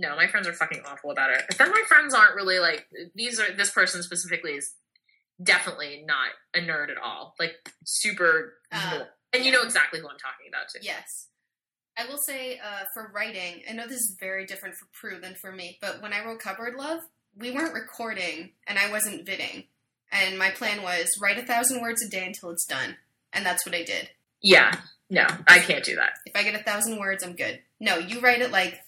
[0.00, 1.44] No, my friends are fucking awful about it.
[1.48, 4.74] But then my friends aren't really like these are this person specifically is
[5.42, 7.34] definitely not a nerd at all.
[7.38, 10.80] Like super Uh, and you know exactly who I'm talking about too.
[10.82, 11.28] Yes.
[11.96, 15.34] I will say, uh, for writing, I know this is very different for Prue than
[15.34, 17.00] for me, but when I wrote Cupboard Love,
[17.36, 19.66] we weren't recording and I wasn't vidding.
[20.12, 22.96] And my plan was write a thousand words a day until it's done.
[23.32, 24.10] And that's what I did.
[24.40, 24.72] Yeah.
[25.10, 26.12] No, I can't do that.
[26.26, 27.60] If I get a thousand words, I'm good.
[27.80, 28.78] No, you write it like,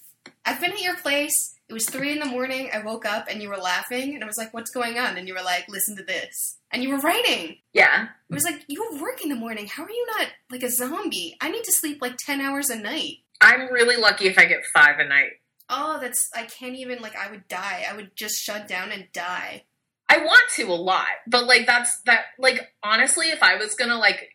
[0.45, 1.55] I've been at your place.
[1.71, 2.69] It was three in the morning.
[2.75, 4.17] I woke up and you were laughing.
[4.17, 5.17] And I was like, what's going on?
[5.17, 6.59] And you were like, listen to this.
[6.73, 7.59] And you were writing.
[7.73, 8.09] Yeah.
[8.29, 9.69] It was like, you work in the morning.
[9.69, 11.37] How are you not like a zombie?
[11.41, 13.19] I need to sleep like 10 hours a night.
[13.41, 15.31] I'm really lucky if I get five a night.
[15.69, 17.85] Oh, that's I can't even like I would die.
[17.89, 19.63] I would just shut down and die.
[20.09, 22.25] I want to a lot, but like that's that.
[22.37, 24.31] Like honestly, if I was gonna like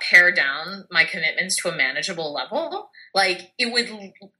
[0.00, 3.90] pare down my commitments to a manageable level, like it would,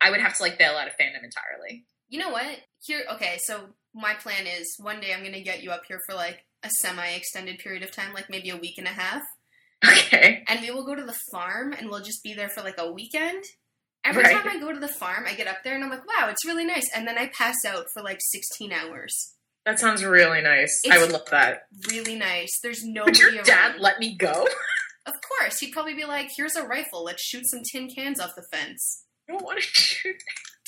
[0.00, 1.84] I would have to like bail out of fandom entirely.
[2.10, 2.58] You know what?
[2.84, 3.38] Here, okay.
[3.44, 6.68] So my plan is one day I'm gonna get you up here for like a
[6.70, 9.22] semi-extended period of time, like maybe a week and a half,
[9.84, 10.44] Okay.
[10.46, 12.92] and we will go to the farm and we'll just be there for like a
[12.92, 13.42] weekend.
[14.04, 14.32] Every Right.
[14.36, 16.44] time I go to the farm, I get up there and I'm like, wow, it's
[16.44, 16.88] really nice.
[16.94, 19.34] And then I pass out for like 16 hours.
[19.66, 20.82] That sounds really nice.
[20.90, 21.66] I would love that.
[21.90, 22.48] Really nice.
[22.62, 23.04] There's no.
[23.04, 23.72] Would nobody your around.
[23.72, 24.46] dad let me go?
[25.06, 27.02] Of course, he'd probably be like, "Here's a rifle.
[27.04, 30.16] Let's shoot some tin cans off the fence." I don't want to shoot.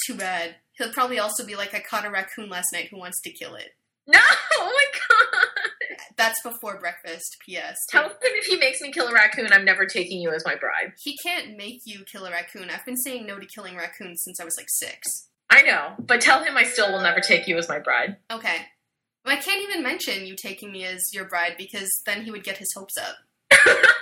[0.06, 0.56] Too bad.
[0.82, 3.54] He'll probably also be like, "I caught a raccoon last night who wants to kill
[3.54, 3.70] it."
[4.06, 4.18] No!
[4.54, 5.96] Oh my god!
[6.16, 7.36] That's before breakfast.
[7.44, 7.76] P.S.
[7.88, 10.54] Tell him if he makes me kill a raccoon, I'm never taking you as my
[10.54, 10.92] bride.
[11.02, 12.70] He can't make you kill a raccoon.
[12.70, 15.28] I've been saying no to killing raccoons since I was like six.
[15.50, 18.18] I know, but tell him I still will never take you as my bride.
[18.30, 18.58] Okay.
[19.24, 22.58] I can't even mention you taking me as your bride because then he would get
[22.58, 23.16] his hopes up.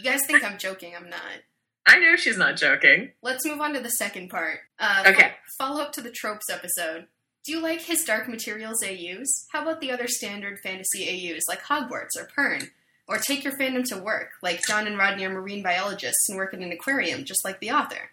[0.00, 0.94] You guys think I'm joking.
[0.96, 1.20] I'm not.
[1.90, 3.10] I know she's not joking.
[3.22, 4.60] Let's move on to the second part.
[4.78, 5.32] Uh, Okay.
[5.58, 7.06] Follow up to the tropes episode.
[7.44, 9.46] Do you like his Dark Materials AUs?
[9.52, 11.04] How about the other standard fantasy
[11.34, 12.68] AUs like Hogwarts or Pern?
[13.08, 16.54] Or take your fandom to work, like John and Rodney are marine biologists and work
[16.54, 18.10] in an aquarium, just like the author.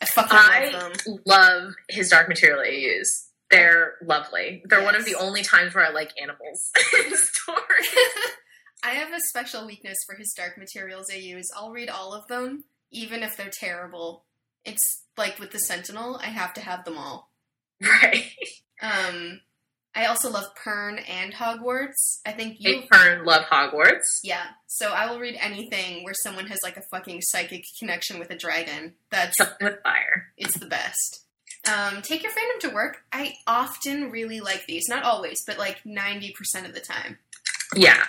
[0.00, 1.18] I fucking love them.
[1.26, 3.28] love his dark material AUs.
[3.50, 4.62] They're lovely.
[4.64, 7.88] They're one of the only times where I like animals in stories.
[8.86, 11.48] I have a special weakness for his Dark Materials I use.
[11.56, 14.24] I'll read all of them, even if they're terrible.
[14.64, 17.32] It's like with the Sentinel, I have to have them all.
[17.82, 18.30] right.
[18.80, 19.40] Um,
[19.92, 22.20] I also love Pern and Hogwarts.
[22.24, 24.20] I think you Hey, Fern, love Hogwarts.
[24.22, 28.30] Yeah, so I will read anything where someone has like a fucking psychic connection with
[28.30, 28.94] a dragon.
[29.10, 30.28] That's Something with fire.
[30.36, 31.24] it's the best.
[31.66, 32.98] Um, take your fandom to work.
[33.12, 37.18] I often really like these, not always, but like ninety percent of the time.
[37.74, 38.04] Yeah.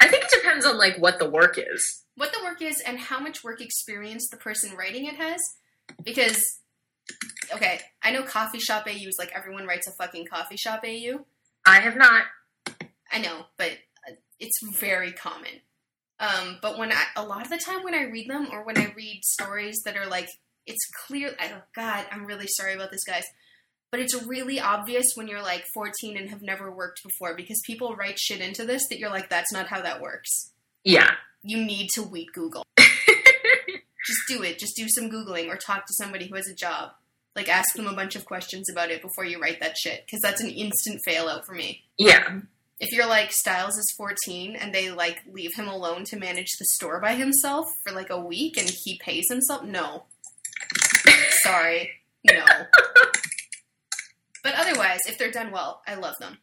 [0.00, 2.04] I think it depends on like what the work is.
[2.16, 5.40] What the work is and how much work experience the person writing it has,
[6.02, 6.42] because
[7.54, 11.24] okay, I know coffee shop AUs like everyone writes a fucking coffee shop AU.
[11.66, 12.24] I have not.
[13.10, 13.72] I know, but
[14.08, 15.60] uh, it's very common.
[16.18, 18.78] Um, but when I, a lot of the time when I read them or when
[18.78, 20.28] I read stories that are like,
[20.66, 21.34] it's clear.
[21.40, 23.24] I don't, God, I'm really sorry about this, guys.
[23.92, 27.94] But it's really obvious when you're like 14 and have never worked before because people
[27.94, 30.50] write shit into this that you're like, that's not how that works.
[30.82, 31.10] Yeah.
[31.42, 32.64] You need to weed Google.
[32.78, 34.58] Just do it.
[34.58, 36.92] Just do some Googling or talk to somebody who has a job.
[37.36, 40.20] Like, ask them a bunch of questions about it before you write that shit because
[40.20, 42.40] that's an instant fail out for me yeah.
[42.78, 46.66] if you're like Stiles is 14 and they like leave him alone to manage the
[46.74, 50.04] store by himself for like a week and he pays himself, no.
[51.42, 51.90] Sorry,
[52.24, 52.44] no.
[54.42, 56.38] but otherwise, if they're done well, I love them.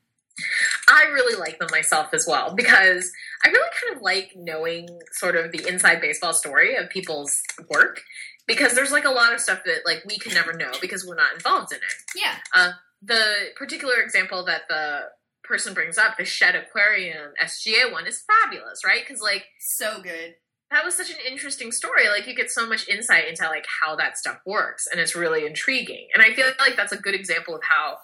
[0.87, 3.11] I really like them myself as well because
[3.45, 8.01] I really kind of like knowing sort of the inside baseball story of people's work
[8.47, 11.15] because there's like a lot of stuff that like we can never know because we're
[11.15, 11.93] not involved in it.
[12.15, 12.71] Yeah, Uh,
[13.03, 15.09] The particular example that the
[15.43, 19.01] person brings up, the Shedd Aquarium SGA one, is fabulous, right?
[19.05, 20.35] Because like so good.
[20.71, 22.07] That was such an interesting story.
[22.09, 25.45] Like you get so much insight into like how that stuff works, and it's really
[25.45, 26.07] intriguing.
[26.13, 27.97] And I feel like that's a good example of how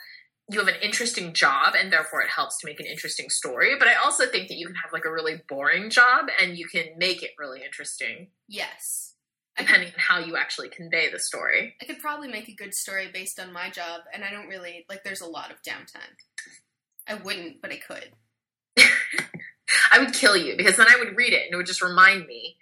[0.49, 3.75] you have an interesting job, and therefore it helps to make an interesting story.
[3.77, 6.67] But I also think that you can have like a really boring job, and you
[6.67, 9.13] can make it really interesting Yes.
[9.57, 11.75] I could, depending on how you actually convey the story.
[11.81, 14.85] I could probably make a good story based on my job, and I don't really
[14.89, 15.03] like.
[15.03, 16.15] There's a lot of downtime.
[17.07, 18.11] I wouldn't, but I could.
[19.91, 22.27] I would kill you because then I would read it, and it would just remind
[22.27, 22.57] me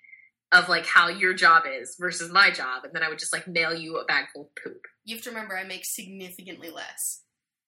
[0.52, 3.48] of like how your job is versus my job, and then I would just like
[3.48, 4.82] mail you a bag full of poop.
[5.04, 7.22] You have to remember, I make significantly less.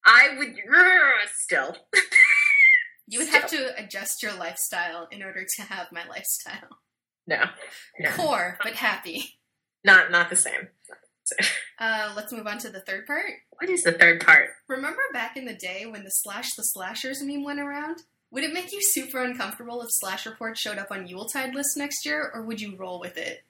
[0.06, 0.56] I would
[1.34, 1.76] still.
[3.08, 6.80] You would have to adjust your lifestyle in order to have my lifestyle.
[7.28, 7.44] No,
[8.00, 9.40] no, Poor but happy.
[9.84, 10.70] not not the same.
[11.80, 13.26] Uh, let's move on to the third part.
[13.52, 14.50] What is the third part?
[14.68, 18.04] Remember back in the day when the slash the slashers meme went around?
[18.36, 22.06] Would it make you super uncomfortable if Slash Report showed up on Yuletide list next
[22.06, 23.46] year, or would you roll with it?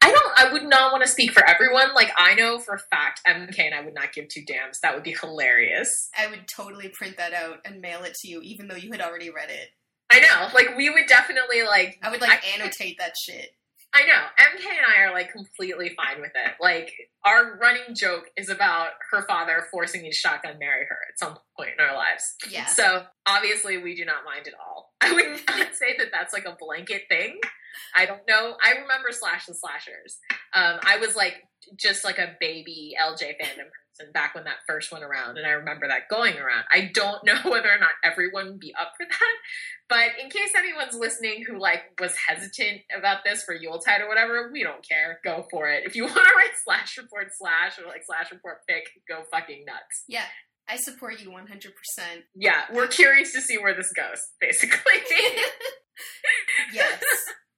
[0.00, 0.32] I don't.
[0.34, 1.92] I would not want to speak for everyone.
[1.94, 4.80] Like I know for a fact, MK and I would not give two damns.
[4.80, 6.08] That would be hilarious.
[6.18, 9.02] I would totally print that out and mail it to you, even though you had
[9.02, 9.72] already read it.
[10.10, 10.48] I know.
[10.54, 11.98] Like we would definitely like.
[12.02, 13.54] I would like I- annotate that shit.
[13.94, 14.22] I know.
[14.38, 16.52] MK and I are like completely fine with it.
[16.60, 16.92] Like
[17.24, 21.38] our running joke is about her father forcing me to shotgun marry her at some
[21.56, 22.34] point in our lives.
[22.50, 22.66] Yeah.
[22.66, 24.92] So obviously we do not mind at all.
[25.00, 27.40] I wouldn't say that that's like a blanket thing.
[27.96, 28.56] I don't know.
[28.62, 30.18] I remember Slash the Slashers.
[30.54, 31.34] Um, I was like
[31.76, 33.68] just like a baby LJ fandom
[33.98, 36.64] person back when that first went around, and I remember that going around.
[36.72, 39.34] I don't know whether or not everyone would be up for that,
[39.88, 44.50] but in case anyone's listening who like was hesitant about this for Yuletide or whatever,
[44.52, 45.20] we don't care.
[45.24, 45.84] Go for it.
[45.84, 49.64] If you want to write Slash Report Slash or like Slash Report Pick, go fucking
[49.66, 50.04] nuts.
[50.06, 50.26] Yeah,
[50.68, 51.70] I support you 100%.
[52.34, 54.78] Yeah, we're curious to see where this goes, basically.
[56.72, 57.02] yes.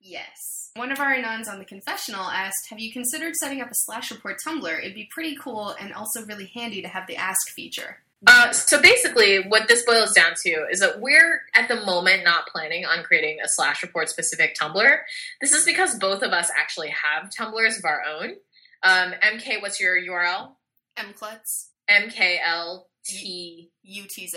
[0.01, 0.60] Yes.
[0.75, 4.11] One of our nuns on the confessional asked, Have you considered setting up a slash
[4.11, 4.79] report Tumblr?
[4.79, 7.99] It'd be pretty cool and also really handy to have the ask feature.
[8.27, 12.47] Uh, so basically, what this boils down to is that we're at the moment not
[12.47, 14.99] planning on creating a slash report specific Tumblr.
[15.41, 18.37] This is because both of us actually have Tumblrs of our own.
[18.83, 20.53] Um, MK, what's your URL?
[20.99, 21.69] MClutz.
[21.91, 24.35] MKLT UTZ.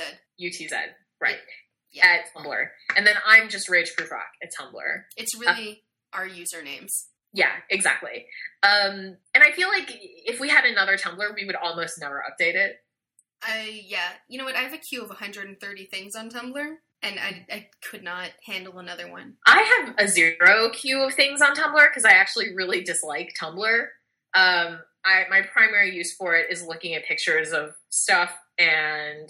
[1.22, 1.38] Right.
[1.92, 2.08] Yeah.
[2.08, 2.66] At Tumblr.
[2.96, 5.04] And then I'm just Rage Proof Rock at Tumblr.
[5.18, 5.84] It's really
[6.14, 7.06] our usernames.
[7.34, 8.28] Yeah, exactly.
[8.62, 12.56] Um, and I feel like if we had another Tumblr, we would almost never update
[12.56, 12.78] it.
[13.42, 14.56] I yeah, you know what?
[14.56, 18.80] I have a queue of 130 things on Tumblr, and I I could not handle
[18.80, 19.34] another one.
[19.46, 23.82] I have a zero queue of things on Tumblr because I actually really dislike Tumblr.
[24.36, 29.30] Um, I my primary use for it is looking at pictures of stuff and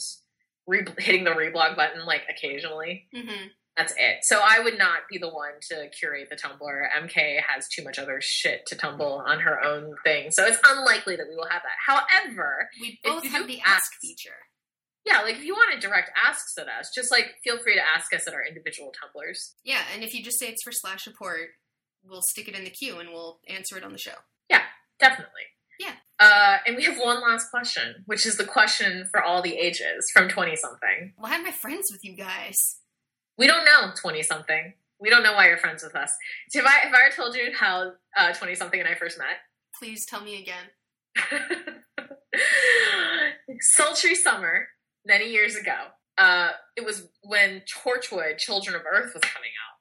[0.67, 3.07] re- hitting the reblog button like occasionally.
[3.15, 3.47] Mm-hmm.
[3.77, 4.19] That's it.
[4.23, 6.87] So I would not be the one to curate the Tumblr.
[7.01, 11.15] MK has too much other shit to tumble on her own thing, so it's unlikely
[11.15, 11.77] that we will have that.
[11.87, 14.37] However, We both have the ask feature.
[15.05, 17.81] yeah, like if you want to direct asks at us, just like feel free to
[17.81, 19.53] ask us at our individual Tumblrs.
[19.63, 21.49] Yeah, and if you just say it's for slash report,
[22.03, 24.11] we'll stick it in the queue and we'll answer it on the show.
[24.49, 24.61] Yeah,
[24.99, 25.41] definitely.
[25.79, 25.93] Yeah.
[26.19, 30.09] Uh, and we have one last question, which is the question for all the ages
[30.13, 31.13] from 20 something.
[31.17, 32.55] Why am I friends with you guys?
[33.37, 34.73] We don't know 20 something.
[34.99, 36.11] We don't know why you're friends with us.
[36.49, 37.93] So if I, if I told you how
[38.37, 39.37] 20 something and I first met,
[39.79, 40.65] Please tell me again.
[43.59, 44.67] sultry summer
[45.05, 45.75] many years ago.
[46.17, 49.73] Uh, it was when Torchwood Children of Earth was coming out.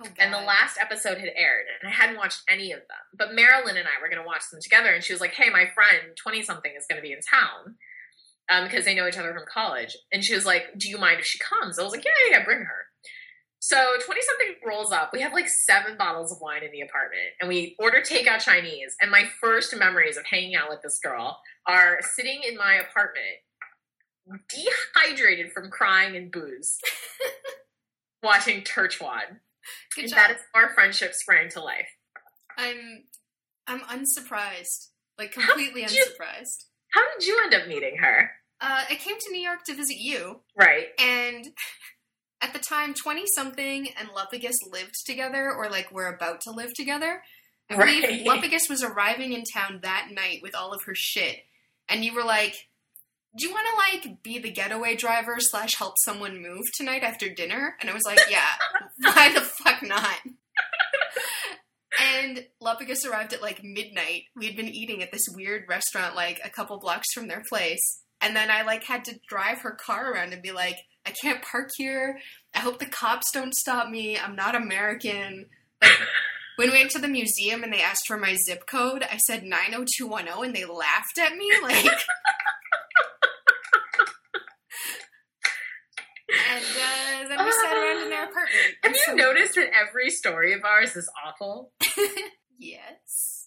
[0.00, 3.02] Oh, And the last episode had aired, and I hadn't watched any of them.
[3.16, 5.50] But Marilyn and I were going to watch them together, and she was like, "Hey,
[5.50, 7.76] my friend, twenty something, is going to be in town
[8.50, 11.18] um, because they know each other from college." And she was like, "Do you mind
[11.20, 12.86] if she comes?" I was like, "Yeah, yeah, yeah, bring her."
[13.60, 15.10] So twenty something rolls up.
[15.12, 18.94] We have like seven bottles of wine in the apartment, and we order takeout Chinese.
[19.00, 23.26] And my first memories of hanging out with this girl are sitting in my apartment,
[24.48, 26.78] dehydrated from crying and booze,
[28.22, 29.38] watching Torchwood.
[29.94, 30.16] Good And job.
[30.16, 31.88] that is our friendship sprang to life.
[32.56, 33.04] I'm
[33.66, 34.90] I'm unsurprised.
[35.18, 36.64] Like How completely you- unsurprised.
[36.92, 38.30] How did you end up meeting her?
[38.60, 40.86] Uh, I came to New York to visit you, Right.
[40.98, 41.44] and
[42.40, 46.72] at the time, twenty something and Lupagus lived together, or like were about to live
[46.74, 47.22] together.
[47.70, 48.24] I believe Right.
[48.24, 51.44] Lupagus was arriving in town that night with all of her shit,
[51.88, 52.54] and you were like,
[53.36, 57.28] "Do you want to like be the getaway driver slash help someone move tonight after
[57.28, 58.46] dinner?" And I was like, "Yeah,
[59.00, 60.16] why the fuck not?"
[62.00, 64.24] And Lupagus arrived at like midnight.
[64.36, 68.02] We had been eating at this weird restaurant like a couple blocks from their place.
[68.20, 70.76] And then I like had to drive her car around and be like,
[71.08, 72.18] I can't park here.
[72.54, 74.18] I hope the cops don't stop me.
[74.18, 75.46] I'm not American.
[75.80, 75.92] Like
[76.56, 79.42] when we went to the museum and they asked for my zip code, I said
[79.44, 81.84] 90210 and they laughed at me like
[86.30, 88.74] And uh, then we sat around in their apartment.
[88.82, 91.72] Have you so- noticed that every story of ours is awful?
[92.60, 93.37] Yes.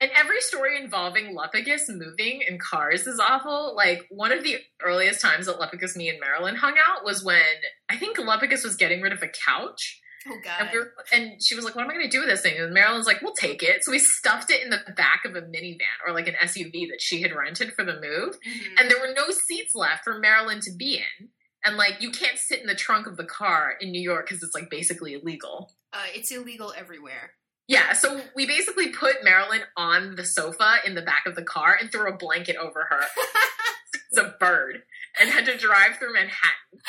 [0.00, 3.74] And every story involving Lupagus moving in cars is awful.
[3.74, 7.40] Like, one of the earliest times that Lupagus, me, and Marilyn hung out was when
[7.88, 10.00] I think Lupagus was getting rid of a couch.
[10.28, 12.28] Oh And, we were, and she was like, What am I going to do with
[12.28, 12.58] this thing?
[12.58, 13.84] And Marilyn's like, We'll take it.
[13.84, 17.00] So we stuffed it in the back of a minivan or like an SUV that
[17.00, 18.36] she had rented for the move.
[18.44, 18.74] Mhm.
[18.80, 21.28] and there were no seats left for Marilyn to be in.
[21.64, 24.42] And like, you can't sit in the trunk of the car in New York because
[24.42, 25.72] it's like basically illegal.
[25.92, 27.32] Uh, it's illegal everywhere.
[27.68, 31.76] Yeah, so we basically put Marilyn on the sofa in the back of the car
[31.80, 33.00] and threw a blanket over her
[34.12, 34.82] as a bird
[35.20, 36.80] and had to drive through Manhattan.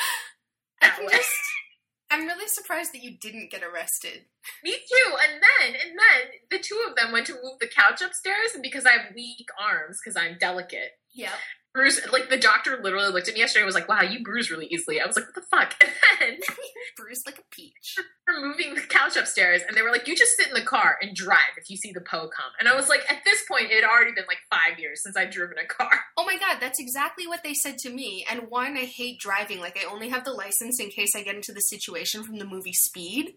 [0.80, 1.08] That way.
[1.12, 1.30] just.
[2.10, 4.24] I'm really surprised that you didn't get arrested.
[4.64, 5.12] Me too.
[5.28, 8.62] And then, and then the two of them went to move the couch upstairs, and
[8.62, 11.30] because I have weak arms, because I'm delicate, Yep.
[11.74, 14.50] Bruce, like the doctor literally looked at me yesterday and was like, wow, you bruise
[14.50, 15.00] really easily.
[15.00, 15.74] I was like, what the fuck?
[16.20, 16.56] And then
[16.96, 17.94] Bruised like a peach.
[18.26, 20.96] we're moving the couch upstairs, and they were like, you just sit in the car
[21.00, 22.50] and drive if you see the Poe come.
[22.58, 25.16] And I was like, at this point, it had already been like five years since
[25.16, 25.90] I'd driven a car.
[26.16, 28.26] Oh my god, that's exactly what they said to me.
[28.28, 29.60] And one, I hate driving.
[29.60, 32.44] Like, I only have the license in case I get into the situation from the
[32.44, 33.34] movie Speed.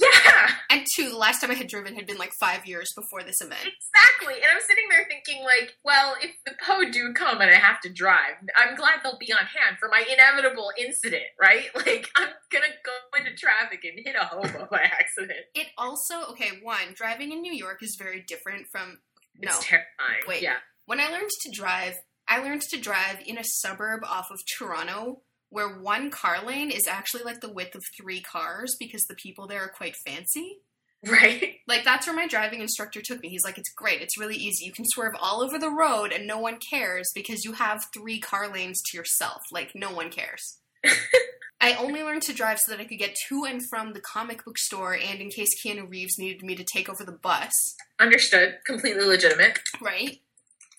[0.00, 0.50] Yeah.
[0.70, 3.40] And two, the last time I had driven had been like five years before this
[3.40, 3.60] event.
[3.60, 4.34] Exactly.
[4.34, 7.80] And I'm sitting there thinking, like, well, if the Poe do come and I have
[7.82, 11.68] to drive, I'm glad they'll be on hand for my inevitable incident, right?
[11.90, 15.40] Like, I'm gonna go into traffic and hit a hobo by accident.
[15.54, 18.98] It also, okay, one, driving in New York is very different from.
[19.40, 19.48] No.
[19.48, 20.22] It's terrifying.
[20.28, 20.42] Wait.
[20.42, 20.56] Yeah.
[20.86, 21.94] When I learned to drive,
[22.28, 26.86] I learned to drive in a suburb off of Toronto where one car lane is
[26.88, 30.58] actually like the width of three cars because the people there are quite fancy.
[31.06, 31.56] Right?
[31.68, 33.28] Like that's where my driving instructor took me.
[33.28, 34.02] He's like, "It's great.
[34.02, 34.64] It's really easy.
[34.64, 38.18] You can swerve all over the road and no one cares because you have three
[38.18, 39.40] car lanes to yourself.
[39.52, 40.58] Like no one cares."
[41.60, 44.44] I only learned to drive so that I could get to and from the comic
[44.44, 47.52] book store and in case Keanu Reeves needed me to take over the bus.
[48.00, 48.58] Understood.
[48.66, 49.58] Completely legitimate.
[49.80, 50.18] right?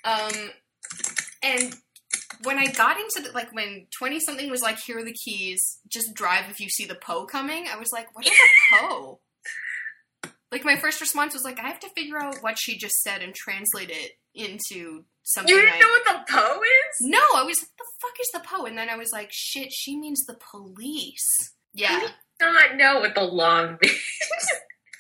[0.04, 0.52] Um,
[1.44, 1.76] and
[2.44, 5.80] when I got into the, like when twenty something was like, "Here are the keys.
[5.88, 9.20] Just drive if you see the Poe coming." I was like, "What is a Poe?"
[10.52, 13.22] like my first response was like, "I have to figure out what she just said
[13.22, 16.96] and translate it into something." You didn't I- know what the Poe is?
[17.02, 19.72] no, I was like, "The fuck is the Poe?" And then I was like, "Shit,
[19.72, 22.08] she means the police." Yeah,
[22.42, 23.96] Not know what the long means.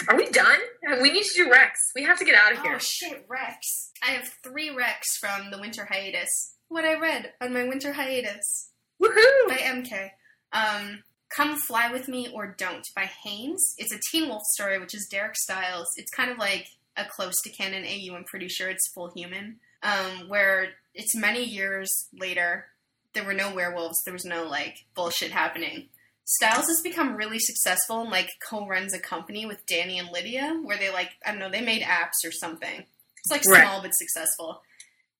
[0.07, 0.57] Are we done?
[1.01, 1.77] We need to do Rex.
[1.93, 2.75] We have to get out of Oh here.
[2.75, 3.91] Oh shit, Rex.
[4.01, 6.55] I have three Rex from the winter hiatus.
[6.72, 8.69] What I read on my winter hiatus
[9.02, 9.49] Woohoo!
[9.49, 10.11] by MK.
[10.53, 13.76] Um, Come Fly With Me or Don't by Haynes.
[13.77, 15.89] It's a Teen Wolf story, which is Derek Stiles.
[15.98, 18.15] It's kind of like a close to canon AU.
[18.15, 19.57] I'm pretty sure it's full human.
[19.84, 22.68] Um, where it's many years later.
[23.14, 24.02] There were no werewolves.
[24.06, 25.89] There was no like bullshit happening.
[26.23, 30.77] Stiles has become really successful and like co-runs a company with Danny and Lydia, where
[30.77, 32.85] they like I don't know they made apps or something.
[33.18, 33.64] It's like Right.
[33.64, 34.61] small but successful.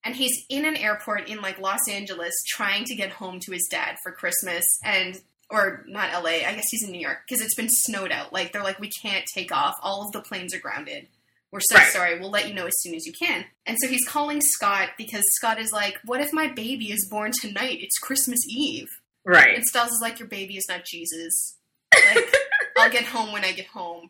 [0.04, 3.68] And he's in an airport in like Los Angeles trying to get home to his
[3.70, 5.20] dad for Christmas and
[5.50, 8.32] or not LA, I guess he's in New York because it's been snowed out.
[8.32, 9.74] Like they're like we can't take off.
[9.82, 11.08] All of the planes are grounded.
[11.50, 11.92] We're so Right.
[11.92, 12.18] sorry.
[12.18, 13.44] We'll let you know as soon as you can.
[13.66, 17.30] And so he's calling Scott because Scott is like, "What if my baby is born
[17.40, 17.78] tonight?
[17.82, 18.88] It's Christmas Eve."
[19.24, 19.54] Right.
[19.54, 21.58] And Stiles is like, "Your baby is not Jesus.
[21.94, 22.34] Like,
[22.78, 24.08] I'll get home when I get home.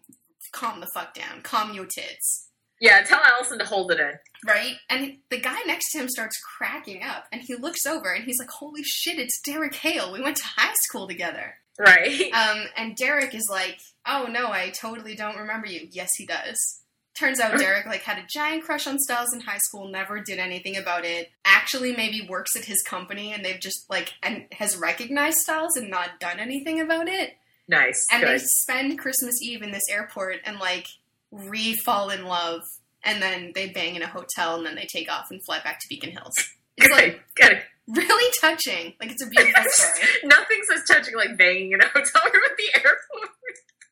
[0.53, 1.43] Calm the fuck down.
[1.43, 2.49] Calm your tits."
[2.83, 4.11] Yeah, tell Allison to hold it in.
[4.45, 4.75] Right?
[4.91, 8.41] And the guy next to him starts cracking up, and he looks over and he's
[8.41, 9.21] like, "Holy shit!
[9.21, 10.13] It's Derek Hale.
[10.13, 12.31] We went to high school together." Right.
[12.35, 16.81] Um, and Derek is like, "Oh no, I totally don't remember you." Yes, he does.
[17.17, 20.39] Turns out Derek like had a giant crush on Stiles in high school, never did
[20.41, 21.31] anything about it.
[21.45, 25.89] Actually, maybe works at his company, and they've just like and has recognized Stiles and
[25.89, 27.37] not done anything about it.
[27.69, 28.05] nice.
[28.11, 30.87] And they spend Christmas Eve in this airport and like
[31.33, 32.61] re fall in love,
[33.03, 35.81] and then they bang in a hotel, and then they take off and fly back
[35.81, 36.35] to Beacon Hills.
[36.77, 37.49] It's like Good.
[37.51, 37.63] Good.
[37.99, 38.95] really touching.
[39.01, 40.09] Like it's a beautiful story.
[40.25, 43.31] Nothing says touching like banging in a hotel room at the airport.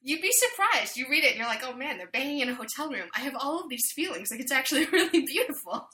[0.03, 0.97] You'd be surprised.
[0.97, 3.09] You read it and you're like, oh man, they're banging in a hotel room.
[3.15, 4.29] I have all of these feelings.
[4.31, 5.89] Like, it's actually really beautiful.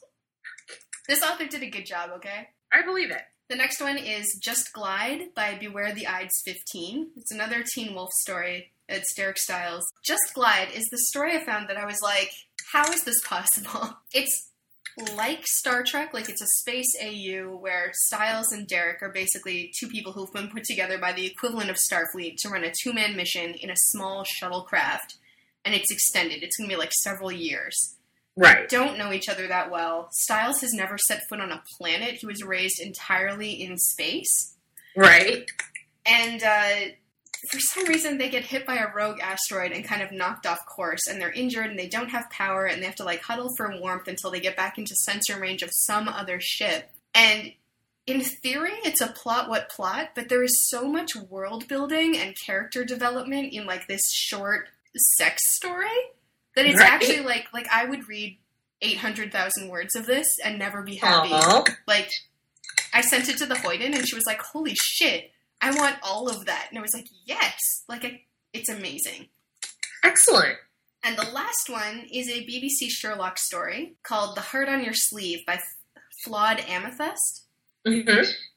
[1.09, 2.48] This author did a good job, okay?
[2.73, 3.23] I believe it.
[3.48, 7.10] The next one is Just Glide by Beware the Ides 15.
[7.16, 8.73] It's another Teen Wolf story.
[8.89, 9.85] It's Derek Stiles.
[10.05, 12.31] Just Glide is the story I found that I was like,
[12.73, 13.97] how is this possible?
[14.13, 14.51] It's
[15.15, 19.89] like Star Trek, like it's a space AU where Stiles and Derek are basically two
[19.89, 23.15] people who've been put together by the equivalent of Starfleet to run a two man
[23.15, 25.17] mission in a small shuttlecraft.
[25.67, 26.43] And it's extended.
[26.43, 27.97] It's going to be like several years
[28.39, 28.69] Right.
[28.69, 30.09] don't know each other that well.
[30.13, 32.17] Stiles has never set foot on a planet.
[32.17, 34.55] He was raised entirely in space.
[34.95, 35.51] Right.
[36.07, 36.93] And uh,
[37.51, 40.64] for some reason, they get hit by a rogue asteroid and kind of knocked off
[40.66, 43.51] course, and they're injured and they don't have power, and they have to like huddle
[43.56, 46.90] for warmth until they get back into sensor range of some other ship.
[47.14, 47.52] And
[48.06, 52.35] in theory, it's a plot what plot, but there is so much world building and
[52.44, 54.68] character development in like this short
[55.18, 55.89] sex story
[56.55, 56.90] that it's Right.
[56.90, 58.39] actually like like I would read
[58.82, 61.31] eight hundred thousand words of this and never be happy.
[61.32, 61.64] Aw.
[61.86, 62.10] Like
[62.93, 65.32] I sent it to the Hoyden and she was like, "Holy shit,
[65.66, 68.22] I want all of that." And I was like, "Yes!" Like I,
[68.52, 69.28] it's amazing.
[70.02, 70.56] Excellent.
[71.02, 75.44] And the last one is a BBC Sherlock story called "The Heart on Your Sleeve"
[75.47, 75.60] by
[76.24, 77.44] Flawed Amethyst.
[77.86, 78.09] hmm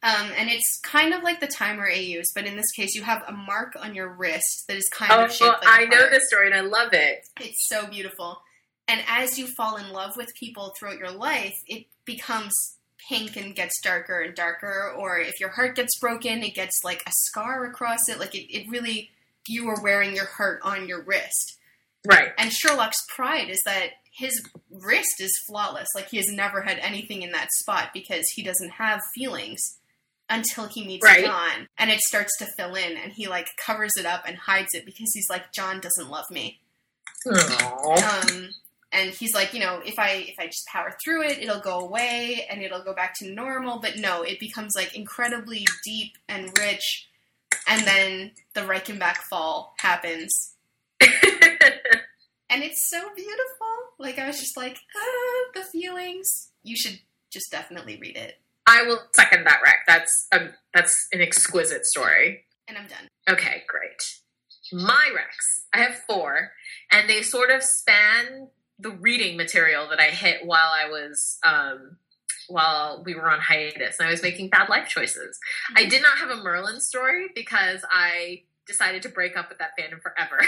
[0.02, 3.24] Um, and it's kind of like the timer AUs, but in this case, you have
[3.28, 6.10] a mark on your wrist that is kind Oh, of shaped like a I know
[6.10, 7.28] this story and I love it.
[7.40, 8.42] It's so beautiful.
[8.88, 12.54] And as you fall in love with people throughout your life, it becomes
[13.08, 14.94] pink and gets darker and darker.
[14.98, 18.20] Or if your heart gets broken, it gets like a scar across it.
[18.20, 19.12] Like it, it really,
[19.48, 21.58] you are wearing your heart on your wrist.
[22.08, 22.32] Right.
[22.38, 25.88] And Sherlock's pride is that his wrist is flawless.
[25.96, 29.78] Like he has never had anything in that spot because he doesn't have feelings
[30.30, 31.26] until he meets Right.
[31.26, 31.68] John.
[31.78, 34.86] And it starts to fill in and he like covers it up and hides it
[34.86, 36.60] because he's like, John doesn't love me.
[37.28, 38.32] Aww.
[38.32, 38.50] Um,
[38.92, 41.80] and he's like, you know, if I if I just power through it, it'll go
[41.80, 43.80] away and it'll go back to normal.
[43.80, 47.08] But no, it becomes like incredibly deep and rich,
[47.68, 50.56] and then the Reichenbach fall happens,
[51.02, 53.68] and it's so beautiful.
[54.00, 56.50] Like I was just like, ah, the feelings.
[56.64, 57.00] You should
[57.32, 58.40] just definitely read it.
[58.66, 59.80] I will second that, Rec.
[59.88, 62.46] That's a, that's an exquisite story.
[62.68, 63.08] And I'm done.
[63.28, 64.22] Okay, great.
[64.72, 65.36] My Rex,
[65.74, 66.52] I have four,
[66.92, 68.50] and they sort of span
[68.80, 71.98] the reading material that I hit while I was um,
[72.48, 75.40] while we were on hiatus, and I was making bad life choices.
[75.76, 79.72] I did not have a Merlin story because I decided to break up with that
[79.80, 80.40] fandom forever.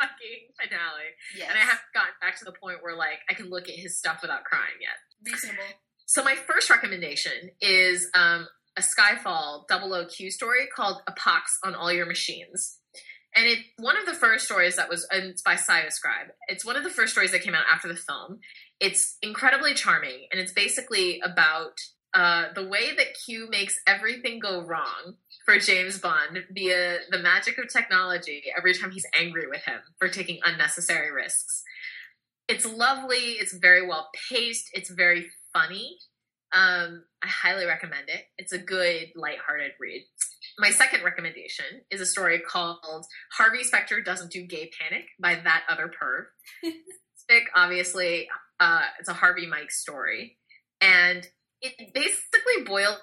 [0.00, 1.14] Fucking finale.
[1.36, 1.48] Yes.
[1.50, 3.96] And I haven't gotten back to the point where like I can look at his
[3.96, 5.32] stuff without crying yet.
[5.32, 5.62] reasonable.
[6.06, 8.46] So my first recommendation is um,
[8.76, 12.78] a Skyfall double OQ story called A Pox on All Your Machines.
[13.36, 16.28] And it's one of the first stories that was, and it's by Scribe.
[16.48, 18.38] It's one of the first stories that came out after the film.
[18.80, 21.80] It's incredibly charming, and it's basically about
[22.14, 27.58] uh, the way that Q makes everything go wrong for James Bond via the magic
[27.58, 31.64] of technology every time he's angry with him for taking unnecessary risks.
[32.48, 35.98] It's lovely, it's very well paced, it's very funny.
[36.52, 38.26] Um, I highly recommend it.
[38.38, 40.04] It's a good, lighthearted read.
[40.58, 45.64] My second recommendation is a story called Harvey Specter Doesn't Do Gay Panic by That
[45.68, 46.24] Other Perv.
[47.16, 48.28] Stick, obviously,
[48.60, 50.38] uh, it's a Harvey Mike story.
[50.80, 51.26] And
[51.60, 52.98] it basically boils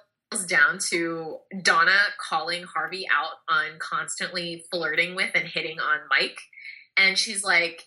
[0.47, 1.97] down to Donna
[2.29, 6.39] calling Harvey out on constantly flirting with and hitting on Mike.
[6.95, 7.83] And she's like,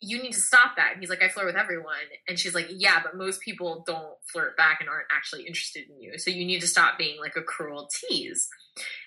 [0.00, 0.92] you need to stop that.
[0.92, 1.96] And he's like, I flirt with everyone.
[2.28, 6.00] And she's like, yeah, but most people don't flirt back and aren't actually interested in
[6.00, 6.18] you.
[6.18, 8.48] So you need to stop being like a cruel tease.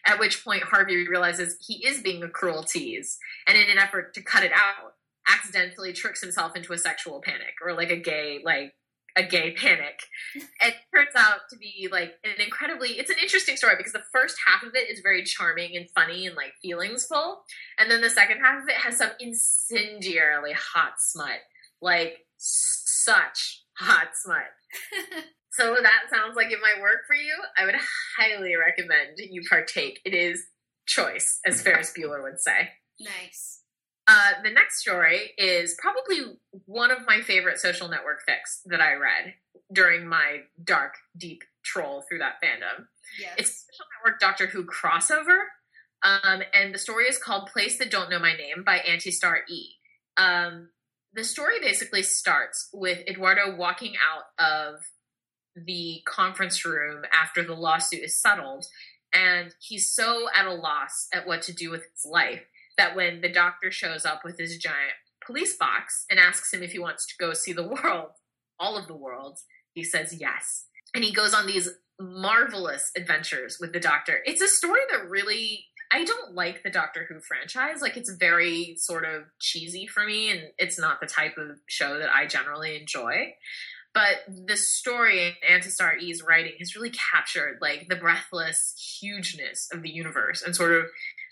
[0.06, 3.18] At which point Harvey realizes he is being a cruel tease.
[3.46, 4.94] And in an effort to cut it out,
[5.28, 8.74] accidentally tricks himself into a sexual panic or like a gay, like
[9.16, 10.02] a gay panic.
[10.36, 14.36] It turns out to be like an incredibly it's an interesting story because the first
[14.48, 17.38] half of it is very charming and funny and like feelingsful.
[17.78, 21.40] And then the second half of it has some incendiarily hot smut.
[21.82, 24.46] Like such hot smut.
[25.52, 27.36] so that sounds like it might work for you.
[27.58, 27.76] I would
[28.18, 30.00] highly recommend you partake.
[30.06, 30.46] It is
[30.86, 32.70] choice, as Ferris Bueller would say.
[33.00, 33.59] Nice.
[34.10, 38.94] Uh, the next story is probably one of my favorite social network fics that I
[38.94, 39.36] read
[39.72, 42.88] during my dark, deep troll through that fandom.
[43.22, 43.36] Yes.
[43.38, 45.42] It's Social Network Doctor Who crossover,
[46.02, 49.76] um, and the story is called "Place That Don't Know My Name" by Antistar E.
[50.18, 50.70] Um,
[51.14, 54.82] the story basically starts with Eduardo walking out of
[55.56, 58.66] the conference room after the lawsuit is settled,
[59.14, 62.42] and he's so at a loss at what to do with his life
[62.80, 64.94] that when the doctor shows up with his giant
[65.26, 68.12] police box and asks him if he wants to go see the world,
[68.58, 69.38] all of the world,
[69.74, 70.66] he says yes.
[70.96, 71.70] And he goes on these
[72.00, 74.20] marvelous adventures with the doctor.
[74.26, 77.82] It's a story that really I don't like the Doctor Who franchise.
[77.82, 81.98] Like it's very sort of cheesy for me and it's not the type of show
[82.00, 83.34] that I generally enjoy.
[83.94, 89.90] But the story Antistar E's writing has really captured like the breathless hugeness of the
[89.90, 90.86] universe and sort of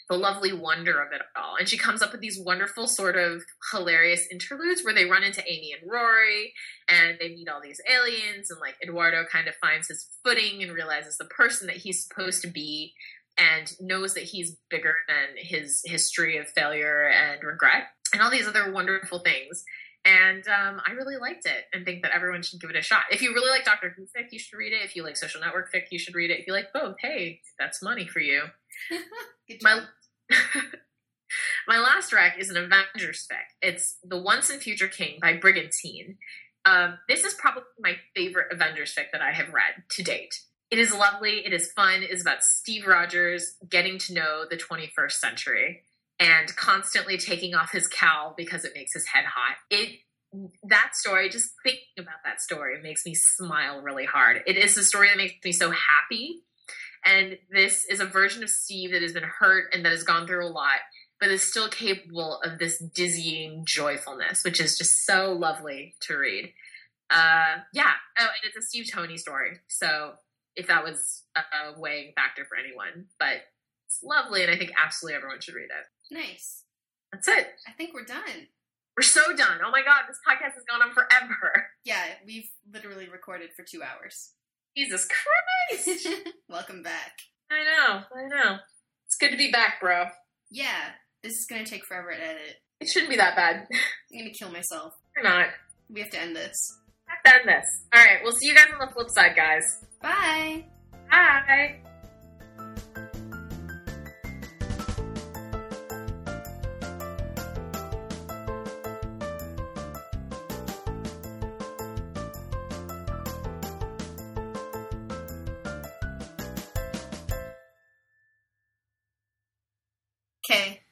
[0.10, 1.56] the lovely wonder of it all.
[1.58, 5.44] And she comes up with these wonderful, sort of hilarious interludes where they run into
[5.46, 6.54] Amy and Rory
[6.88, 8.50] and they meet all these aliens.
[8.50, 12.42] And like Eduardo kind of finds his footing and realizes the person that he's supposed
[12.44, 12.94] to be
[13.38, 18.48] and knows that he's bigger than his history of failure and regret and all these
[18.48, 19.64] other wonderful things.
[20.06, 23.04] And um, I really liked it and think that everyone should give it a shot.
[23.12, 24.82] If you really like Doctor Who fic, you should read it.
[24.84, 26.40] If you like Social Network fic, you should read it.
[26.40, 28.44] If you like both, hey, that's money for you.
[29.62, 29.82] My.
[31.68, 33.50] my last rec is an Avengers spec.
[33.62, 36.18] It's The Once and Future King by Brigantine.
[36.66, 40.36] Um, this is probably my favorite Avengers fic that I have read to date.
[40.70, 41.46] It is lovely.
[41.46, 42.04] It is fun.
[42.04, 45.84] It is about Steve Rogers getting to know the 21st century
[46.20, 49.58] and constantly taking off his cowl because it makes his head hot.
[49.70, 50.00] It
[50.64, 54.42] that story, just thinking about that story, makes me smile really hard.
[54.46, 56.42] It is a story that makes me so happy
[57.06, 60.28] and this is a version of Steve that has been hurt and that has gone
[60.28, 60.80] through a lot,
[61.20, 66.54] but is still capable of this dizzying joyfulness, which is just so lovely to read.
[67.10, 67.92] Uh, yeah.
[68.20, 69.60] Oh, and it's a Steve Tony story.
[69.68, 70.14] So
[70.56, 73.38] if that was a weighing factor for anyone, but
[73.88, 76.14] it's lovely, and I think absolutely everyone should read it.
[76.14, 76.64] Nice.
[77.14, 77.48] That's it.
[77.68, 78.48] I think we're done.
[78.98, 79.60] We're so done.
[79.64, 81.68] Oh my god, this podcast has gone on forever.
[81.86, 84.32] Yeah, we've literally recorded for two hours.
[84.78, 86.08] Jesus Christ.
[86.50, 87.14] Welcome back.
[87.52, 88.02] I know.
[88.16, 88.58] I know.
[89.08, 90.06] It's good to be back, bro.
[90.52, 90.92] Yeah,
[91.24, 92.58] this is gonna take forever to edit.
[92.80, 93.68] It shouldn't be that bad.
[94.12, 94.94] I'm gonna kill myself.
[95.16, 95.48] You're not.
[95.90, 96.56] We have to end this.
[97.08, 97.66] Let's end this.
[97.96, 99.64] All right, we'll see you guys on the flip side, guys.
[100.00, 100.66] Bye.
[101.10, 101.80] Bye.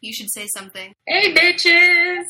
[0.05, 2.23] You should say something Hey, bitches.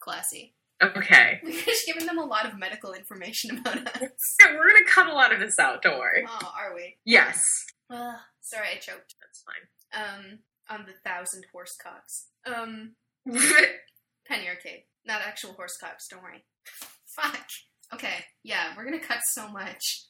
[0.00, 0.54] classy.
[0.82, 1.40] Okay.
[1.44, 4.10] We're just giving them a lot of medical information about us.
[4.40, 5.82] Yeah, we're gonna cut a lot of this out.
[5.82, 6.26] Don't worry.
[6.28, 6.96] Oh, are we?
[7.04, 7.42] Yes.
[7.90, 9.14] Ugh, sorry, I choked.
[9.20, 10.02] That's fine.
[10.04, 10.38] Um,
[10.68, 12.26] on the thousand horse cocks.
[12.44, 12.96] Um,
[14.26, 14.82] Penny Arcade.
[15.06, 16.44] Not actual horse cocks, don't worry.
[17.06, 17.46] Fuck.
[17.92, 20.06] Okay, yeah, we're gonna cut so much.